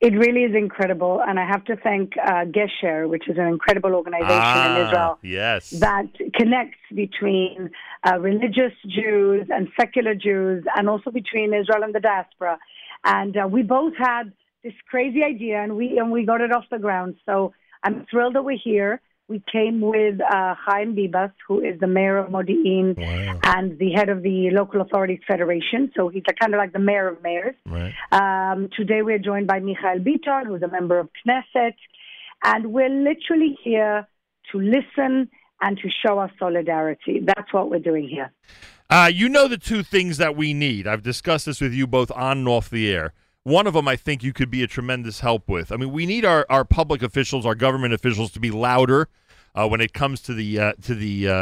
It 0.00 0.12
really 0.12 0.42
is 0.42 0.54
incredible, 0.54 1.22
and 1.26 1.40
I 1.40 1.46
have 1.46 1.64
to 1.64 1.76
thank 1.76 2.12
uh, 2.18 2.44
Gesher, 2.44 3.08
which 3.08 3.28
is 3.28 3.38
an 3.38 3.46
incredible 3.46 3.94
organization 3.94 4.28
Ah, 4.30 4.76
in 4.76 4.86
Israel 4.86 5.18
Yes. 5.22 5.70
that 5.70 6.06
connects 6.34 6.78
between 6.94 7.70
uh, 8.06 8.18
religious 8.20 8.74
Jews 8.86 9.48
and 9.50 9.68
secular 9.80 10.14
Jews, 10.14 10.64
and 10.76 10.88
also 10.90 11.10
between 11.10 11.54
Israel 11.54 11.82
and 11.82 11.94
the 11.94 12.00
diaspora. 12.00 12.58
And 13.04 13.36
uh, 13.36 13.48
we 13.48 13.62
both 13.62 13.94
had 13.98 14.32
this 14.62 14.74
crazy 14.86 15.22
idea, 15.24 15.62
and 15.62 15.76
we 15.76 15.98
and 15.98 16.12
we 16.12 16.26
got 16.26 16.40
it 16.42 16.52
off 16.52 16.64
the 16.70 16.78
ground. 16.78 17.16
So 17.24 17.54
I'm 17.82 18.06
thrilled 18.10 18.34
that 18.34 18.44
we're 18.44 18.58
here. 18.62 19.00
We 19.28 19.42
came 19.50 19.80
with 19.80 20.20
uh, 20.20 20.54
Chaim 20.54 20.94
Bibas, 20.94 21.32
who 21.48 21.60
is 21.60 21.80
the 21.80 21.88
mayor 21.88 22.16
of 22.16 22.30
Modi'in 22.30 22.96
Wow. 22.96 23.40
and 23.42 23.76
the 23.76 23.90
head 23.92 24.08
of 24.08 24.22
the 24.22 24.50
Local 24.52 24.80
Authorities 24.80 25.18
Federation. 25.26 25.90
So 25.96 26.08
he's 26.08 26.22
kind 26.40 26.54
of 26.54 26.58
like 26.58 26.72
the 26.72 26.78
mayor 26.78 27.08
of 27.08 27.22
mayors. 27.24 27.56
Right. 27.66 27.92
Um, 28.12 28.68
today 28.76 29.02
we're 29.02 29.18
joined 29.18 29.48
by 29.48 29.58
Michael 29.58 29.98
Biton, 30.04 30.46
who's 30.46 30.62
a 30.62 30.68
member 30.68 31.00
of 31.00 31.08
Knesset, 31.26 31.74
and 32.44 32.72
we're 32.72 32.88
literally 32.88 33.58
here 33.64 34.06
to 34.52 34.58
listen 34.60 35.28
and 35.60 35.78
to 35.78 35.88
show 35.90 36.18
our 36.18 36.30
solidarity. 36.38 37.20
That's 37.24 37.52
what 37.52 37.68
we're 37.68 37.80
doing 37.80 38.08
here. 38.08 38.32
Uh, 38.88 39.10
you 39.12 39.28
know 39.28 39.48
the 39.48 39.58
two 39.58 39.82
things 39.82 40.18
that 40.18 40.36
we 40.36 40.54
need. 40.54 40.86
I've 40.86 41.02
discussed 41.02 41.46
this 41.46 41.60
with 41.60 41.72
you 41.72 41.88
both 41.88 42.12
on 42.12 42.38
and 42.38 42.48
off 42.48 42.70
the 42.70 42.92
air. 42.92 43.12
One 43.46 43.68
of 43.68 43.74
them, 43.74 43.86
I 43.86 43.94
think, 43.94 44.24
you 44.24 44.32
could 44.32 44.50
be 44.50 44.64
a 44.64 44.66
tremendous 44.66 45.20
help 45.20 45.48
with. 45.48 45.70
I 45.70 45.76
mean, 45.76 45.92
we 45.92 46.04
need 46.04 46.24
our, 46.24 46.44
our 46.50 46.64
public 46.64 47.00
officials, 47.00 47.46
our 47.46 47.54
government 47.54 47.94
officials, 47.94 48.32
to 48.32 48.40
be 48.40 48.50
louder 48.50 49.08
uh, 49.54 49.68
when 49.68 49.80
it 49.80 49.92
comes 49.92 50.20
to 50.22 50.34
the 50.34 50.58
uh, 50.58 50.72
to 50.82 50.96
the 50.96 51.28
uh, 51.28 51.32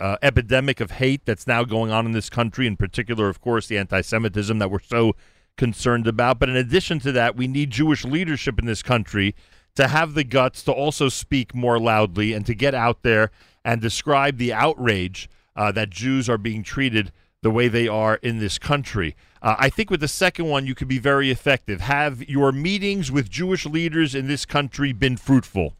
uh, 0.00 0.16
epidemic 0.22 0.80
of 0.80 0.90
hate 0.90 1.24
that's 1.24 1.46
now 1.46 1.62
going 1.62 1.92
on 1.92 2.04
in 2.04 2.10
this 2.10 2.28
country. 2.28 2.66
In 2.66 2.76
particular, 2.76 3.28
of 3.28 3.40
course, 3.40 3.68
the 3.68 3.78
anti-Semitism 3.78 4.58
that 4.58 4.72
we're 4.72 4.80
so 4.80 5.14
concerned 5.56 6.08
about. 6.08 6.40
But 6.40 6.48
in 6.48 6.56
addition 6.56 6.98
to 6.98 7.12
that, 7.12 7.36
we 7.36 7.46
need 7.46 7.70
Jewish 7.70 8.04
leadership 8.04 8.58
in 8.58 8.66
this 8.66 8.82
country 8.82 9.36
to 9.76 9.86
have 9.86 10.14
the 10.14 10.24
guts 10.24 10.64
to 10.64 10.72
also 10.72 11.08
speak 11.08 11.54
more 11.54 11.78
loudly 11.78 12.32
and 12.32 12.44
to 12.46 12.56
get 12.56 12.74
out 12.74 13.04
there 13.04 13.30
and 13.64 13.80
describe 13.80 14.36
the 14.36 14.52
outrage 14.52 15.30
uh, 15.54 15.70
that 15.70 15.90
Jews 15.90 16.28
are 16.28 16.38
being 16.38 16.64
treated 16.64 17.12
the 17.42 17.50
way 17.50 17.68
they 17.68 17.88
are 17.88 18.14
in 18.22 18.38
this 18.38 18.58
country. 18.58 19.16
Uh, 19.42 19.56
I 19.58 19.68
think 19.68 19.90
with 19.90 20.00
the 20.00 20.08
second 20.08 20.46
one, 20.46 20.64
you 20.64 20.74
could 20.74 20.88
be 20.88 20.98
very 20.98 21.30
effective. 21.30 21.80
Have 21.80 22.22
your 22.28 22.52
meetings 22.52 23.10
with 23.10 23.28
Jewish 23.28 23.66
leaders 23.66 24.14
in 24.14 24.28
this 24.28 24.46
country 24.46 24.92
been 24.92 25.16
fruitful? 25.16 25.74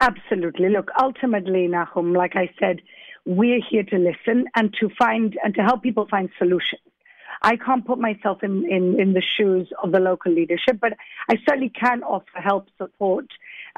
Absolutely. 0.00 0.68
Look, 0.68 0.90
ultimately, 1.00 1.68
Nachum, 1.68 2.16
like 2.16 2.34
I 2.34 2.50
said, 2.58 2.80
we're 3.24 3.60
here 3.70 3.84
to 3.84 3.98
listen 3.98 4.46
and 4.56 4.74
to 4.80 4.90
find 4.98 5.38
and 5.44 5.54
to 5.54 5.62
help 5.62 5.82
people 5.82 6.06
find 6.10 6.28
solutions. 6.38 6.82
I 7.42 7.56
can't 7.56 7.86
put 7.86 8.00
myself 8.00 8.42
in, 8.42 8.64
in, 8.68 8.98
in 9.00 9.12
the 9.12 9.22
shoes 9.22 9.68
of 9.82 9.92
the 9.92 10.00
local 10.00 10.32
leadership, 10.32 10.78
but 10.80 10.94
I 11.28 11.36
certainly 11.48 11.68
can 11.68 12.02
offer 12.02 12.26
help, 12.34 12.66
support, 12.78 13.26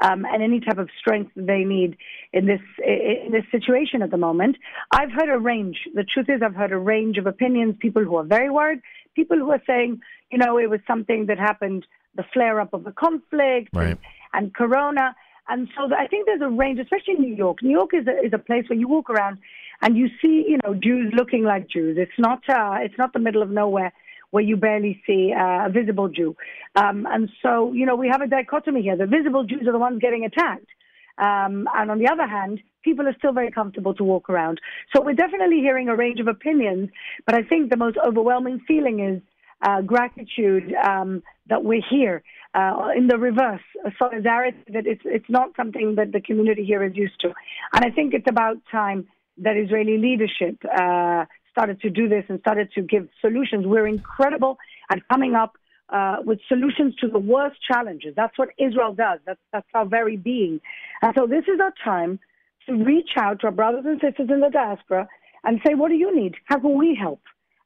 um, 0.01 0.25
and 0.25 0.41
any 0.41 0.59
type 0.59 0.77
of 0.77 0.89
strength 0.99 1.31
they 1.35 1.63
need 1.63 1.95
in 2.33 2.45
this 2.45 2.61
in 2.85 3.31
this 3.31 3.45
situation 3.51 4.01
at 4.01 4.11
the 4.11 4.17
moment. 4.17 4.57
I've 4.91 5.11
heard 5.11 5.29
a 5.29 5.37
range. 5.39 5.77
The 5.93 6.03
truth 6.03 6.27
is, 6.29 6.41
I've 6.43 6.55
heard 6.55 6.71
a 6.71 6.77
range 6.77 7.17
of 7.17 7.27
opinions. 7.27 7.75
People 7.79 8.03
who 8.03 8.15
are 8.15 8.23
very 8.23 8.49
worried, 8.49 8.81
people 9.15 9.37
who 9.37 9.51
are 9.51 9.61
saying, 9.67 10.01
you 10.31 10.37
know, 10.37 10.57
it 10.57 10.69
was 10.69 10.79
something 10.87 11.27
that 11.27 11.37
happened, 11.37 11.85
the 12.15 12.23
flare 12.33 12.59
up 12.59 12.73
of 12.73 12.83
the 12.83 12.91
conflict 12.91 13.69
Right. 13.73 13.89
and, 13.89 13.97
and 14.33 14.53
Corona. 14.53 15.15
And 15.47 15.67
so 15.75 15.93
I 15.95 16.07
think 16.07 16.27
there's 16.27 16.41
a 16.41 16.49
range, 16.49 16.79
especially 16.79 17.15
in 17.15 17.21
New 17.21 17.35
York. 17.35 17.61
New 17.61 17.71
York 17.71 17.91
is 17.93 18.07
a, 18.07 18.25
is 18.25 18.33
a 18.33 18.37
place 18.37 18.65
where 18.69 18.79
you 18.79 18.87
walk 18.87 19.09
around 19.09 19.37
and 19.81 19.97
you 19.97 20.07
see, 20.21 20.45
you 20.47 20.57
know, 20.63 20.73
Jews 20.73 21.11
looking 21.15 21.43
like 21.43 21.67
Jews. 21.67 21.97
It's 21.99 22.17
not 22.17 22.41
uh, 22.49 22.77
it's 22.81 22.97
not 22.97 23.13
the 23.13 23.19
middle 23.19 23.41
of 23.41 23.49
nowhere 23.49 23.91
where 24.31 24.43
you 24.49 24.55
barely 24.57 25.01
see 25.05 25.33
a 25.37 25.69
visible 25.69 26.09
Jew. 26.17 26.35
Um, 26.75 27.05
and 27.13 27.29
so, 27.43 27.51
you 27.73 27.85
know, 27.85 27.97
we 28.03 28.07
have 28.13 28.21
a 28.21 28.27
dichotomy 28.27 28.81
here. 28.81 28.97
The 28.97 29.05
visible 29.05 29.43
Jews 29.43 29.65
are 29.67 29.75
the 29.77 29.85
ones 29.87 29.99
getting 30.01 30.25
attacked. 30.25 30.71
Um, 31.17 31.67
and 31.77 31.91
on 31.93 31.99
the 31.99 32.09
other 32.13 32.27
hand, 32.27 32.55
people 32.87 33.05
are 33.07 33.15
still 33.21 33.33
very 33.33 33.51
comfortable 33.51 33.93
to 33.95 34.03
walk 34.03 34.25
around. 34.29 34.59
So 34.91 35.03
we're 35.05 35.21
definitely 35.25 35.59
hearing 35.67 35.87
a 35.89 35.95
range 35.95 36.19
of 36.19 36.27
opinions, 36.27 36.89
but 37.25 37.35
I 37.35 37.43
think 37.43 37.69
the 37.69 37.77
most 37.85 37.97
overwhelming 38.09 38.61
feeling 38.67 38.97
is 39.11 39.21
uh, 39.61 39.81
gratitude 39.81 40.73
um, 40.89 41.21
that 41.51 41.63
we're 41.63 41.85
here. 41.87 42.23
uh, 42.53 42.89
in 42.95 43.07
the 43.07 43.17
reverse, 43.17 43.61
solidarity 43.97 44.57
that 44.73 44.85
it's, 44.85 45.01
it's 45.05 45.29
not 45.29 45.49
something 45.55 45.95
that 45.95 46.11
the 46.11 46.21
community 46.21 46.65
here 46.65 46.83
is 46.83 46.95
used 46.95 47.19
to. 47.21 47.29
And 47.73 47.85
I 47.85 47.89
think 47.89 48.13
it's 48.13 48.29
about 48.29 48.57
time 48.71 49.07
that 49.37 49.55
Israeli 49.55 49.97
leadership 49.97 50.57
uh, 50.65 51.25
started 51.51 51.81
to 51.81 51.89
do 51.89 52.07
this 52.07 52.23
and 52.29 52.39
started 52.39 52.71
to 52.73 52.81
give 52.81 53.07
solutions. 53.19 53.65
We're 53.67 53.87
incredible 53.87 54.57
at 54.89 54.99
coming 55.09 55.35
up 55.35 55.57
uh, 55.89 56.17
with 56.23 56.39
solutions 56.47 56.95
to 57.01 57.07
the 57.07 57.19
worst 57.19 57.57
challenges. 57.69 58.13
That's 58.15 58.37
what 58.37 58.49
Israel 58.57 58.93
does. 58.93 59.19
That's, 59.25 59.39
that's 59.51 59.67
our 59.73 59.85
very 59.85 60.17
being. 60.17 60.61
And 61.01 61.13
so 61.17 61.27
this 61.27 61.43
is 61.53 61.59
our 61.59 61.73
time 61.83 62.19
to 62.67 62.73
reach 62.73 63.11
out 63.17 63.41
to 63.41 63.47
our 63.47 63.51
brothers 63.51 63.83
and 63.85 63.99
sisters 63.99 64.29
in 64.29 64.39
the 64.39 64.49
diaspora 64.49 65.07
and 65.43 65.59
say, 65.65 65.73
what 65.73 65.89
do 65.89 65.95
you 65.95 66.15
need? 66.15 66.35
How 66.45 66.59
can 66.59 66.77
we 66.77 66.95
help? 66.99 67.21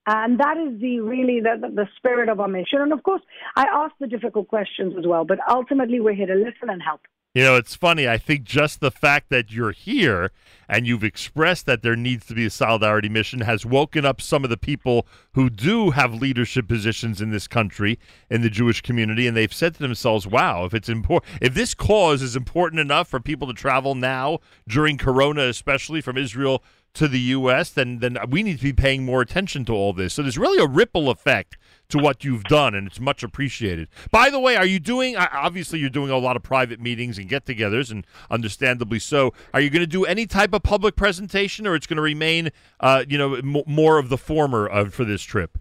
And 0.07 0.39
that 0.39 0.57
is 0.57 0.79
the 0.79 0.99
really 0.99 1.39
the, 1.39 1.57
the, 1.59 1.73
the 1.73 1.87
spirit 1.97 2.29
of 2.29 2.39
our 2.39 2.47
mission. 2.47 2.79
And 2.79 2.93
of 2.93 3.03
course, 3.03 3.21
I 3.55 3.65
ask 3.73 3.93
the 3.99 4.07
difficult 4.07 4.47
questions 4.47 4.93
as 4.97 5.05
well, 5.05 5.25
but 5.25 5.39
ultimately 5.49 5.99
we're 5.99 6.13
here 6.13 6.27
to 6.27 6.35
listen 6.35 6.69
and 6.69 6.81
help. 6.81 7.01
You 7.35 7.43
know, 7.43 7.57
it's 7.57 7.75
funny. 7.75 8.07
I 8.07 8.17
think 8.17 8.45
just 8.45 8.79
the 8.79 8.89
fact 8.89 9.29
that 9.29 9.51
you're 9.51 9.73
here 9.73 10.31
and 10.69 10.87
you've 10.87 11.03
expressed 11.03 11.65
that 11.65 11.81
there 11.81 11.97
needs 11.97 12.25
to 12.27 12.33
be 12.33 12.45
a 12.45 12.49
solidarity 12.49 13.09
mission 13.09 13.41
has 13.41 13.65
woken 13.65 14.05
up 14.05 14.21
some 14.21 14.45
of 14.45 14.49
the 14.49 14.55
people 14.55 15.05
who 15.33 15.49
do 15.49 15.89
have 15.91 16.13
leadership 16.13 16.65
positions 16.65 17.19
in 17.19 17.31
this 17.31 17.45
country 17.45 17.99
in 18.29 18.41
the 18.41 18.49
Jewish 18.49 18.81
community 18.81 19.27
and 19.27 19.35
they've 19.35 19.53
said 19.53 19.73
to 19.73 19.79
themselves, 19.81 20.25
"Wow, 20.25 20.63
if 20.63 20.73
it's 20.73 20.87
important 20.87 21.29
if 21.41 21.53
this 21.53 21.73
cause 21.73 22.21
is 22.21 22.37
important 22.37 22.79
enough 22.79 23.09
for 23.09 23.19
people 23.19 23.49
to 23.49 23.53
travel 23.53 23.95
now 23.95 24.39
during 24.65 24.97
corona 24.97 25.41
especially 25.41 25.99
from 25.99 26.17
Israel 26.17 26.63
to 26.93 27.09
the 27.09 27.19
U.S., 27.19 27.69
then 27.69 27.99
then 27.99 28.17
we 28.29 28.43
need 28.43 28.59
to 28.59 28.63
be 28.63 28.71
paying 28.71 29.03
more 29.03 29.21
attention 29.21 29.65
to 29.65 29.73
all 29.73 29.91
this. 29.91 30.13
So 30.13 30.21
there's 30.21 30.37
really 30.37 30.63
a 30.63 30.67
ripple 30.67 31.09
effect 31.09 31.57
to 31.89 31.97
what 31.97 32.23
you've 32.23 32.43
done, 32.43 32.75
and 32.75 32.87
it's 32.87 32.99
much 32.99 33.23
appreciated. 33.23 33.87
By 34.11 34.29
the 34.29 34.39
way, 34.39 34.55
are 34.55 34.65
you 34.65 34.79
doing? 34.79 35.15
Obviously, 35.15 35.79
you're 35.79 35.89
doing 35.89 36.09
a 36.09 36.17
lot 36.17 36.35
of 36.35 36.43
private 36.43 36.79
meetings 36.79 37.17
and 37.17 37.27
get-togethers, 37.27 37.91
and 37.91 38.05
understandably 38.29 38.99
so. 38.99 39.33
Are 39.53 39.61
you 39.61 39.69
going 39.69 39.81
to 39.81 39.87
do 39.87 40.05
any 40.05 40.25
type 40.25 40.53
of 40.53 40.63
public 40.63 40.95
presentation, 40.95 41.67
or 41.67 41.75
it's 41.75 41.87
going 41.87 41.97
to 41.97 42.03
remain, 42.03 42.51
uh, 42.79 43.05
you 43.07 43.17
know, 43.17 43.35
m- 43.35 43.63
more 43.65 43.97
of 43.97 44.09
the 44.09 44.17
former 44.17 44.69
uh, 44.69 44.89
for 44.89 45.05
this 45.05 45.21
trip? 45.21 45.57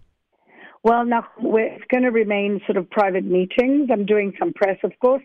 Well, 0.83 1.03
now 1.05 1.25
it's 1.39 1.85
going 1.89 2.03
to 2.03 2.11
remain 2.11 2.61
sort 2.67 2.77
of 2.77 2.89
private 2.89 3.25
meetings. 3.25 3.89
I'm 3.91 4.05
doing 4.05 4.33
some 4.37 4.53
press, 4.53 4.77
of 4.83 4.91
course. 4.99 5.23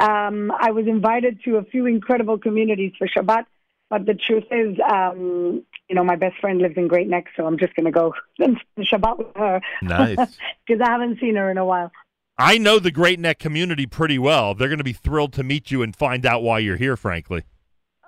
Um, 0.00 0.50
I 0.58 0.70
was 0.70 0.86
invited 0.86 1.40
to 1.44 1.56
a 1.56 1.64
few 1.64 1.84
incredible 1.84 2.38
communities 2.38 2.92
for 2.98 3.06
Shabbat 3.06 3.44
but 3.92 4.06
the 4.06 4.14
truth 4.14 4.44
is, 4.50 4.78
um, 4.90 5.66
you 5.92 5.96
know, 5.96 6.04
my 6.04 6.16
best 6.16 6.38
friend 6.40 6.58
lives 6.58 6.78
in 6.78 6.88
Great 6.88 7.06
Neck, 7.06 7.26
so 7.36 7.44
I'm 7.44 7.58
just 7.58 7.74
going 7.74 7.84
to 7.84 7.90
go 7.90 8.14
and 8.38 8.58
Shabbat 8.78 9.18
with 9.18 9.36
her. 9.36 9.60
Nice. 9.82 10.16
Because 10.66 10.80
I 10.80 10.90
haven't 10.90 11.20
seen 11.20 11.36
her 11.36 11.50
in 11.50 11.58
a 11.58 11.66
while. 11.66 11.90
I 12.38 12.56
know 12.56 12.78
the 12.78 12.90
Great 12.90 13.20
Neck 13.20 13.38
community 13.38 13.84
pretty 13.84 14.18
well. 14.18 14.54
They're 14.54 14.68
going 14.68 14.78
to 14.78 14.84
be 14.84 14.94
thrilled 14.94 15.34
to 15.34 15.42
meet 15.42 15.70
you 15.70 15.82
and 15.82 15.94
find 15.94 16.24
out 16.24 16.42
why 16.42 16.60
you're 16.60 16.78
here, 16.78 16.96
frankly. 16.96 17.42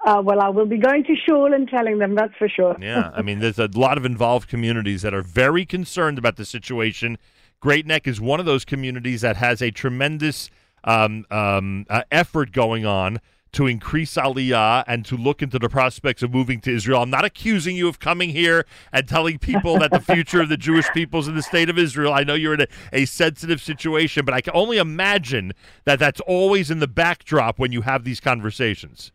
Uh, 0.06 0.22
well, 0.24 0.40
I 0.40 0.48
will 0.48 0.64
be 0.64 0.78
going 0.78 1.04
to 1.04 1.14
shul 1.14 1.52
and 1.52 1.68
telling 1.68 1.98
them, 1.98 2.14
that's 2.14 2.34
for 2.38 2.48
sure. 2.48 2.76
yeah, 2.80 3.10
I 3.14 3.20
mean, 3.20 3.40
there's 3.40 3.58
a 3.58 3.68
lot 3.74 3.98
of 3.98 4.06
involved 4.06 4.48
communities 4.48 5.02
that 5.02 5.12
are 5.12 5.22
very 5.22 5.66
concerned 5.66 6.16
about 6.16 6.36
the 6.36 6.44
situation. 6.46 7.18
Great 7.60 7.84
Neck 7.84 8.06
is 8.06 8.18
one 8.18 8.40
of 8.40 8.46
those 8.46 8.64
communities 8.64 9.20
that 9.20 9.36
has 9.36 9.60
a 9.60 9.70
tremendous 9.70 10.48
um, 10.84 11.26
um, 11.30 11.84
uh, 11.90 12.02
effort 12.10 12.52
going 12.52 12.86
on 12.86 13.18
to 13.54 13.66
increase 13.66 14.14
aliyah 14.14 14.84
and 14.86 15.04
to 15.06 15.16
look 15.16 15.42
into 15.42 15.58
the 15.58 15.68
prospects 15.68 16.22
of 16.22 16.32
moving 16.32 16.60
to 16.60 16.74
Israel. 16.74 17.02
I'm 17.02 17.10
not 17.10 17.24
accusing 17.24 17.76
you 17.76 17.88
of 17.88 17.98
coming 17.98 18.30
here 18.30 18.66
and 18.92 19.08
telling 19.08 19.38
people 19.38 19.78
that 19.78 19.90
the 19.90 20.00
future 20.00 20.40
of 20.40 20.48
the 20.48 20.56
Jewish 20.56 20.88
people 20.90 21.20
is 21.20 21.28
in 21.28 21.34
the 21.34 21.42
state 21.42 21.70
of 21.70 21.78
Israel. 21.78 22.12
I 22.12 22.24
know 22.24 22.34
you're 22.34 22.54
in 22.54 22.62
a, 22.62 22.66
a 22.92 23.04
sensitive 23.04 23.60
situation, 23.60 24.24
but 24.24 24.34
I 24.34 24.40
can 24.40 24.52
only 24.54 24.78
imagine 24.78 25.52
that 25.84 25.98
that's 25.98 26.20
always 26.20 26.70
in 26.70 26.80
the 26.80 26.88
backdrop 26.88 27.58
when 27.58 27.72
you 27.72 27.82
have 27.82 28.04
these 28.04 28.20
conversations. 28.20 29.12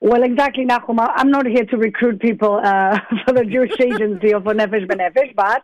Well, 0.00 0.22
exactly, 0.22 0.64
Nachum. 0.64 0.96
I'm 1.00 1.30
not 1.30 1.46
here 1.46 1.64
to 1.64 1.76
recruit 1.76 2.20
people 2.20 2.60
uh, 2.62 3.00
for 3.26 3.32
the 3.32 3.44
Jewish 3.44 3.78
agency 3.80 4.32
or 4.32 4.40
for 4.40 4.54
Nefesh 4.54 4.86
B'Nefesh, 4.86 5.34
but 5.34 5.62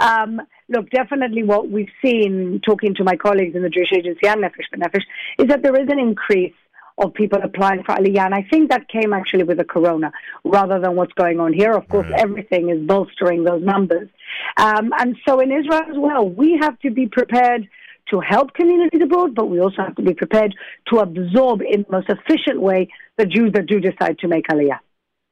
um, 0.00 0.40
look, 0.68 0.88
definitely 0.90 1.42
what 1.42 1.70
we've 1.70 1.90
seen 2.02 2.62
talking 2.64 2.94
to 2.94 3.04
my 3.04 3.16
colleagues 3.16 3.54
in 3.54 3.62
the 3.62 3.68
Jewish 3.68 3.92
agency 3.92 4.26
and 4.26 4.42
Nefesh 4.42 4.70
B'Nefesh 4.74 5.02
is 5.38 5.48
that 5.48 5.62
there 5.62 5.76
is 5.78 5.88
an 5.90 5.98
increase 5.98 6.54
of 6.98 7.12
people 7.14 7.38
applying 7.42 7.82
for 7.82 7.94
Aliyah. 7.94 8.26
And 8.26 8.34
I 8.34 8.46
think 8.50 8.70
that 8.70 8.88
came 8.88 9.12
actually 9.12 9.44
with 9.44 9.58
the 9.58 9.64
corona 9.64 10.12
rather 10.44 10.80
than 10.80 10.96
what's 10.96 11.12
going 11.12 11.40
on 11.40 11.52
here. 11.52 11.72
Of 11.72 11.88
course, 11.88 12.06
right. 12.10 12.20
everything 12.20 12.70
is 12.70 12.80
bolstering 12.86 13.44
those 13.44 13.62
numbers. 13.62 14.08
Um, 14.56 14.92
and 14.98 15.16
so 15.26 15.40
in 15.40 15.52
Israel 15.52 15.82
as 15.88 15.96
well, 15.96 16.28
we 16.28 16.58
have 16.60 16.78
to 16.80 16.90
be 16.90 17.06
prepared 17.06 17.68
to 18.10 18.20
help 18.20 18.54
communities 18.54 19.00
abroad, 19.02 19.34
but 19.34 19.46
we 19.46 19.60
also 19.60 19.82
have 19.82 19.96
to 19.96 20.02
be 20.02 20.14
prepared 20.14 20.54
to 20.88 20.98
absorb 20.98 21.60
in 21.60 21.82
the 21.82 21.90
most 21.90 22.08
efficient 22.08 22.60
way 22.60 22.88
the 23.18 23.26
Jews 23.26 23.52
that 23.54 23.66
do 23.66 23.80
decide 23.80 24.18
to 24.20 24.28
make 24.28 24.46
Aliyah. 24.48 24.78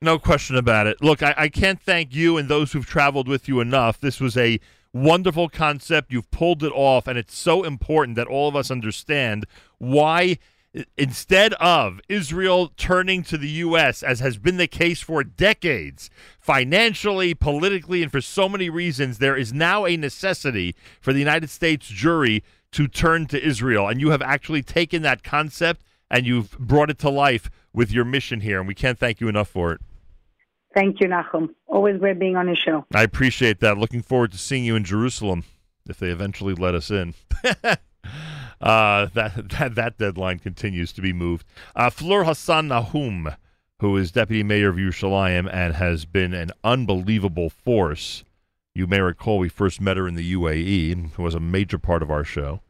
No 0.02 0.18
question 0.18 0.56
about 0.56 0.86
it. 0.86 1.00
Look, 1.00 1.22
I, 1.22 1.34
I 1.36 1.48
can't 1.48 1.80
thank 1.80 2.14
you 2.14 2.36
and 2.36 2.48
those 2.48 2.72
who've 2.72 2.84
traveled 2.84 3.28
with 3.28 3.48
you 3.48 3.60
enough. 3.60 4.00
This 4.00 4.20
was 4.20 4.36
a 4.36 4.60
wonderful 4.92 5.48
concept. 5.48 6.12
You've 6.12 6.30
pulled 6.30 6.62
it 6.62 6.72
off, 6.74 7.06
and 7.06 7.18
it's 7.18 7.36
so 7.36 7.62
important 7.62 8.16
that 8.16 8.26
all 8.26 8.48
of 8.48 8.56
us 8.56 8.70
understand 8.70 9.46
why 9.78 10.38
instead 10.96 11.54
of 11.54 12.00
Israel 12.08 12.72
turning 12.76 13.22
to 13.24 13.38
the 13.38 13.48
U.S., 13.48 14.02
as 14.02 14.20
has 14.20 14.38
been 14.38 14.56
the 14.56 14.66
case 14.66 15.00
for 15.00 15.22
decades, 15.22 16.10
financially, 16.40 17.34
politically, 17.34 18.02
and 18.02 18.10
for 18.10 18.20
so 18.20 18.48
many 18.48 18.68
reasons, 18.68 19.18
there 19.18 19.36
is 19.36 19.52
now 19.52 19.86
a 19.86 19.96
necessity 19.96 20.74
for 21.00 21.12
the 21.12 21.18
United 21.18 21.50
States 21.50 21.86
jury 21.86 22.42
to 22.72 22.88
turn 22.88 23.26
to 23.26 23.42
Israel. 23.42 23.88
And 23.88 24.00
you 24.00 24.10
have 24.10 24.22
actually 24.22 24.62
taken 24.62 25.02
that 25.02 25.22
concept 25.22 25.82
and 26.10 26.26
you've 26.26 26.58
brought 26.58 26.90
it 26.90 26.98
to 27.00 27.10
life 27.10 27.50
with 27.72 27.90
your 27.90 28.04
mission 28.04 28.40
here. 28.40 28.58
And 28.58 28.68
we 28.68 28.74
can't 28.74 28.98
thank 28.98 29.20
you 29.20 29.28
enough 29.28 29.48
for 29.48 29.72
it. 29.72 29.80
Thank 30.74 31.00
you, 31.00 31.06
Nachum. 31.06 31.50
Always 31.68 31.98
great 31.98 32.18
being 32.18 32.36
on 32.36 32.46
the 32.46 32.56
show. 32.56 32.84
I 32.92 33.04
appreciate 33.04 33.60
that. 33.60 33.78
Looking 33.78 34.02
forward 34.02 34.32
to 34.32 34.38
seeing 34.38 34.64
you 34.64 34.74
in 34.74 34.82
Jerusalem 34.82 35.44
if 35.88 35.98
they 35.98 36.08
eventually 36.08 36.54
let 36.54 36.74
us 36.74 36.90
in. 36.90 37.14
Uh, 38.64 39.08
that, 39.12 39.48
that 39.50 39.74
that 39.74 39.98
deadline 39.98 40.38
continues 40.38 40.92
to 40.94 41.02
be 41.02 41.12
moved. 41.12 41.46
Uh, 41.76 41.90
Fleur 41.90 42.24
Hassan 42.24 42.68
Nahum, 42.68 43.28
who 43.80 43.96
is 43.96 44.10
deputy 44.10 44.42
mayor 44.42 44.70
of 44.70 44.76
Yerushalayim 44.76 45.48
and 45.52 45.74
has 45.74 46.06
been 46.06 46.32
an 46.32 46.50
unbelievable 46.64 47.50
force. 47.50 48.24
You 48.74 48.86
may 48.86 49.00
recall 49.00 49.38
we 49.38 49.50
first 49.50 49.80
met 49.80 49.98
her 49.98 50.08
in 50.08 50.14
the 50.14 50.34
UAE 50.34 50.92
and 50.92 51.16
was 51.16 51.34
a 51.34 51.40
major 51.40 51.78
part 51.78 52.02
of 52.02 52.10
our 52.10 52.24
show. 52.24 52.62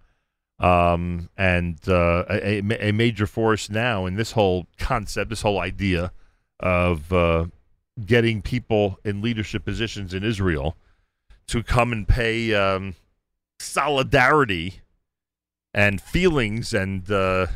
Um, 0.59 1.31
and 1.37 1.79
uh, 1.89 2.25
a, 2.31 2.63
a, 2.81 2.93
major 2.93 3.27
force 3.27 3.69
now 3.69 4.07
in 4.07 4.15
this 4.15 4.33
whole 4.33 4.67
concept, 4.79 5.31
this 5.31 5.43
whole 5.43 5.59
idea 5.59 6.13
of 6.61 7.13
uh, 7.13 7.47
getting 8.07 8.41
people 8.41 9.01
in 9.05 9.21
leadership 9.21 9.65
positions 9.65 10.15
in 10.15 10.23
Israel 10.23 10.77
to 11.49 11.65
come 11.65 11.91
and 11.91 12.07
pay 12.07 12.55
um, 12.55 12.95
solidarity 13.59 14.81
and 15.75 16.01
feelings 16.01 16.73
and 16.73 17.11
uh, 17.11 17.49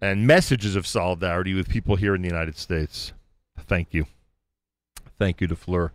and 0.00 0.26
messages 0.26 0.76
of 0.76 0.86
solidarity 0.86 1.54
with 1.54 1.68
people 1.68 1.96
here 1.96 2.14
in 2.14 2.22
the 2.22 2.28
United 2.28 2.56
States. 2.58 3.12
Thank 3.60 3.94
you. 3.94 4.06
Thank 5.18 5.40
you 5.40 5.46
to 5.46 5.56
Fleur. 5.56 5.92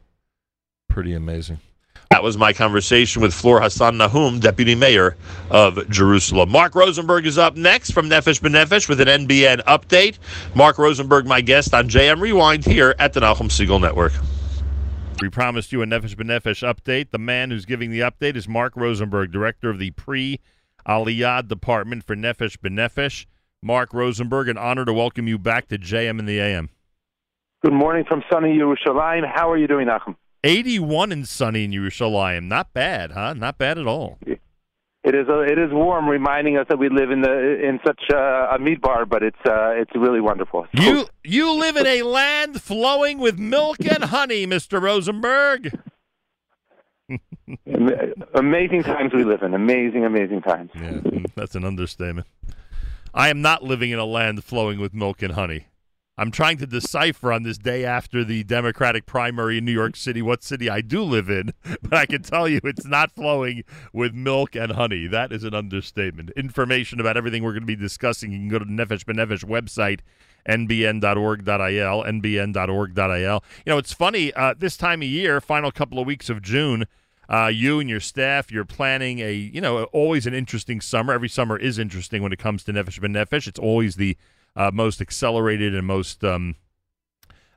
Pretty 0.89 1.13
amazing. 1.13 1.59
That 2.09 2.23
was 2.23 2.37
my 2.37 2.51
conversation 2.51 3.21
with 3.21 3.33
Fleur 3.33 3.61
Hassan 3.61 3.97
Nahum, 3.97 4.41
Deputy 4.41 4.75
Mayor 4.75 5.15
of 5.49 5.87
Jerusalem. 5.89 6.49
Mark 6.49 6.75
Rosenberg 6.75 7.25
is 7.25 7.37
up 7.37 7.55
next 7.55 7.91
from 7.91 8.09
Nefesh 8.09 8.41
B'Nefesh 8.41 8.89
with 8.89 8.99
an 8.99 9.07
NBN 9.07 9.63
update. 9.63 10.17
Mark 10.53 10.77
Rosenberg, 10.77 11.25
my 11.25 11.39
guest 11.39 11.73
on 11.73 11.87
JM 11.87 12.19
Rewind 12.19 12.65
here 12.65 12.95
at 12.99 13.13
the 13.13 13.21
Nachum 13.21 13.47
Segal 13.47 13.79
Network. 13.79 14.11
We 15.21 15.29
promised 15.29 15.71
you 15.71 15.83
a 15.83 15.85
Nefesh 15.85 16.15
B'Nefesh 16.15 16.67
update. 16.67 17.11
The 17.11 17.17
man 17.17 17.49
who's 17.49 17.63
giving 17.63 17.91
the 17.91 18.01
update 18.01 18.35
is 18.35 18.45
Mark 18.45 18.75
Rosenberg, 18.75 19.31
Director 19.31 19.69
of 19.69 19.79
the 19.79 19.91
Pre 19.91 20.41
Aliyah 20.87 21.47
Department 21.47 22.03
for 22.03 22.15
Nefesh 22.15 22.57
B'Nefesh. 22.57 23.25
Mark 23.63 23.93
Rosenberg, 23.93 24.49
an 24.49 24.57
honor 24.57 24.85
to 24.85 24.93
welcome 24.93 25.27
you 25.27 25.37
back 25.37 25.67
to 25.67 25.77
JM 25.77 26.19
in 26.19 26.25
the 26.25 26.39
AM. 26.39 26.69
Good 27.63 27.73
morning 27.73 28.05
from 28.07 28.23
sunny 28.31 28.57
Yerushalayim. 28.57 29.21
How 29.31 29.51
are 29.51 29.57
you 29.57 29.67
doing, 29.67 29.87
Nachum? 29.87 30.15
81 30.43 31.11
in 31.11 31.25
sunny 31.25 31.65
in 31.65 31.71
Yerushalayim. 31.71 32.45
Not 32.45 32.73
bad, 32.73 33.11
huh? 33.11 33.33
Not 33.35 33.59
bad 33.59 33.77
at 33.77 33.85
all. 33.85 34.17
It 35.03 35.15
is 35.15 35.27
a, 35.27 35.41
it 35.41 35.57
is 35.57 35.71
warm, 35.71 36.07
reminding 36.07 36.57
us 36.57 36.67
that 36.69 36.77
we 36.77 36.87
live 36.89 37.09
in 37.09 37.21
the 37.21 37.31
in 37.31 37.79
such 37.85 38.01
a, 38.11 38.55
a 38.55 38.75
bar. 38.77 39.05
but 39.05 39.23
it's 39.23 39.37
uh, 39.45 39.71
it's 39.71 39.91
really 39.95 40.21
wonderful. 40.21 40.67
You 40.73 41.07
you 41.23 41.53
live 41.53 41.75
in 41.75 41.87
a 41.87 42.03
land 42.03 42.61
flowing 42.61 43.17
with 43.17 43.39
milk 43.39 43.77
and 43.83 44.05
honey, 44.05 44.45
Mister 44.45 44.79
Rosenberg. 44.79 45.79
Amazing 48.33 48.83
times 48.83 49.13
we 49.13 49.23
live 49.23 49.41
in. 49.41 49.53
Amazing, 49.53 50.05
amazing 50.05 50.41
times. 50.41 50.71
Yeah, 50.75 50.99
that's 51.35 51.55
an 51.55 51.65
understatement. 51.65 52.27
I 53.13 53.29
am 53.29 53.41
not 53.41 53.63
living 53.63 53.91
in 53.91 53.99
a 53.99 54.05
land 54.05 54.43
flowing 54.43 54.79
with 54.79 54.93
milk 54.93 55.21
and 55.21 55.33
honey. 55.33 55.67
I'm 56.17 56.29
trying 56.29 56.57
to 56.57 56.67
decipher 56.67 57.33
on 57.33 57.43
this 57.43 57.57
day 57.57 57.83
after 57.83 58.23
the 58.23 58.43
Democratic 58.43 59.05
primary 59.05 59.57
in 59.57 59.65
New 59.65 59.71
York 59.71 59.95
City 59.95 60.21
what 60.21 60.43
city 60.43 60.69
I 60.69 60.81
do 60.81 61.01
live 61.01 61.29
in, 61.29 61.53
but 61.81 61.93
I 61.93 62.05
can 62.05 62.21
tell 62.21 62.47
you 62.47 62.59
it's 62.63 62.85
not 62.85 63.11
flowing 63.11 63.63
with 63.91 64.13
milk 64.13 64.55
and 64.55 64.73
honey. 64.73 65.07
That 65.07 65.31
is 65.31 65.43
an 65.43 65.55
understatement. 65.55 66.29
Information 66.31 66.99
about 66.99 67.17
everything 67.17 67.43
we're 67.43 67.53
going 67.53 67.63
to 67.63 67.67
be 67.67 67.75
discussing, 67.75 68.31
you 68.31 68.39
can 68.39 68.49
go 68.49 68.59
to 68.59 68.65
the 68.65 68.71
Nefesh 68.71 69.03
B'Nefesh 69.03 69.45
website, 69.45 70.01
nbn.org.il, 70.47 72.03
nbn.org.il. 72.03 73.43
You 73.65 73.69
know, 73.71 73.77
it's 73.77 73.93
funny, 73.93 74.33
uh, 74.33 74.53
this 74.57 74.77
time 74.77 75.01
of 75.01 75.07
year, 75.07 75.41
final 75.41 75.71
couple 75.71 75.97
of 75.97 76.05
weeks 76.05 76.29
of 76.29 76.41
June, 76.41 76.85
uh, 77.31 77.47
you 77.47 77.79
and 77.79 77.89
your 77.89 78.01
staff, 78.01 78.51
you're 78.51 78.65
planning 78.65 79.19
a, 79.19 79.31
you 79.31 79.61
know, 79.61 79.85
always 79.85 80.27
an 80.27 80.33
interesting 80.33 80.81
summer. 80.81 81.13
Every 81.13 81.29
summer 81.29 81.57
is 81.57 81.79
interesting 81.79 82.21
when 82.21 82.33
it 82.33 82.39
comes 82.39 82.65
to 82.65 82.73
Nefesh 82.73 82.99
B'Nefesh. 82.99 83.47
It's 83.47 83.59
always 83.59 83.95
the 83.95 84.17
uh, 84.53 84.69
most 84.73 84.99
accelerated 84.99 85.73
and 85.73 85.87
most 85.87 86.25
um, 86.25 86.57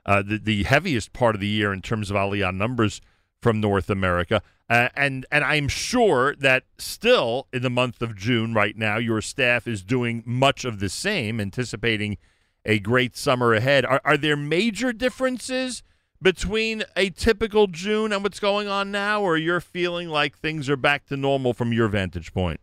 uh, 0.05 0.21
the, 0.21 0.37
the 0.37 0.63
heaviest 0.63 1.11
part 1.11 1.35
of 1.35 1.41
the 1.41 1.47
year 1.47 1.73
in 1.73 1.81
terms 1.81 2.09
of 2.09 2.15
Aliyah 2.15 2.55
numbers 2.55 3.01
from 3.41 3.59
North 3.59 3.89
America. 3.89 4.41
Uh, 4.69 4.87
and 4.95 5.25
and 5.29 5.43
I'm 5.43 5.67
sure 5.67 6.35
that 6.37 6.63
still 6.77 7.47
in 7.51 7.61
the 7.61 7.69
month 7.69 8.01
of 8.01 8.15
June 8.15 8.53
right 8.53 8.77
now, 8.77 8.97
your 8.97 9.21
staff 9.21 9.67
is 9.67 9.83
doing 9.83 10.23
much 10.25 10.63
of 10.63 10.79
the 10.79 10.89
same, 10.89 11.41
anticipating 11.41 12.17
a 12.63 12.79
great 12.79 13.17
summer 13.17 13.53
ahead. 13.53 13.85
Are, 13.85 14.01
are 14.05 14.17
there 14.17 14.37
major 14.37 14.93
differences 14.93 15.83
between 16.25 16.83
a 16.95 17.11
typical 17.11 17.67
June 17.67 18.11
and 18.11 18.23
what's 18.23 18.39
going 18.39 18.67
on 18.67 18.89
now, 18.89 19.21
or 19.21 19.37
you're 19.37 19.61
feeling 19.61 20.09
like 20.09 20.35
things 20.35 20.67
are 20.71 20.75
back 20.75 21.05
to 21.05 21.15
normal 21.15 21.53
from 21.53 21.71
your 21.71 21.87
vantage 21.87 22.33
point? 22.33 22.59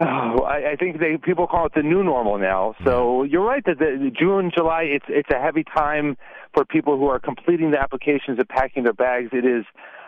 Oh, 0.00 0.40
I, 0.42 0.72
I 0.72 0.76
think 0.76 0.98
they 0.98 1.16
people 1.16 1.46
call 1.46 1.66
it 1.66 1.72
the 1.76 1.84
new 1.84 2.02
normal 2.02 2.36
now. 2.36 2.74
So 2.82 2.90
mm-hmm. 2.90 3.32
you're 3.32 3.44
right 3.44 3.64
that 3.64 3.78
the, 3.78 3.96
the 4.02 4.10
June, 4.10 4.50
July, 4.52 4.82
it's 4.82 5.06
it's 5.08 5.30
a 5.30 5.40
heavy 5.40 5.62
time 5.62 6.16
for 6.52 6.64
people 6.64 6.98
who 6.98 7.06
are 7.06 7.20
completing 7.20 7.70
the 7.70 7.78
applications 7.78 8.40
and 8.40 8.48
packing 8.48 8.82
their 8.82 8.92
bags. 8.92 9.28
It 9.32 9.44
is 9.44 9.64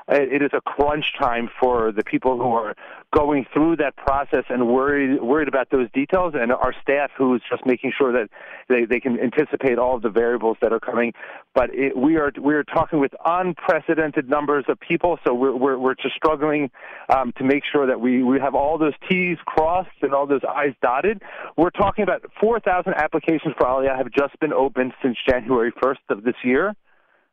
it 0.08 0.42
is 0.42 0.50
a 0.52 0.60
crunch 0.60 1.12
time 1.18 1.50
for 1.60 1.90
the 1.90 2.04
people 2.04 2.36
who 2.36 2.52
are 2.52 2.76
going 3.12 3.46
through 3.52 3.76
that 3.76 3.96
process 3.96 4.44
and 4.48 4.68
worried 4.68 5.20
worried 5.20 5.48
about 5.48 5.70
those 5.70 5.90
details, 5.92 6.34
and 6.36 6.52
our 6.52 6.74
staff 6.80 7.10
who's 7.16 7.42
just 7.50 7.66
making 7.66 7.92
sure 7.96 8.12
that 8.12 8.28
they, 8.68 8.84
they 8.84 9.00
can 9.00 9.18
anticipate 9.18 9.78
all 9.78 9.96
of 9.96 10.02
the 10.02 10.10
variables 10.10 10.56
that 10.60 10.72
are 10.72 10.78
coming. 10.78 11.12
But 11.54 11.74
it, 11.74 11.96
we 11.96 12.16
are 12.16 12.32
we 12.40 12.54
are 12.54 12.62
talking 12.62 13.00
with 13.00 13.12
unprecedented 13.24 14.28
numbers 14.28 14.64
of 14.68 14.78
people, 14.78 15.18
so 15.26 15.34
we're 15.34 15.56
we're, 15.56 15.78
we're 15.78 15.94
just 15.94 16.14
struggling 16.14 16.70
um, 17.08 17.32
to 17.38 17.44
make 17.44 17.64
sure 17.70 17.86
that 17.86 18.00
we 18.00 18.22
we 18.22 18.38
have 18.38 18.54
all 18.54 18.78
those 18.78 18.94
T's 19.08 19.38
crossed 19.44 19.90
and 20.02 20.14
all 20.14 20.26
those 20.26 20.42
I's 20.48 20.74
dotted. 20.82 21.22
We're 21.56 21.70
talking 21.70 22.02
about 22.02 22.22
4,000 22.40 22.94
applications 22.94 23.54
for 23.58 23.66
Aliyah 23.66 23.96
have 23.96 24.10
just 24.12 24.38
been 24.40 24.52
opened 24.52 24.92
since 25.02 25.16
January 25.28 25.72
1st 25.72 26.10
of 26.10 26.22
this 26.22 26.34
year. 26.44 26.74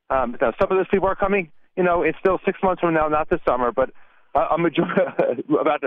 Um, 0.10 0.36
now, 0.42 0.54
some 0.60 0.72
of 0.72 0.78
those 0.78 0.88
people 0.90 1.08
are 1.08 1.16
coming 1.16 1.52
you 1.76 1.84
know, 1.84 2.04
it's 2.04 2.18
still 2.20 2.40
six 2.46 2.60
months 2.64 2.82
from 2.82 2.94
now, 2.94 3.08
not 3.08 3.30
this 3.30 3.40
summer, 3.46 3.72
but 3.72 3.90
a 4.36 4.58
majority, 4.58 5.44
about 5.60 5.84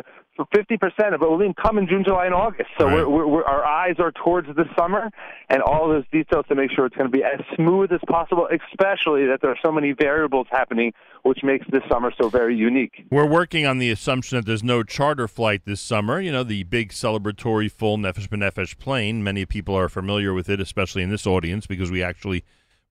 fifty 0.55 0.77
percent 0.77 1.15
of 1.15 1.23
it 1.23 1.29
will 1.29 1.43
even 1.43 1.55
come 1.55 1.79
in 1.79 1.89
June, 1.89 2.05
July, 2.05 2.27
and 2.27 2.35
August. 2.35 2.71
So 2.79 2.87
right. 2.87 3.09
we're, 3.09 3.27
we're, 3.27 3.45
our 3.45 3.65
eyes 3.65 3.97
are 3.99 4.13
towards 4.13 4.47
the 4.49 4.65
summer 4.79 5.11
and 5.49 5.63
all 5.63 5.89
those 5.89 6.05
details 6.13 6.45
to 6.49 6.55
make 6.55 6.71
sure 6.71 6.87
it's 6.87 6.95
going 6.95 7.11
to 7.11 7.17
be 7.17 7.25
as 7.25 7.41
smooth 7.57 7.91
as 7.93 8.01
possible. 8.09 8.49
Especially 8.71 9.27
that 9.27 9.41
there 9.41 9.51
are 9.51 9.59
so 9.65 9.73
many 9.73 9.93
variables 9.93 10.47
happening, 10.51 10.93
which 11.25 11.43
makes 11.43 11.67
this 11.73 11.83
summer 11.91 12.13
so 12.21 12.29
very 12.29 12.57
unique. 12.57 13.05
We're 13.11 13.27
working 13.27 13.67
on 13.67 13.79
the 13.79 13.91
assumption 13.91 14.37
that 14.37 14.47
there's 14.47 14.63
no 14.63 14.85
charter 14.85 15.27
flight 15.27 15.63
this 15.65 15.81
summer. 15.81 16.21
You 16.21 16.31
know, 16.31 16.45
the 16.45 16.63
big 16.63 16.91
celebratory 16.91 17.71
full 17.71 17.99
Nefesh 17.99 18.29
B'Nefesh 18.29 18.79
plane. 18.79 19.25
Many 19.25 19.45
people 19.45 19.75
are 19.75 19.89
familiar 19.89 20.33
with 20.33 20.49
it, 20.49 20.61
especially 20.61 21.03
in 21.03 21.11
this 21.11 21.27
audience, 21.27 21.67
because 21.67 21.91
we 21.91 22.01
actually 22.01 22.45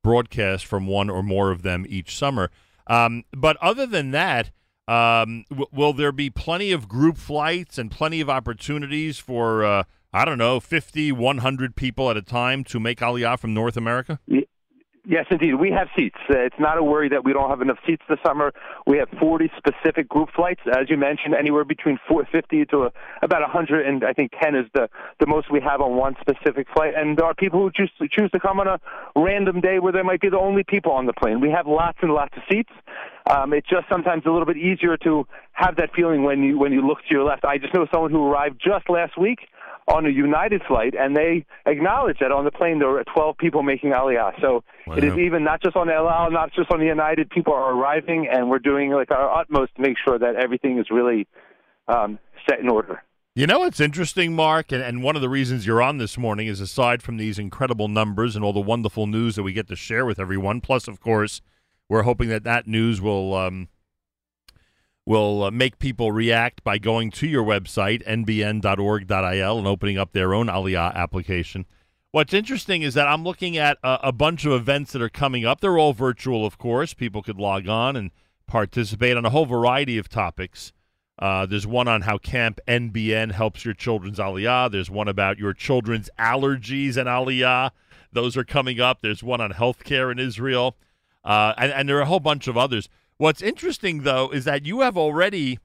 broadcast 0.04 0.66
from 0.66 0.86
one 0.86 1.10
or 1.10 1.24
more 1.24 1.50
of 1.50 1.62
them 1.62 1.86
each 1.88 2.16
summer. 2.16 2.52
Um, 2.88 3.24
but 3.32 3.58
other 3.58 3.86
than 3.86 4.12
that, 4.12 4.52
um, 4.88 5.46
w- 5.50 5.68
will 5.72 5.94
there 5.94 6.12
be 6.12 6.30
plenty 6.30 6.72
of 6.72 6.88
group 6.88 7.18
flights 7.18 7.78
and 7.78 7.90
plenty 7.90 8.22
of 8.22 8.30
opportunities 8.30 9.18
for, 9.18 9.66
uh, 9.66 9.84
I 10.14 10.26
don't 10.26 10.38
know, 10.38 10.60
50, 10.60 11.12
100 11.12 11.76
people 11.76 12.10
at 12.12 12.18
a 12.18 12.22
time 12.22 12.64
to 12.66 12.80
make 12.80 13.00
Aliyah 13.00 13.40
from 13.40 13.54
North 13.54 13.78
America? 13.78 14.20
Yes, 15.08 15.28
indeed. 15.30 15.56
We 15.56 15.70
have 15.72 15.88
seats. 15.96 16.18
Uh, 16.30 16.40
it's 16.40 16.56
not 16.58 16.80
a 16.80 16.84
worry 16.84 17.10
that 17.10 17.24
we 17.24 17.32
don't 17.32 17.50
have 17.50 17.62
enough 17.62 17.78
seats 17.86 18.02
this 18.10 18.18
summer. 18.26 18.52
We 18.88 18.98
have 18.98 19.08
40 19.20 19.52
specific 19.56 20.10
group 20.10 20.30
flights, 20.36 20.62
as 20.68 20.90
you 20.90 20.98
mentioned, 20.98 21.36
anywhere 21.36 21.64
between 21.64 22.00
450 22.08 22.66
to 22.66 22.84
a, 22.86 22.92
about 23.22 23.42
100, 23.42 23.86
and 23.86 24.04
I 24.04 24.14
think 24.14 24.32
10 24.42 24.56
is 24.56 24.66
the, 24.74 24.90
the 25.20 25.28
most 25.28 25.52
we 25.52 25.62
have 25.62 25.80
on 25.80 25.96
one 25.96 26.16
specific 26.20 26.68
flight. 26.74 26.94
And 26.96 27.18
there 27.18 27.26
are 27.26 27.36
people 27.36 27.62
who 27.62 27.72
choose 27.72 27.92
to, 28.00 28.08
choose 28.08 28.32
to 28.32 28.40
come 28.40 28.60
on 28.60 28.68
a 28.68 28.80
random 29.16 29.62
day 29.62 29.78
where 29.78 29.94
they 29.94 30.02
might 30.02 30.22
be 30.22 30.30
the 30.30 30.40
only 30.40 30.64
people 30.64 30.92
on 30.92 31.06
the 31.06 31.14
plane. 31.14 31.40
We 31.40 31.52
have 31.52 31.68
lots 31.68 32.00
and 32.02 32.12
lots 32.12 32.36
of 32.36 32.42
seats. 32.50 32.72
Um, 33.30 33.54
it's 33.54 33.68
just 33.70 33.88
sometimes 33.90 34.24
a 34.26 34.32
little 34.32 34.46
bit 34.46 34.58
easier 34.58 34.98
to 34.98 35.28
have 35.52 35.76
that 35.78 35.94
feeling 35.96 36.24
when 36.24 36.44
you 36.44 36.60
when 36.60 36.72
you 36.72 36.86
look 36.86 37.00
to 37.00 37.10
your 37.10 37.24
left. 37.24 37.44
I 37.44 37.58
just 37.58 37.74
know 37.74 37.88
someone 37.92 38.12
who 38.12 38.24
arrived 38.28 38.62
just 38.64 38.88
last 38.88 39.18
week 39.18 39.40
on 39.88 40.06
a 40.06 40.10
United 40.10 40.62
flight, 40.68 40.96
and 40.98 41.16
they 41.16 41.46
acknowledged 41.66 42.20
that 42.22 42.32
on 42.32 42.44
the 42.44 42.52
plane 42.52 42.80
there 42.80 42.90
were 42.90 43.04
12 43.14 43.38
people 43.38 43.62
making 43.62 43.92
Aliyah. 43.92 44.40
So 44.42 44.64
wow. 44.88 44.96
it 44.96 45.04
is 45.04 45.18
even 45.18 45.44
not 45.44 45.62
just 45.62 45.76
on 45.76 45.90
El 45.90 46.10
Al, 46.10 46.32
not 46.32 46.52
just 46.54 46.72
on 46.72 46.80
the 46.80 46.86
United. 46.86 47.30
People 47.30 47.54
are 47.54 47.72
arriving, 47.72 48.28
and 48.32 48.50
we're 48.50 48.60
doing 48.60 48.92
like 48.92 49.12
our 49.12 49.40
utmost 49.40 49.76
to 49.76 49.82
make 49.82 49.98
sure 50.04 50.18
that 50.18 50.36
everything 50.36 50.80
is 50.80 50.88
really 50.90 51.28
um, 51.88 52.18
set 52.50 52.60
in 52.60 52.70
order. 52.70 53.04
You 53.36 53.48
know 53.48 53.66
it's 53.66 53.82
interesting, 53.82 54.34
Mark, 54.34 54.72
and, 54.72 54.82
and 54.82 55.04
one 55.04 55.18
of 55.18 55.22
the 55.22 55.28
reasons 55.28 55.68
you're 55.68 55.82
on 55.82 55.98
this 55.98 56.18
morning 56.18 56.48
is 56.48 56.62
aside 56.62 57.04
from 57.04 57.18
these 57.18 57.38
incredible 57.38 57.90
numbers 57.90 58.36
and 58.36 58.46
all 58.46 58.54
the 58.54 58.62
wonderful 58.62 59.08
news 59.08 59.36
that 59.36 59.44
we 59.44 59.52
get 59.52 59.68
to 59.68 59.76
share 59.76 60.06
with 60.06 60.20
everyone. 60.20 60.62
Plus, 60.62 60.88
of 60.88 61.02
course, 61.02 61.42
we're 61.90 62.04
hoping 62.04 62.30
that 62.30 62.46
that 62.46 62.66
news 62.66 63.02
will 63.02 63.36
um, 63.36 63.68
will 65.06 65.44
uh, 65.44 65.52
make 65.52 65.80
people 65.80 66.12
react 66.12 66.64
by 66.64 66.78
going 66.78 67.12
to 67.12 67.28
your 67.28 67.44
website, 67.44 68.06
nbn.org.il, 68.08 69.58
and 69.58 69.68
opening 69.68 69.98
up 69.98 70.14
their 70.14 70.34
own 70.34 70.48
Aliyah 70.48 70.94
application. 70.96 71.66
What's 72.12 72.34
interesting 72.34 72.82
is 72.82 72.94
that 72.94 73.08
I'm 73.08 73.24
looking 73.24 73.58
at 73.58 73.78
a, 73.84 74.08
a, 74.08 74.12
bunch 74.12 74.46
of 74.46 74.54
events 74.54 74.94
that 74.94 75.02
are 75.02 75.10
coming 75.10 75.46
up. 75.46 75.60
They're 75.60 75.78
all 75.78 75.94
virtual, 75.94 76.46
of 76.46 76.58
course. 76.58 76.94
People 76.94 77.22
could 77.22 77.38
log 77.38 77.68
on 77.68 77.96
and 77.96 78.12
participate 78.48 79.18
on 79.18 79.26
a 79.26 79.30
whole 79.30 79.46
variety 79.46 79.98
of 79.98 80.08
topics. 80.08 80.72
Uh, 81.20 81.46
there's 81.46 81.68
one 81.68 81.88
on 81.88 82.02
how 82.02 82.18
Camp 82.18 82.60
NBN 82.68 83.32
helps 83.32 83.66
your 83.66 83.74
children's 83.74 84.18
Aliyah. 84.18 84.72
There's 84.72 84.90
one 84.90 85.08
about 85.08 85.38
your 85.38 85.54
children's 85.54 86.10
allergies 86.18 86.98
and 86.98 87.08
Aliyah. 87.08 87.72
Those 88.12 88.38
are 88.38 88.44
coming 88.44 88.80
up. 88.80 89.02
There's 89.02 89.24
one 89.24 89.42
on 89.42 89.52
healthcare 89.52 90.12
in 90.12 90.18
Israel. 90.18 90.78
Uh, 91.24 91.54
and, 91.58 91.72
and 91.72 91.90
there 91.90 91.98
are 91.98 92.02
a 92.02 92.06
whole 92.06 92.20
bunch 92.20 92.48
of 92.48 92.58
others. 92.58 92.88
What's 93.18 93.42
interesting, 93.42 94.02
though, 94.02 94.30
is 94.30 94.44
that 94.44 94.66
you 94.66 94.82
have 94.82 94.98
already 94.98 95.60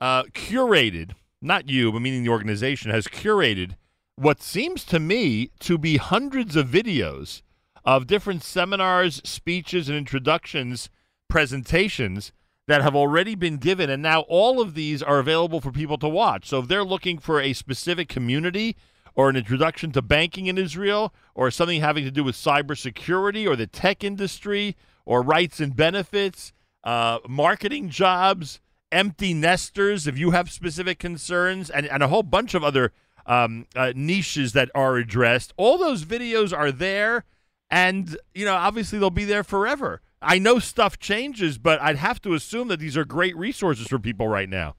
uh, 0.00 0.24
curated, 0.24 1.12
not 1.40 1.68
you, 1.68 1.92
but 1.92 2.02
meaning 2.02 2.24
the 2.24 2.30
organization, 2.30 2.90
has 2.90 3.06
curated 3.06 3.76
what 4.16 4.42
seems 4.42 4.84
to 4.86 4.98
me 4.98 5.50
to 5.60 5.78
be 5.78 5.96
hundreds 5.98 6.56
of 6.56 6.66
videos 6.66 7.42
of 7.84 8.08
different 8.08 8.42
seminars, 8.42 9.22
speeches, 9.24 9.88
and 9.88 9.96
introductions, 9.96 10.90
presentations 11.28 12.32
that 12.66 12.82
have 12.82 12.96
already 12.96 13.36
been 13.36 13.58
given. 13.58 13.88
And 13.88 14.02
now 14.02 14.22
all 14.22 14.60
of 14.60 14.74
these 14.74 15.00
are 15.00 15.20
available 15.20 15.60
for 15.60 15.70
people 15.70 15.98
to 15.98 16.08
watch. 16.08 16.48
So 16.48 16.58
if 16.58 16.66
they're 16.66 16.84
looking 16.84 17.18
for 17.18 17.40
a 17.40 17.52
specific 17.52 18.08
community, 18.08 18.76
or 19.14 19.28
an 19.28 19.36
introduction 19.36 19.92
to 19.92 20.02
banking 20.02 20.46
in 20.46 20.58
Israel, 20.58 21.14
or 21.34 21.50
something 21.52 21.80
having 21.80 22.04
to 22.04 22.10
do 22.10 22.24
with 22.24 22.34
cybersecurity 22.34 23.48
or 23.48 23.54
the 23.54 23.68
tech 23.68 24.02
industry, 24.02 24.76
or 25.06 25.22
rights 25.22 25.60
and 25.60 25.76
benefits, 25.76 26.52
uh, 26.84 27.18
marketing 27.28 27.88
jobs, 27.88 28.60
empty 28.92 29.34
nesters, 29.34 30.06
if 30.06 30.18
you 30.18 30.30
have 30.30 30.50
specific 30.50 30.98
concerns, 30.98 31.70
and, 31.70 31.86
and 31.86 32.02
a 32.02 32.08
whole 32.08 32.22
bunch 32.22 32.54
of 32.54 32.64
other 32.64 32.92
um, 33.26 33.66
uh, 33.76 33.92
niches 33.94 34.52
that 34.54 34.70
are 34.74 34.96
addressed. 34.96 35.52
All 35.56 35.78
those 35.78 36.04
videos 36.04 36.56
are 36.56 36.72
there, 36.72 37.24
and 37.70 38.16
you 38.34 38.44
know, 38.44 38.54
obviously 38.54 38.98
they'll 38.98 39.10
be 39.10 39.24
there 39.24 39.44
forever. 39.44 40.00
I 40.20 40.38
know 40.38 40.58
stuff 40.58 40.98
changes, 40.98 41.58
but 41.58 41.80
I'd 41.80 41.96
have 41.96 42.20
to 42.22 42.34
assume 42.34 42.68
that 42.68 42.80
these 42.80 42.96
are 42.96 43.04
great 43.04 43.36
resources 43.36 43.86
for 43.86 43.98
people 43.98 44.26
right 44.26 44.48
now. 44.48 44.74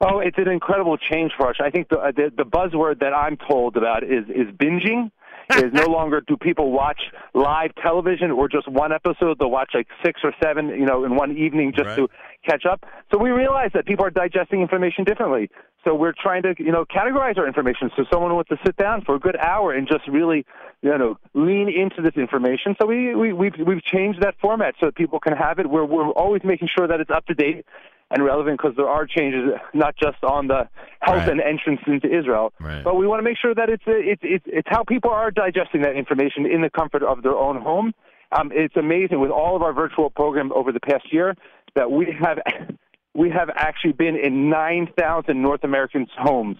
Oh, 0.00 0.18
it's 0.18 0.38
an 0.38 0.48
incredible 0.48 0.96
change 0.98 1.32
for 1.36 1.48
us. 1.48 1.56
I 1.58 1.70
think 1.70 1.88
the, 1.88 1.96
the 2.14 2.30
the 2.36 2.44
buzzword 2.44 3.00
that 3.00 3.14
I'm 3.14 3.36
told 3.36 3.76
about 3.76 4.04
is 4.04 4.24
is 4.28 4.46
binging 4.54 5.10
is 5.54 5.72
no 5.72 5.86
longer 5.86 6.22
do 6.26 6.36
people 6.36 6.72
watch 6.72 7.00
live 7.34 7.74
television 7.76 8.30
or 8.30 8.48
just 8.48 8.68
one 8.68 8.92
episode. 8.92 9.38
They'll 9.38 9.50
watch 9.50 9.70
like 9.74 9.86
six 10.04 10.20
or 10.24 10.32
seven, 10.42 10.68
you 10.68 10.86
know, 10.86 11.04
in 11.04 11.16
one 11.16 11.36
evening 11.36 11.72
just 11.74 11.88
right. 11.88 11.96
to 11.96 12.08
catch 12.44 12.64
up. 12.66 12.84
So 13.12 13.18
we 13.18 13.30
realize 13.30 13.70
that 13.74 13.86
people 13.86 14.04
are 14.04 14.10
digesting 14.10 14.60
information 14.60 15.04
differently. 15.04 15.50
So 15.84 15.94
we're 15.94 16.14
trying 16.20 16.42
to, 16.42 16.54
you 16.58 16.72
know, 16.72 16.84
categorize 16.84 17.38
our 17.38 17.46
information 17.46 17.90
so 17.96 18.04
someone 18.12 18.34
wants 18.34 18.48
to 18.48 18.58
sit 18.66 18.76
down 18.76 19.02
for 19.02 19.14
a 19.14 19.20
good 19.20 19.36
hour 19.36 19.72
and 19.72 19.86
just 19.86 20.08
really, 20.08 20.44
you 20.82 20.98
know, 20.98 21.16
lean 21.32 21.68
into 21.68 22.02
this 22.02 22.16
information. 22.16 22.74
So 22.80 22.86
we, 22.86 23.14
we 23.14 23.32
we've 23.32 23.54
we've 23.64 23.84
changed 23.84 24.22
that 24.22 24.34
format 24.40 24.74
so 24.80 24.86
that 24.86 24.96
people 24.96 25.20
can 25.20 25.34
have 25.36 25.60
it. 25.60 25.70
We're 25.70 25.84
we're 25.84 26.10
always 26.10 26.42
making 26.42 26.68
sure 26.76 26.88
that 26.88 27.00
it's 27.00 27.10
up 27.10 27.26
to 27.26 27.34
date 27.34 27.64
and 28.10 28.24
relevant 28.24 28.58
because 28.60 28.76
there 28.76 28.88
are 28.88 29.06
changes, 29.06 29.50
not 29.74 29.96
just 29.96 30.22
on 30.22 30.46
the 30.46 30.68
health 31.00 31.18
Right. 31.18 31.28
and 31.28 31.40
entrance 31.40 31.80
into 31.86 32.06
Israel, 32.08 32.52
Right. 32.60 32.84
but 32.84 32.96
we 32.96 33.06
want 33.06 33.18
to 33.18 33.24
make 33.24 33.36
sure 33.38 33.54
that 33.54 33.68
it's 33.68 33.82
it's 33.86 34.22
it's 34.24 34.44
it's 34.46 34.68
how 34.70 34.84
people 34.84 35.10
are 35.10 35.30
digesting 35.30 35.82
that 35.82 35.96
information 35.96 36.46
in 36.46 36.60
the 36.60 36.70
comfort 36.70 37.02
of 37.02 37.22
their 37.22 37.36
own 37.36 37.60
home. 37.60 37.92
Um, 38.32 38.50
it's 38.54 38.76
amazing 38.76 39.20
with 39.20 39.30
all 39.30 39.56
of 39.56 39.62
our 39.62 39.72
virtual 39.72 40.10
program 40.10 40.52
over 40.52 40.72
the 40.72 40.80
past 40.80 41.12
year 41.12 41.34
that 41.74 41.90
we 41.90 42.06
have 42.20 42.38
we 43.14 43.30
have 43.30 43.50
actually 43.54 43.92
been 43.92 44.14
in 44.16 44.50
9,000 44.50 45.40
North 45.40 45.64
Americans' 45.64 46.10
homes 46.18 46.58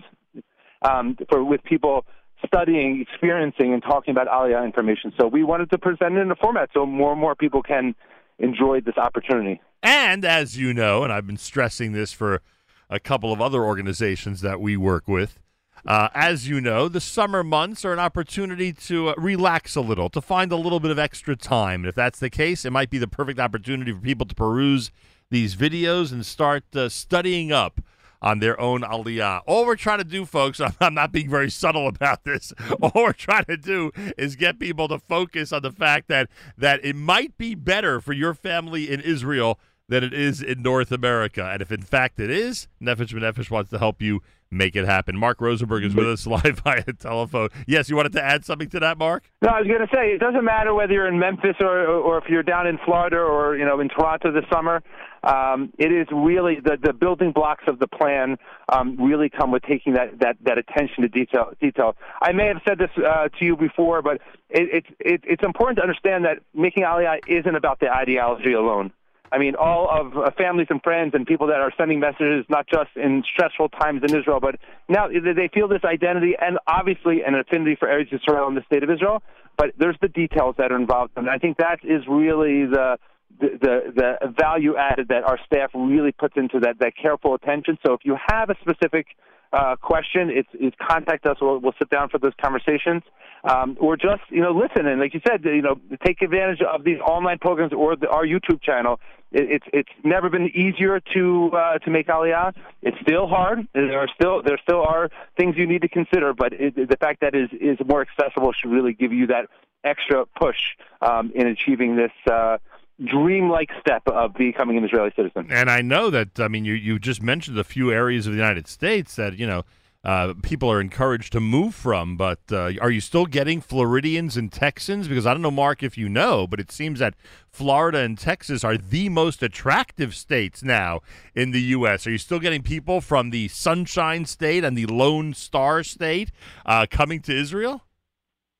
um, 0.82 1.16
for 1.28 1.44
with 1.44 1.62
people 1.64 2.04
studying, 2.46 3.00
experiencing, 3.00 3.72
and 3.72 3.82
talking 3.82 4.12
about 4.12 4.26
Aliyah 4.28 4.64
information. 4.64 5.12
So 5.18 5.26
we 5.26 5.42
wanted 5.42 5.70
to 5.70 5.78
present 5.78 6.16
it 6.16 6.20
in 6.20 6.30
a 6.30 6.36
format 6.36 6.70
so 6.74 6.86
more 6.86 7.12
and 7.12 7.20
more 7.20 7.34
people 7.34 7.62
can 7.62 7.94
enjoy 8.38 8.80
this 8.80 8.96
opportunity. 8.96 9.60
And 9.82 10.24
as 10.24 10.56
you 10.56 10.74
know, 10.74 11.04
and 11.04 11.12
I've 11.12 11.26
been 11.26 11.36
stressing 11.36 11.92
this 11.92 12.12
for 12.12 12.42
a 12.88 13.00
couple 13.00 13.32
of 13.32 13.40
other 13.40 13.64
organizations 13.64 14.40
that 14.40 14.60
we 14.60 14.76
work 14.76 15.08
with, 15.08 15.38
uh, 15.86 16.08
as 16.14 16.48
you 16.48 16.60
know, 16.60 16.88
the 16.88 17.00
summer 17.00 17.44
months 17.44 17.84
are 17.84 17.92
an 17.92 17.98
opportunity 17.98 18.72
to 18.72 19.10
uh, 19.10 19.14
relax 19.16 19.76
a 19.76 19.80
little, 19.80 20.08
to 20.10 20.20
find 20.20 20.50
a 20.50 20.56
little 20.56 20.80
bit 20.80 20.90
of 20.90 20.98
extra 20.98 21.36
time. 21.36 21.82
And 21.82 21.88
if 21.88 21.94
that's 21.94 22.18
the 22.18 22.30
case, 22.30 22.64
it 22.64 22.70
might 22.70 22.90
be 22.90 22.98
the 22.98 23.06
perfect 23.06 23.38
opportunity 23.38 23.92
for 23.92 24.00
people 24.00 24.26
to 24.26 24.34
peruse 24.34 24.90
these 25.30 25.54
videos 25.54 26.12
and 26.12 26.26
start 26.26 26.64
uh, 26.74 26.88
studying 26.88 27.52
up 27.52 27.80
on 28.22 28.40
their 28.40 28.58
own 28.60 28.82
aliyah. 28.82 29.42
All 29.46 29.66
we're 29.66 29.76
trying 29.76 29.98
to 29.98 30.04
do, 30.04 30.24
folks, 30.24 30.60
I'm, 30.80 30.94
not 30.94 31.12
being 31.12 31.28
very 31.28 31.50
subtle 31.50 31.88
about 31.88 32.24
this. 32.24 32.52
All 32.82 32.92
we're 32.94 33.12
trying 33.12 33.44
to 33.44 33.56
do 33.56 33.92
is 34.16 34.36
get 34.36 34.58
people 34.58 34.88
to 34.88 34.98
focus 34.98 35.52
on 35.52 35.62
the 35.62 35.72
fact 35.72 36.08
that 36.08 36.28
that 36.56 36.84
it 36.84 36.96
might 36.96 37.36
be 37.36 37.54
better 37.54 38.00
for 38.00 38.12
your 38.12 38.34
family 38.34 38.90
in 38.90 39.00
Israel 39.00 39.58
than 39.88 40.02
it 40.02 40.12
is 40.12 40.42
in 40.42 40.62
North 40.62 40.90
America. 40.90 41.48
And 41.52 41.62
if 41.62 41.70
in 41.70 41.82
fact 41.82 42.18
it 42.18 42.30
is, 42.30 42.68
Nefesh 42.82 43.12
B'Nefesh 43.12 43.50
wants 43.50 43.70
to 43.70 43.78
help 43.78 44.02
you 44.02 44.22
make 44.50 44.76
it 44.76 44.84
happen. 44.84 45.16
Mark 45.16 45.40
Rosenberg 45.40 45.84
is 45.84 45.94
with 45.94 46.06
us 46.06 46.26
live 46.26 46.60
via 46.64 46.82
telephone. 46.98 47.48
Yes, 47.66 47.88
you 47.88 47.96
wanted 47.96 48.12
to 48.12 48.22
add 48.22 48.44
something 48.44 48.68
to 48.70 48.80
that, 48.80 48.98
Mark? 48.98 49.30
No, 49.42 49.50
I 49.50 49.60
was 49.60 49.68
going 49.68 49.80
to 49.80 49.94
say 49.94 50.12
it 50.12 50.18
doesn't 50.18 50.44
matter 50.44 50.74
whether 50.74 50.92
you're 50.92 51.08
in 51.08 51.18
Memphis 51.18 51.56
or, 51.60 51.86
or 51.86 52.18
if 52.18 52.24
you're 52.28 52.42
down 52.42 52.66
in 52.66 52.78
Florida 52.84 53.18
or 53.18 53.56
you 53.56 53.64
know 53.64 53.80
in 53.80 53.88
Toronto 53.88 54.32
this 54.32 54.44
summer. 54.52 54.82
Um, 55.22 55.72
it 55.78 55.92
is 55.92 56.06
really 56.12 56.60
the 56.60 56.76
the 56.80 56.92
building 56.92 57.32
blocks 57.32 57.64
of 57.66 57.78
the 57.78 57.86
plan 57.86 58.36
um, 58.68 58.96
really 58.98 59.28
come 59.28 59.50
with 59.50 59.62
taking 59.62 59.94
that, 59.94 60.18
that, 60.20 60.36
that 60.42 60.58
attention 60.58 61.02
to 61.02 61.08
detail. 61.08 61.50
Detail. 61.60 61.96
I 62.22 62.32
may 62.32 62.46
have 62.46 62.60
said 62.66 62.78
this 62.78 62.90
uh, 62.96 63.28
to 63.28 63.44
you 63.44 63.56
before, 63.56 64.02
but 64.02 64.20
it, 64.50 64.68
it's 64.72 64.86
it, 65.00 65.20
it's 65.24 65.42
important 65.42 65.78
to 65.78 65.82
understand 65.82 66.24
that 66.24 66.38
making 66.54 66.84
Aliyah 66.84 67.20
isn't 67.26 67.56
about 67.56 67.80
the 67.80 67.90
ideology 67.90 68.52
alone. 68.52 68.92
I 69.32 69.38
mean, 69.38 69.56
all 69.56 69.88
of 69.90 70.16
uh, 70.16 70.30
families 70.38 70.68
and 70.70 70.80
friends 70.80 71.10
and 71.14 71.26
people 71.26 71.48
that 71.48 71.56
are 71.60 71.72
sending 71.76 71.98
messages, 71.98 72.44
not 72.48 72.68
just 72.68 72.90
in 72.94 73.24
stressful 73.32 73.70
times 73.70 74.02
in 74.08 74.16
Israel, 74.16 74.38
but 74.40 74.54
now 74.88 75.08
they- 75.08 75.32
they 75.32 75.48
feel 75.48 75.66
this 75.66 75.82
identity 75.84 76.36
and 76.40 76.60
obviously 76.68 77.24
an 77.24 77.34
affinity 77.34 77.74
for 77.74 77.88
Eretz 77.88 78.12
Israel 78.12 78.46
and 78.46 78.56
the 78.56 78.62
state 78.62 78.84
of 78.84 78.90
Israel. 78.90 79.24
But 79.56 79.72
there's 79.78 79.96
the 80.00 80.08
details 80.08 80.54
that 80.58 80.70
are 80.70 80.76
involved, 80.76 81.12
and 81.16 81.28
I 81.28 81.38
think 81.38 81.56
that 81.56 81.80
is 81.82 82.06
really 82.06 82.66
the 82.66 82.98
the 83.38 83.58
the, 83.60 84.16
the 84.22 84.34
value 84.38 84.76
added 84.76 85.08
that 85.08 85.24
our 85.24 85.38
staff 85.46 85.70
really 85.74 86.12
puts 86.12 86.34
into 86.36 86.60
that 86.60 86.78
that 86.80 86.92
careful 87.00 87.34
attention. 87.34 87.78
So 87.86 87.92
if 87.92 88.00
you 88.04 88.16
have 88.28 88.50
a 88.50 88.56
specific 88.60 89.06
uh, 89.52 89.76
question, 89.76 90.30
it's, 90.30 90.48
it's 90.54 90.76
contact 90.86 91.26
us. 91.26 91.36
We'll, 91.40 91.58
we'll 91.58 91.74
sit 91.78 91.88
down 91.90 92.08
for 92.08 92.18
those 92.18 92.32
conversations, 92.40 93.02
um, 93.44 93.76
or 93.80 93.96
just 93.96 94.22
you 94.30 94.40
know 94.40 94.50
listen 94.50 94.86
and 94.86 95.00
like 95.00 95.14
you 95.14 95.20
said, 95.26 95.44
you 95.44 95.62
know 95.62 95.80
take 96.04 96.22
advantage 96.22 96.60
of 96.62 96.84
these 96.84 96.98
online 97.00 97.38
programs 97.38 97.72
or 97.72 97.96
the, 97.96 98.08
our 98.08 98.24
YouTube 98.24 98.62
channel. 98.62 99.00
It, 99.32 99.50
it's 99.50 99.66
it's 99.72 100.04
never 100.04 100.28
been 100.30 100.50
easier 100.54 101.00
to 101.14 101.50
uh, 101.52 101.78
to 101.78 101.90
make 101.90 102.08
Aliyah. 102.08 102.54
It's 102.82 102.96
still 103.00 103.26
hard. 103.28 103.66
There 103.72 103.98
are 103.98 104.08
still 104.14 104.42
there 104.42 104.58
still 104.62 104.82
are 104.82 105.10
things 105.36 105.56
you 105.56 105.66
need 105.66 105.82
to 105.82 105.88
consider, 105.88 106.34
but 106.34 106.52
it, 106.52 106.74
the 106.74 106.96
fact 106.96 107.20
that 107.20 107.34
it 107.34 107.52
is 107.52 107.78
is 107.78 107.86
more 107.86 108.02
accessible 108.02 108.52
should 108.52 108.70
really 108.70 108.94
give 108.94 109.12
you 109.12 109.28
that 109.28 109.48
extra 109.84 110.26
push 110.26 110.58
um, 111.00 111.32
in 111.34 111.46
achieving 111.46 111.96
this. 111.96 112.12
Uh, 112.30 112.58
dreamlike 113.04 113.70
step 113.80 114.02
of 114.06 114.34
becoming 114.34 114.78
an 114.78 114.84
Israeli 114.84 115.12
citizen. 115.14 115.48
And 115.50 115.70
I 115.70 115.82
know 115.82 116.10
that 116.10 116.40
I 116.40 116.48
mean 116.48 116.64
you 116.64 116.74
you 116.74 116.98
just 116.98 117.22
mentioned 117.22 117.58
a 117.58 117.64
few 117.64 117.92
areas 117.92 118.26
of 118.26 118.32
the 118.32 118.38
United 118.38 118.66
States 118.66 119.16
that 119.16 119.38
you 119.38 119.46
know 119.46 119.64
uh, 120.06 120.34
people 120.40 120.70
are 120.70 120.80
encouraged 120.80 121.32
to 121.32 121.40
move 121.40 121.74
from. 121.74 122.16
But 122.16 122.38
uh, 122.52 122.72
are 122.80 122.90
you 122.92 123.00
still 123.00 123.26
getting 123.26 123.60
Floridians 123.60 124.36
and 124.36 124.52
Texans? 124.52 125.08
Because 125.08 125.26
I 125.26 125.32
don't 125.32 125.42
know, 125.42 125.50
Mark, 125.50 125.82
if 125.82 125.98
you 125.98 126.08
know, 126.08 126.46
but 126.46 126.60
it 126.60 126.70
seems 126.70 127.00
that 127.00 127.14
Florida 127.50 127.98
and 127.98 128.16
Texas 128.16 128.62
are 128.62 128.76
the 128.76 129.08
most 129.08 129.42
attractive 129.42 130.14
states 130.14 130.62
now 130.62 131.00
in 131.34 131.50
the 131.50 131.60
U.S. 131.60 132.06
Are 132.06 132.12
you 132.12 132.18
still 132.18 132.38
getting 132.38 132.62
people 132.62 133.00
from 133.00 133.30
the 133.30 133.48
Sunshine 133.48 134.26
State 134.26 134.62
and 134.62 134.78
the 134.78 134.86
Lone 134.86 135.34
Star 135.34 135.82
State 135.82 136.30
uh, 136.64 136.86
coming 136.88 137.20
to 137.22 137.36
Israel? 137.36 137.82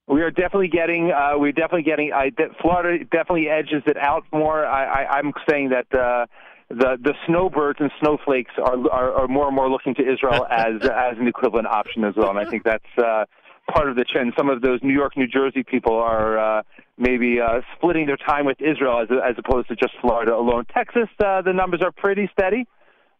We 0.09 0.23
are 0.23 0.31
definitely 0.31 0.69
getting. 0.69 1.11
Uh, 1.11 1.33
we're 1.37 1.53
definitely 1.53 1.83
getting. 1.83 2.13
I, 2.13 2.31
Florida 2.61 3.05
definitely 3.05 3.49
edges 3.49 3.83
it 3.87 3.97
out 3.97 4.25
more. 4.33 4.65
I, 4.65 5.03
I, 5.03 5.19
I'm 5.19 5.33
saying 5.49 5.71
that 5.71 5.93
uh, 5.93 6.27
the 6.69 6.97
the 7.03 7.15
snowbirds 7.27 7.81
and 7.81 7.91
snowflakes 8.01 8.53
are, 8.59 8.79
are 8.91 9.13
are 9.15 9.29
more 9.29 9.49
and 9.49 9.57
more 9.57 9.69
looking 9.69 9.95
to 9.97 10.03
Israel 10.03 10.47
as 10.51 10.83
as 10.83 11.19
an 11.19 11.27
equivalent 11.27 11.67
option 11.67 12.05
as 12.05 12.15
well. 12.17 12.31
And 12.31 12.39
I 12.39 12.49
think 12.49 12.63
that's 12.63 12.85
uh, 12.97 13.25
part 13.73 13.91
of 13.91 13.97
the 13.97 14.05
trend. 14.05 14.33
Some 14.39 14.49
of 14.49 14.63
those 14.63 14.79
New 14.83 14.95
York, 14.95 15.17
New 15.17 15.27
Jersey 15.27 15.65
people 15.65 15.97
are 15.99 16.39
uh, 16.39 16.63
maybe 16.97 17.41
uh, 17.41 17.63
splitting 17.77 18.07
their 18.07 18.17
time 18.17 18.47
with 18.47 18.61
Israel 18.61 19.01
as 19.01 19.09
as 19.11 19.35
opposed 19.39 19.67
to 19.69 19.75
just 19.75 19.95
Florida 20.01 20.35
alone. 20.35 20.67
Texas, 20.73 21.09
uh, 21.19 21.43
the 21.43 21.53
numbers 21.53 21.81
are 21.83 21.91
pretty 21.91 22.31
steady, 22.33 22.65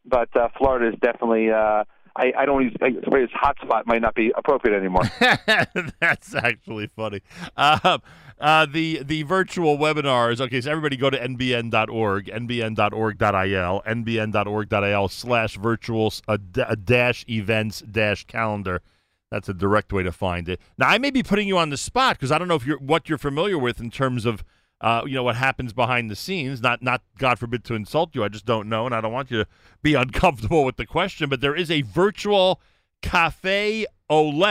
but 0.05 0.29
uh, 0.37 0.49
Florida 0.57 0.95
is 0.95 1.01
definitely. 1.01 1.51
Uh, 1.51 1.83
I, 2.17 2.33
I 2.39 2.47
don't 2.47 2.63
use 2.63 2.75
I, 2.81 2.93
phrase 3.09 3.29
hotspot 3.31 3.87
might 3.87 4.01
not 4.01 4.15
be 4.15 4.33
appropriate 4.37 4.77
anymore. 4.77 5.05
That's 6.01 6.35
actually 6.35 6.89
funny. 6.89 7.21
Um, 7.57 8.03
uh, 8.39 8.67
the 8.67 9.03
the 9.03 9.23
virtual 9.23 9.79
webinars. 9.79 10.41
Okay, 10.41 10.61
so 10.61 10.71
everybody 10.71 10.97
go 10.97 11.11
to 11.11 11.19
nbn.org, 11.19 12.27
nbn.org.il, 12.27 13.83
nbn.org.il 13.87 15.09
slash 15.09 15.57
virtual 15.57 16.13
uh, 16.29 16.39
uh, 16.59 16.75
dash 16.83 17.25
events 17.29 17.81
dash 17.81 18.25
calendar. 18.25 18.83
That's 19.31 19.49
a 19.49 19.55
direct 19.55 19.93
way 19.93 20.03
to 20.03 20.13
find 20.13 20.49
it. 20.49 20.61
Now, 20.79 20.89
I 20.89 20.99
may 20.99 21.11
be 21.11 21.23
putting 21.23 21.49
you 21.49 21.59
on 21.59 21.71
the 21.71 21.77
spot 21.77 22.17
because 22.17 22.31
I 22.31 22.39
don't 22.39 22.49
know 22.49 22.55
if 22.55 22.67
you're 22.67 22.79
what 22.79 23.09
you're 23.09 23.19
familiar 23.19 23.59
with 23.59 23.81
in 23.81 23.91
terms 23.91 24.25
of 24.25 24.45
uh, 24.81 25.03
you 25.07 25.15
know 25.15 25.23
what 25.23 25.37
happens 25.37 25.73
behind 25.73 26.11
the 26.11 26.17
scenes. 26.17 26.61
Not 26.61 26.83
not 26.83 27.03
God 27.19 27.39
forbid 27.39 27.65
to 27.65 27.75
insult 27.75 28.15
you. 28.15 28.23
I 28.25 28.29
just 28.29 28.45
don't 28.47 28.69
know, 28.69 28.87
and 28.87 28.95
I 28.95 29.01
don't 29.01 29.13
want 29.13 29.31
you 29.31 29.39
to 29.45 29.47
be 29.83 29.95
uncomfortable 30.05 30.65
with 30.65 30.77
the 30.77 30.87
question. 30.87 31.29
But 31.29 31.41
there 31.41 31.55
is 31.55 31.71
a 31.71 31.83
virtual 31.83 32.61
cafe 33.03 33.87
ole. 34.09 34.45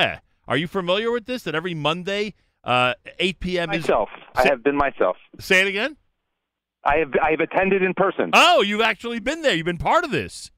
Are 0.48 0.58
you 0.58 0.68
familiar 0.68 1.12
with 1.12 1.26
this? 1.26 1.44
That 1.44 1.56
every 1.56 1.74
Monday, 1.74 2.36
uh, 2.64 2.94
8 3.20 3.40
p.m. 3.40 3.72
is. 3.72 3.84
myself. 3.84 4.10
I 4.36 4.44
have 4.48 4.64
been 4.64 4.76
myself. 4.76 5.18
Say 5.40 5.62
it 5.62 5.68
again. 5.68 5.98
I 6.84 6.98
have 6.98 7.14
I 7.22 7.32
have 7.32 7.40
attended 7.40 7.82
in 7.82 7.94
person. 7.96 8.30
Oh, 8.34 8.62
you've 8.62 8.82
actually 8.82 9.20
been 9.20 9.42
there. 9.42 9.56
You've 9.56 9.66
been 9.66 9.78
part 9.78 10.04
of 10.04 10.12
this. 10.12 10.52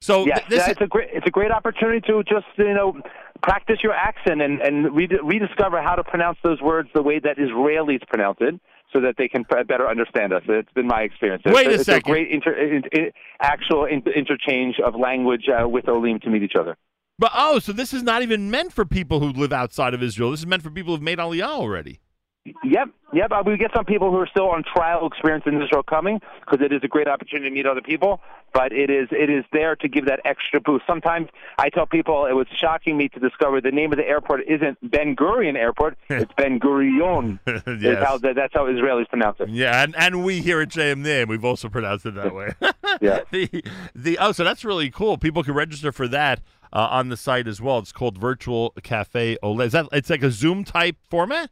So 0.00 0.24
yes, 0.24 0.38
th- 0.38 0.48
this 0.48 0.66
that's 0.66 0.80
a 0.80 0.86
great. 0.86 1.08
It's 1.12 1.26
a 1.26 1.30
great 1.30 1.50
opportunity 1.50 2.00
to 2.06 2.22
just 2.22 2.46
you 2.56 2.72
know 2.72 3.00
practice 3.42 3.78
your 3.82 3.92
accent 3.92 4.40
and 4.40 4.60
and 4.60 4.94
re- 4.94 5.08
rediscover 5.22 5.82
how 5.82 5.96
to 5.96 6.04
pronounce 6.04 6.38
those 6.44 6.60
words 6.60 6.88
the 6.94 7.02
way 7.02 7.18
that 7.18 7.36
Israelis 7.36 8.06
pronounce 8.08 8.38
it, 8.40 8.60
so 8.92 9.00
that 9.00 9.14
they 9.18 9.28
can 9.28 9.44
better 9.68 9.88
understand 9.88 10.32
us. 10.32 10.42
It's 10.48 10.72
been 10.72 10.86
my 10.86 11.02
experience. 11.02 11.42
Wait 11.46 11.66
a 11.66 11.74
it's, 11.74 11.84
second. 11.84 11.98
It's 11.98 12.08
a 12.08 12.10
great 12.10 12.30
inter, 12.30 12.52
in, 12.52 12.82
in, 12.92 13.10
actual 13.40 13.84
in, 13.84 14.02
interchange 14.14 14.76
of 14.84 14.94
language 14.94 15.46
uh, 15.48 15.68
with 15.68 15.88
Olim 15.88 16.20
to 16.20 16.30
meet 16.30 16.42
each 16.42 16.56
other. 16.58 16.76
But 17.18 17.32
oh, 17.34 17.58
so 17.58 17.72
this 17.72 17.92
is 17.92 18.02
not 18.02 18.22
even 18.22 18.50
meant 18.50 18.72
for 18.72 18.84
people 18.84 19.20
who 19.20 19.28
live 19.28 19.52
outside 19.52 19.92
of 19.92 20.02
Israel. 20.02 20.30
This 20.30 20.40
is 20.40 20.46
meant 20.46 20.62
for 20.62 20.70
people 20.70 20.94
who've 20.94 21.02
made 21.02 21.18
Aliyah 21.18 21.42
already. 21.42 22.00
Yep, 22.46 22.88
yep. 23.12 23.30
We 23.44 23.58
get 23.58 23.70
some 23.74 23.84
people 23.84 24.10
who 24.10 24.16
are 24.16 24.26
still 24.26 24.48
on 24.48 24.64
trial 24.64 25.06
experience 25.06 25.44
in 25.46 25.60
Israel 25.60 25.82
coming 25.82 26.20
because 26.40 26.64
it 26.64 26.72
is 26.72 26.80
a 26.82 26.88
great 26.88 27.06
opportunity 27.06 27.50
to 27.50 27.54
meet 27.54 27.66
other 27.66 27.82
people. 27.82 28.20
But 28.54 28.72
it 28.72 28.88
is 28.90 29.08
it 29.12 29.28
is 29.28 29.44
there 29.52 29.76
to 29.76 29.88
give 29.88 30.06
that 30.06 30.20
extra 30.24 30.58
boost. 30.60 30.84
Sometimes 30.86 31.28
I 31.58 31.68
tell 31.68 31.86
people 31.86 32.24
it 32.26 32.32
was 32.32 32.46
shocking 32.58 32.96
me 32.96 33.08
to 33.10 33.20
discover 33.20 33.60
the 33.60 33.70
name 33.70 33.92
of 33.92 33.98
the 33.98 34.08
airport 34.08 34.48
isn't 34.48 34.78
Ben 34.90 35.14
Gurion 35.14 35.56
Airport; 35.56 35.98
it's 36.08 36.32
Ben 36.36 36.58
Gurion. 36.58 37.38
Yes. 37.80 38.02
how 38.04 38.16
that's 38.18 38.54
how 38.54 38.64
Israelis 38.64 39.08
pronounce 39.08 39.36
it. 39.40 39.50
Yeah, 39.50 39.82
and, 39.82 39.94
and 39.96 40.24
we 40.24 40.40
here 40.40 40.60
at 40.60 40.68
JM 40.70 40.98
Name, 40.98 41.28
we've 41.28 41.44
also 41.44 41.68
pronounced 41.68 42.06
it 42.06 42.14
that 42.14 42.34
way. 42.34 42.54
Yeah. 43.00 43.20
the 43.30 43.64
the 43.94 44.18
oh, 44.18 44.32
so 44.32 44.42
that's 44.42 44.64
really 44.64 44.90
cool. 44.90 45.16
People 45.16 45.44
can 45.44 45.54
register 45.54 45.92
for 45.92 46.08
that 46.08 46.40
uh, 46.72 46.88
on 46.90 47.08
the 47.08 47.16
site 47.16 47.46
as 47.46 47.60
well. 47.60 47.78
It's 47.78 47.92
called 47.92 48.18
Virtual 48.18 48.70
Cafe 48.82 49.38
Ole. 49.42 49.60
Is 49.60 49.72
that 49.72 49.86
it's 49.92 50.10
like 50.10 50.24
a 50.24 50.30
Zoom 50.30 50.64
type 50.64 50.96
format? 51.08 51.50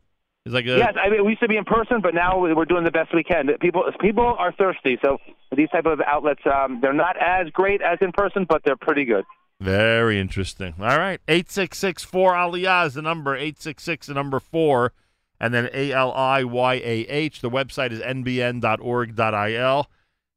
It's 0.48 0.54
like 0.54 0.64
a 0.64 0.78
Yes, 0.78 0.94
I 0.96 1.10
mean 1.10 1.26
we 1.26 1.32
used 1.32 1.42
to 1.42 1.48
be 1.48 1.58
in 1.58 1.64
person, 1.64 2.00
but 2.00 2.14
now 2.14 2.38
we're 2.38 2.64
doing 2.64 2.84
the 2.84 2.90
best 2.90 3.14
we 3.14 3.22
can. 3.22 3.48
People 3.60 3.84
people 4.00 4.34
are 4.38 4.50
thirsty, 4.50 4.98
so 5.04 5.18
these 5.54 5.68
type 5.68 5.84
of 5.84 6.00
outlets 6.00 6.40
um, 6.46 6.80
they're 6.80 6.94
not 6.94 7.16
as 7.20 7.50
great 7.50 7.82
as 7.82 7.98
in 8.00 8.12
person, 8.12 8.46
but 8.48 8.62
they're 8.64 8.74
pretty 8.74 9.04
good. 9.04 9.26
Very 9.60 10.18
interesting. 10.18 10.74
All 10.80 10.98
right. 10.98 11.20
866 11.28 12.02
4 12.04 12.32
Aliyah 12.32 12.86
is 12.86 12.94
the 12.94 13.02
number. 13.02 13.34
866 13.34 14.06
the 14.06 14.14
number 14.14 14.40
4. 14.40 14.92
And 15.38 15.52
then 15.52 15.68
A 15.74 15.92
L 15.92 16.12
I 16.14 16.44
Y 16.44 16.74
A 16.74 17.06
H. 17.08 17.42
The 17.42 17.50
website 17.50 17.92
is 17.92 18.00
nbn.org.il. 18.00 19.90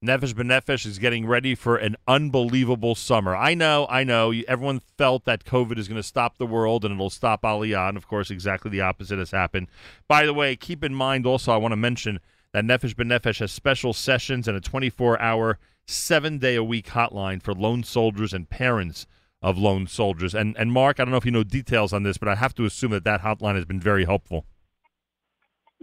Nefesh 0.04 0.34
B'Nefesh 0.34 0.88
is 0.88 0.98
getting 0.98 1.28
ready 1.28 1.54
for 1.54 1.78
an 1.78 1.96
unbelievable 2.08 2.96
summer. 2.96 3.36
I 3.36 3.54
know, 3.54 3.86
I 3.88 4.04
know. 4.04 4.34
Everyone 4.48 4.82
felt 4.98 5.26
that 5.26 5.44
COVID 5.44 5.78
is 5.78 5.88
going 5.88 6.02
to 6.02 6.08
stop 6.08 6.40
the 6.40 6.48
world 6.48 6.84
and 6.84 6.96
it'll 6.96 7.12
stop 7.12 7.44
Aliyah, 7.44 7.90
and 7.90 7.98
of 7.98 8.08
course, 8.08 8.32
exactly 8.32 8.72
the 8.72 8.82
opposite 8.82 9.20
has 9.20 9.30
happened. 9.30 9.68
By 10.08 10.26
the 10.26 10.34
way, 10.34 10.56
keep 10.56 10.84
in 10.84 10.96
mind 10.96 11.28
also, 11.28 11.52
I 11.52 11.58
want 11.58 11.74
to 11.74 11.78
mention 11.78 12.20
that 12.52 12.66
Nefesh 12.66 12.96
B'Nefesh 12.96 13.42
has 13.42 13.52
special 13.52 13.94
sessions 13.94 14.48
and 14.48 14.58
a 14.58 14.62
24-hour, 14.62 15.60
seven-day-a-week 15.86 16.88
hotline 16.88 17.40
for 17.40 17.54
lone 17.54 17.84
soldiers 17.84 18.34
and 18.34 18.50
parents 18.50 19.06
of 19.40 19.60
lone 19.60 19.86
soldiers. 19.86 20.34
And 20.34 20.58
and 20.58 20.72
Mark, 20.72 21.00
I 21.00 21.04
don't 21.04 21.12
know 21.12 21.18
if 21.18 21.26
you 21.26 21.32
know 21.32 21.44
details 21.44 21.94
on 21.94 22.02
this, 22.02 22.18
but 22.18 22.28
I 22.28 22.34
have 22.34 22.56
to 22.56 22.66
assume 22.66 22.90
that 22.92 23.04
that 23.04 23.22
hotline 23.22 23.54
has 23.54 23.66
been 23.66 23.80
very 23.80 24.06
helpful. 24.06 24.48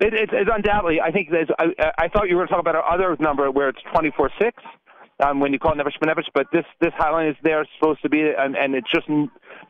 It, 0.01 0.14
it's, 0.14 0.32
it's 0.32 0.51
undoubtedly. 0.53 1.01
I 1.01 1.11
think 1.11 1.30
there's. 1.30 1.49
I, 1.59 1.66
I 1.99 2.09
thought 2.09 2.28
you 2.28 2.36
were 2.36 2.42
going 2.46 2.49
to 2.49 2.53
talk 2.55 2.61
about 2.61 2.76
our 2.76 2.88
other 2.88 3.16
number 3.18 3.51
where 3.51 3.68
it's 3.68 3.80
twenty 3.92 4.11
four 4.16 4.30
six. 4.40 4.62
Um, 5.20 5.40
when 5.40 5.53
you 5.53 5.59
call 5.59 5.72
Nefesh 5.74 5.99
B'Nefesh, 6.01 6.28
but 6.32 6.46
this 6.53 6.64
this 6.80 6.92
hotline 6.92 7.30
is 7.30 7.36
there, 7.42 7.66
supposed 7.80 8.03
to 8.03 8.09
be, 8.09 8.20
and, 8.20 8.57
and 8.57 8.76
it's 8.76 8.88
just 8.88 9.09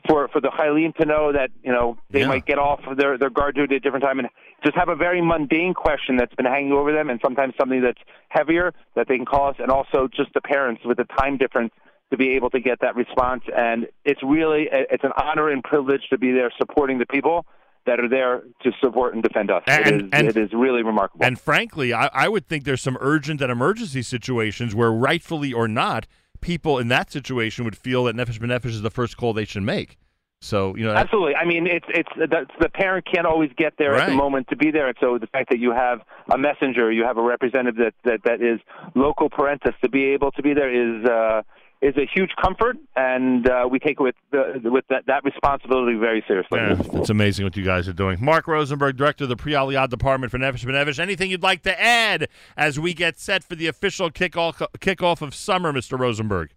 for 0.06 0.28
for 0.28 0.42
the 0.42 0.48
Chaylim 0.48 0.94
to 0.96 1.06
know 1.06 1.32
that 1.32 1.50
you 1.62 1.72
know 1.72 1.96
they 2.10 2.20
Yeah. 2.20 2.28
might 2.28 2.44
get 2.44 2.58
off 2.58 2.80
of 2.86 2.98
their 2.98 3.16
their 3.16 3.30
guard 3.30 3.54
duty 3.54 3.76
at 3.76 3.78
a 3.78 3.80
different 3.80 4.04
time 4.04 4.18
and 4.18 4.28
just 4.62 4.76
have 4.76 4.90
a 4.90 4.94
very 4.96 5.22
mundane 5.22 5.72
question 5.72 6.16
that's 6.16 6.34
been 6.34 6.44
hanging 6.44 6.72
over 6.72 6.92
them, 6.92 7.08
and 7.08 7.18
sometimes 7.24 7.54
something 7.58 7.80
that's 7.80 8.00
heavier 8.28 8.74
that 8.96 9.08
they 9.08 9.16
can 9.16 9.24
call 9.24 9.48
us, 9.48 9.56
and 9.58 9.70
also 9.70 10.08
just 10.14 10.34
the 10.34 10.42
parents 10.42 10.82
with 10.84 10.98
the 10.98 11.04
time 11.18 11.38
difference 11.38 11.72
to 12.10 12.18
be 12.18 12.30
able 12.36 12.50
to 12.50 12.60
get 12.60 12.80
that 12.80 12.94
response. 12.96 13.44
And 13.56 13.86
it's 14.04 14.22
really 14.22 14.68
it's 14.70 15.04
an 15.04 15.12
honor 15.16 15.48
and 15.48 15.64
privilege 15.64 16.02
to 16.10 16.18
be 16.18 16.32
there 16.32 16.52
supporting 16.58 16.98
the 16.98 17.06
people 17.06 17.46
that 17.86 18.00
are 18.00 18.08
there 18.08 18.42
to 18.62 18.72
support 18.82 19.14
and 19.14 19.22
defend 19.22 19.50
us. 19.50 19.62
And- 19.66 19.86
it 19.86 19.94
is 19.94 20.10
and- 20.12 20.28
it 20.28 20.36
is 20.36 20.52
really 20.52 20.82
remarkable. 20.82 21.24
And 21.24 21.38
frankly, 21.38 21.92
I, 21.92 22.10
I 22.12 22.28
would 22.28 22.46
think 22.46 22.64
there's 22.64 22.82
some 22.82 22.98
urgent 23.00 23.40
and 23.40 23.50
emergency 23.50 24.02
situations 24.02 24.74
where, 24.74 24.92
rightfully 24.92 25.52
or 25.52 25.68
not, 25.68 26.06
people 26.40 26.78
in 26.78 26.88
that 26.88 27.10
situation 27.10 27.64
would 27.64 27.76
feel 27.76 28.04
that 28.04 28.16
Nefesh 28.16 28.38
B'Nefesh 28.38 28.66
is 28.66 28.82
the 28.82 28.90
first 28.90 29.16
call 29.16 29.32
they 29.32 29.44
should 29.44 29.62
make. 29.62 29.98
So 30.40 30.76
you 30.76 30.84
know, 30.84 30.92
that, 30.92 31.06
Absolutely. 31.06 31.34
I 31.34 31.44
mean, 31.44 31.66
it's 31.66 31.86
it's 31.88 32.08
the, 32.16 32.46
the 32.60 32.68
parent 32.68 33.04
can't 33.12 33.26
always 33.26 33.50
get 33.56 33.72
there 33.76 33.96
at 33.96 34.08
the 34.08 34.14
moment 34.14 34.46
to 34.50 34.56
be 34.56 34.70
there, 34.70 34.86
and 34.86 34.96
so 35.00 35.18
the 35.18 35.26
fact 35.26 35.50
that 35.50 35.58
you 35.58 35.72
have 35.72 36.02
a 36.32 36.38
messenger, 36.38 36.92
you 36.92 37.02
have 37.02 37.18
a 37.18 37.22
representative 37.22 37.74
that 37.76 37.94
that, 38.04 38.20
that 38.24 38.40
is 38.40 38.60
local 38.94 39.28
parentis 39.28 39.76
to 39.82 39.88
be 39.88 40.04
able 40.10 40.30
to 40.30 40.42
be 40.42 40.54
there 40.54 40.70
is 40.70 41.04
uh, 41.04 41.42
is 41.80 41.94
a 41.96 42.06
huge 42.12 42.30
comfort, 42.42 42.76
and 42.96 43.48
uh, 43.48 43.68
we 43.70 43.78
take 43.78 44.00
with 44.00 44.14
the, 44.32 44.60
with 44.64 44.84
that, 44.90 45.04
that 45.06 45.22
responsibility 45.24 45.96
very 45.96 46.24
seriously. 46.26 46.58
yeah, 46.58 46.76
it's 47.00 47.10
amazing 47.10 47.44
what 47.44 47.56
you 47.56 47.64
guys 47.64 47.86
are 47.88 47.92
doing. 47.92 48.18
Mark 48.20 48.48
Rosenberg, 48.48 48.96
director 48.96 49.24
of 49.24 49.30
the 49.30 49.36
Pre 49.36 49.52
Aliyah 49.52 49.88
Department 49.88 50.30
for 50.32 50.38
Nefesh 50.38 50.64
B'Nefesh. 50.64 50.98
Anything 50.98 51.30
you'd 51.30 51.42
like 51.42 51.62
to 51.62 51.80
add 51.80 52.28
as 52.56 52.80
we 52.80 52.94
get 52.94 53.18
set 53.18 53.44
for 53.44 53.54
the 53.54 53.66
official 53.68 54.10
kickoff 54.10 54.60
kickoff 54.78 55.22
of 55.22 55.34
summer, 55.34 55.72
Mr. 55.72 55.98
Rosenberg? 55.98 56.50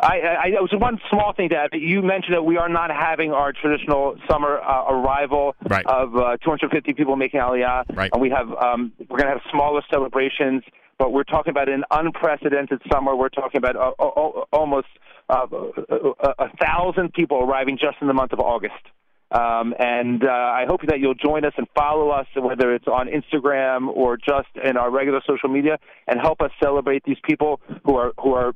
I, 0.00 0.18
I, 0.18 0.46
I 0.58 0.60
was 0.60 0.70
one 0.72 0.98
small 1.10 1.32
thing 1.32 1.50
to 1.50 1.56
add. 1.56 1.70
You 1.74 2.02
mentioned 2.02 2.34
that 2.34 2.42
we 2.42 2.56
are 2.56 2.68
not 2.68 2.90
having 2.90 3.30
our 3.32 3.52
traditional 3.52 4.16
summer 4.28 4.58
uh, 4.58 4.90
arrival 4.90 5.54
Right. 5.68 5.86
of 5.86 6.16
uh, 6.16 6.38
250 6.38 6.94
people 6.94 7.14
making 7.14 7.38
Aliyah, 7.40 7.84
Right. 7.94 8.10
and 8.12 8.20
we 8.20 8.30
have 8.30 8.50
um, 8.54 8.92
we're 9.08 9.18
going 9.18 9.28
to 9.28 9.34
have 9.38 9.42
smaller 9.52 9.82
celebrations. 9.92 10.64
But 11.02 11.12
we're 11.12 11.24
talking 11.24 11.50
about 11.50 11.68
an 11.68 11.82
unprecedented 11.90 12.80
summer. 12.88 13.16
We're 13.16 13.28
talking 13.28 13.58
about 13.58 13.74
uh, 13.74 13.90
uh, 13.98 14.06
uh, 14.06 14.44
almost 14.52 14.86
uh, 15.28 15.48
a, 15.50 16.44
a 16.44 16.48
thousand 16.60 17.12
people 17.12 17.38
arriving 17.42 17.76
just 17.76 17.96
in 18.00 18.06
the 18.06 18.14
month 18.14 18.32
of 18.32 18.38
August. 18.38 18.84
Um, 19.32 19.74
and 19.80 20.22
uh, 20.22 20.30
I 20.30 20.64
hope 20.68 20.82
that 20.86 21.00
you'll 21.00 21.16
join 21.16 21.44
us 21.44 21.54
and 21.56 21.66
follow 21.74 22.10
us, 22.10 22.28
whether 22.36 22.72
it's 22.72 22.86
on 22.86 23.08
Instagram 23.08 23.88
or 23.88 24.16
just 24.16 24.50
in 24.62 24.76
our 24.76 24.92
regular 24.92 25.20
social 25.26 25.48
media, 25.48 25.80
and 26.06 26.20
help 26.20 26.40
us 26.40 26.52
celebrate 26.62 27.02
these 27.02 27.18
people 27.24 27.60
who 27.84 27.96
are 27.96 28.12
who 28.22 28.34
are 28.34 28.52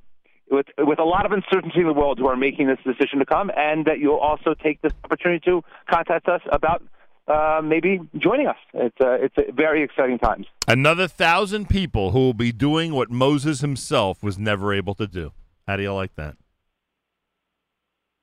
with 0.49 0.67
with 0.79 1.01
a 1.01 1.05
lot 1.05 1.27
of 1.27 1.33
uncertainty 1.33 1.81
in 1.81 1.89
the 1.89 1.95
world 1.95 2.21
who 2.21 2.29
are 2.29 2.37
making 2.37 2.69
this 2.69 2.79
decision 2.87 3.19
to 3.19 3.27
come, 3.27 3.51
and 3.57 3.87
that 3.87 3.99
you'll 3.99 4.19
also 4.19 4.55
take 4.55 4.81
this 4.83 4.93
opportunity 5.03 5.41
to 5.47 5.65
contact 5.91 6.29
us 6.29 6.43
about 6.53 6.81
uh, 7.29 7.61
maybe 7.63 8.01
joining 8.19 8.47
us. 8.47 8.57
It's 8.75 8.97
uh, 9.01 9.13
it's 9.21 9.35
a 9.39 9.53
very 9.53 9.83
exciting 9.83 10.19
times. 10.19 10.47
Another 10.69 11.09
thousand 11.09 11.69
people 11.69 12.11
who 12.13 12.19
will 12.21 12.35
be 12.35 12.53
doing 12.53 12.95
what 12.95 13.11
Moses 13.11 13.61
himself 13.61 14.23
was 14.23 14.39
never 14.39 14.73
able 14.73 14.95
to 14.97 15.07
do. 15.07 15.33
How 15.67 15.77
do 15.77 15.83
you 15.83 15.93
like 15.93 16.15
that? 16.17 16.37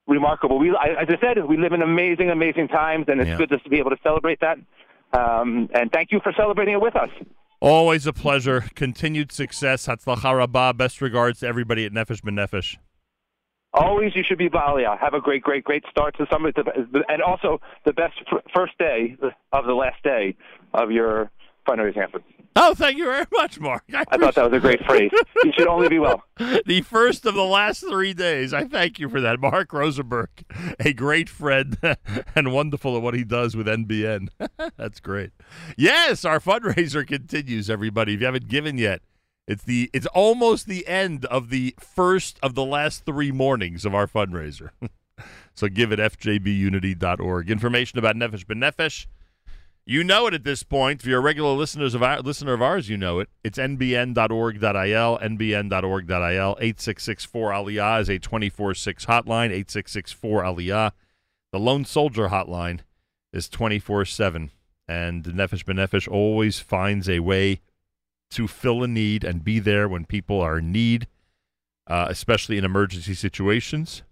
Remarkable. 0.08 0.60
We, 0.60 0.70
as 0.70 1.08
I 1.08 1.18
said, 1.22 1.46
we 1.48 1.58
live 1.58 1.72
in 1.72 1.82
amazing, 1.82 2.30
amazing 2.30 2.68
times, 2.68 3.06
and 3.08 3.22
it's 3.22 3.30
Yeah. 3.30 3.38
good 3.38 3.50
just 3.50 3.64
to 3.64 3.70
be 3.70 3.80
able 3.80 3.92
to 3.92 3.98
celebrate 4.04 4.40
that. 4.42 4.58
Um, 5.14 5.70
and 5.74 5.92
thank 5.92 6.12
you 6.12 6.20
for 6.22 6.34
celebrating 6.34 6.74
it 6.74 6.82
with 6.82 6.96
us. 6.96 7.10
Always 7.62 8.06
a 8.06 8.12
pleasure. 8.12 8.66
Continued 8.76 9.32
success. 9.32 9.88
Hatzlacha 9.88 10.36
Rabbah. 10.38 10.74
Best 10.74 11.00
regards 11.02 11.40
to 11.40 11.48
everybody 11.48 11.86
at 11.86 11.94
Nefesh 11.94 12.22
B'Nefesh. 12.22 12.76
Always, 13.74 14.16
you 14.16 14.24
should 14.28 14.38
be 14.38 14.50
Balia. 14.50 14.98
Have 15.02 15.14
a 15.14 15.20
great, 15.20 15.42
great, 15.42 15.64
great 15.64 15.84
start 15.90 16.16
to 16.18 16.28
summer, 16.32 16.52
and 17.10 17.22
also 17.22 17.60
the 17.86 17.94
best 17.94 18.14
first 18.56 18.78
day 18.78 19.18
of 19.52 19.66
the 19.66 19.74
last 19.74 20.02
day 20.04 20.36
of 20.74 20.92
your 20.92 21.32
fundraising 21.68 22.04
efforts. 22.04 22.26
Oh, 22.56 22.76
thank 22.76 22.98
you 22.98 23.06
very 23.06 23.26
much, 23.34 23.60
Mark. 23.60 23.84
I, 23.94 24.04
I 24.10 24.18
thought 24.18 24.36
that 24.36 24.52
was 24.52 24.58
a 24.58 24.60
great 24.60 24.86
phrase. 24.86 25.10
You 25.44 25.52
should 25.58 25.68
only 25.68 25.90
be 25.90 25.98
well. 25.98 26.24
the 26.66 26.82
first 26.82 27.26
of 27.26 27.34
the 27.34 27.44
last 27.44 27.80
three 27.80 28.14
days. 28.14 28.54
I 28.54 28.66
thank 28.66 29.00
you 29.00 29.10
for 29.10 29.20
that, 29.22 29.40
Mark 29.40 29.74
Rosenberg, 29.74 30.30
a 30.80 30.94
great 30.94 31.30
friend 31.30 31.78
and 32.36 32.54
wonderful 32.54 32.96
at 32.96 33.02
what 33.02 33.16
he 33.16 33.24
does 33.24 33.56
with 33.56 33.66
NBN. 33.66 34.28
That's 34.78 35.00
great. 35.00 35.32
Yes, 35.78 36.26
our 36.26 36.40
fundraiser 36.40 37.08
continues. 37.08 37.72
Everybody, 37.72 38.14
if 38.14 38.20
you 38.20 38.28
haven't 38.28 38.48
given 38.48 38.78
yet, 38.78 39.02
it's 39.48 39.64
the 39.64 39.90
it's 39.94 40.06
almost 40.08 40.68
the 40.68 40.88
end 40.88 41.26
of 41.26 41.50
the 41.50 41.76
first 41.80 42.40
of 42.42 42.56
the 42.56 42.66
last 42.66 43.06
three 43.06 43.32
mornings 43.32 43.86
of 43.86 43.94
our 43.94 44.08
fundraiser. 44.08 44.70
so 45.54 45.68
give 45.68 45.92
it 45.92 46.00
fjbunity.org. 46.00 47.52
Information 47.52 48.00
about 48.00 48.16
Nefesh 48.16 48.46
B'Nefesh. 48.46 49.08
You 49.86 50.02
know 50.04 50.28
it 50.28 50.34
at 50.34 50.46
this 50.46 50.64
point. 50.64 51.02
If 51.02 51.08
you're 51.08 51.20
a 51.20 51.22
regular 51.22 51.52
listeners 51.52 51.94
of 51.94 52.02
our, 52.02 52.22
listener 52.22 52.54
of 52.54 52.62
ours, 52.62 52.88
you 52.88 52.96
know 52.96 53.20
it. 53.20 53.28
It's 53.44 53.58
nbn.org.il, 53.58 55.20
nbn.org.il. 55.20 56.56
866-4-ALIYAH 56.56 58.02
is 58.02 58.10
a 58.10 58.20
24-6 58.20 59.06
hotline, 59.08 59.66
866-4-ALIYAH. 59.66 60.92
The 61.52 61.60
Lone 61.60 61.84
Soldier 61.84 62.30
hotline 62.30 62.80
is 63.34 63.50
24-7. 63.50 64.52
And 64.88 65.26
Nefesh 65.26 65.66
B'Nefesh 65.66 66.10
always 66.10 66.60
finds 66.62 67.10
a 67.10 67.20
way 67.20 67.60
to 68.32 68.48
fill 68.48 68.84
a 68.84 68.88
need 68.88 69.24
and 69.24 69.44
be 69.44 69.60
there 69.60 69.88
when 69.88 70.06
people 70.06 70.42
are 70.42 70.58
in 70.58 70.72
need, 70.72 71.08
uh, 71.88 72.08
especially 72.10 72.58
in 72.58 72.66
emergency 72.66 73.14
situations. 73.14 74.04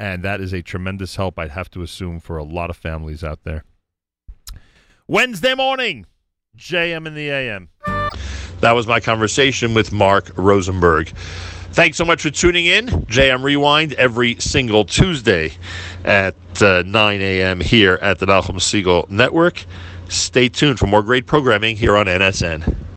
And 0.00 0.22
that 0.22 0.40
is 0.40 0.52
a 0.52 0.62
tremendous 0.62 1.16
help, 1.16 1.38
I'd 1.38 1.50
have 1.50 1.70
to 1.72 1.82
assume, 1.82 2.20
for 2.20 2.36
a 2.36 2.44
lot 2.44 2.70
of 2.70 2.76
families 2.76 3.24
out 3.24 3.44
there. 3.44 3.64
Wednesday 5.06 5.54
morning, 5.54 6.06
JM 6.56 7.06
in 7.06 7.14
the 7.14 7.30
AM. 7.30 7.68
That 8.60 8.72
was 8.72 8.86
my 8.86 9.00
conversation 9.00 9.74
with 9.74 9.92
Mark 9.92 10.30
Rosenberg. 10.36 11.08
Thanks 11.72 11.96
so 11.96 12.04
much 12.04 12.22
for 12.22 12.30
tuning 12.30 12.66
in. 12.66 12.86
JM 12.86 13.42
Rewind 13.42 13.92
every 13.94 14.34
single 14.40 14.84
Tuesday 14.84 15.52
at 16.04 16.34
uh, 16.60 16.82
9 16.84 17.20
a.m. 17.20 17.60
here 17.60 17.98
at 18.02 18.18
the 18.18 18.26
Nachum 18.26 18.56
Segal 18.56 19.08
Network. 19.08 19.64
Stay 20.08 20.48
tuned 20.48 20.78
for 20.78 20.86
more 20.86 21.02
great 21.02 21.26
programming 21.26 21.76
here 21.76 21.96
on 21.96 22.06
NSN. 22.06 22.87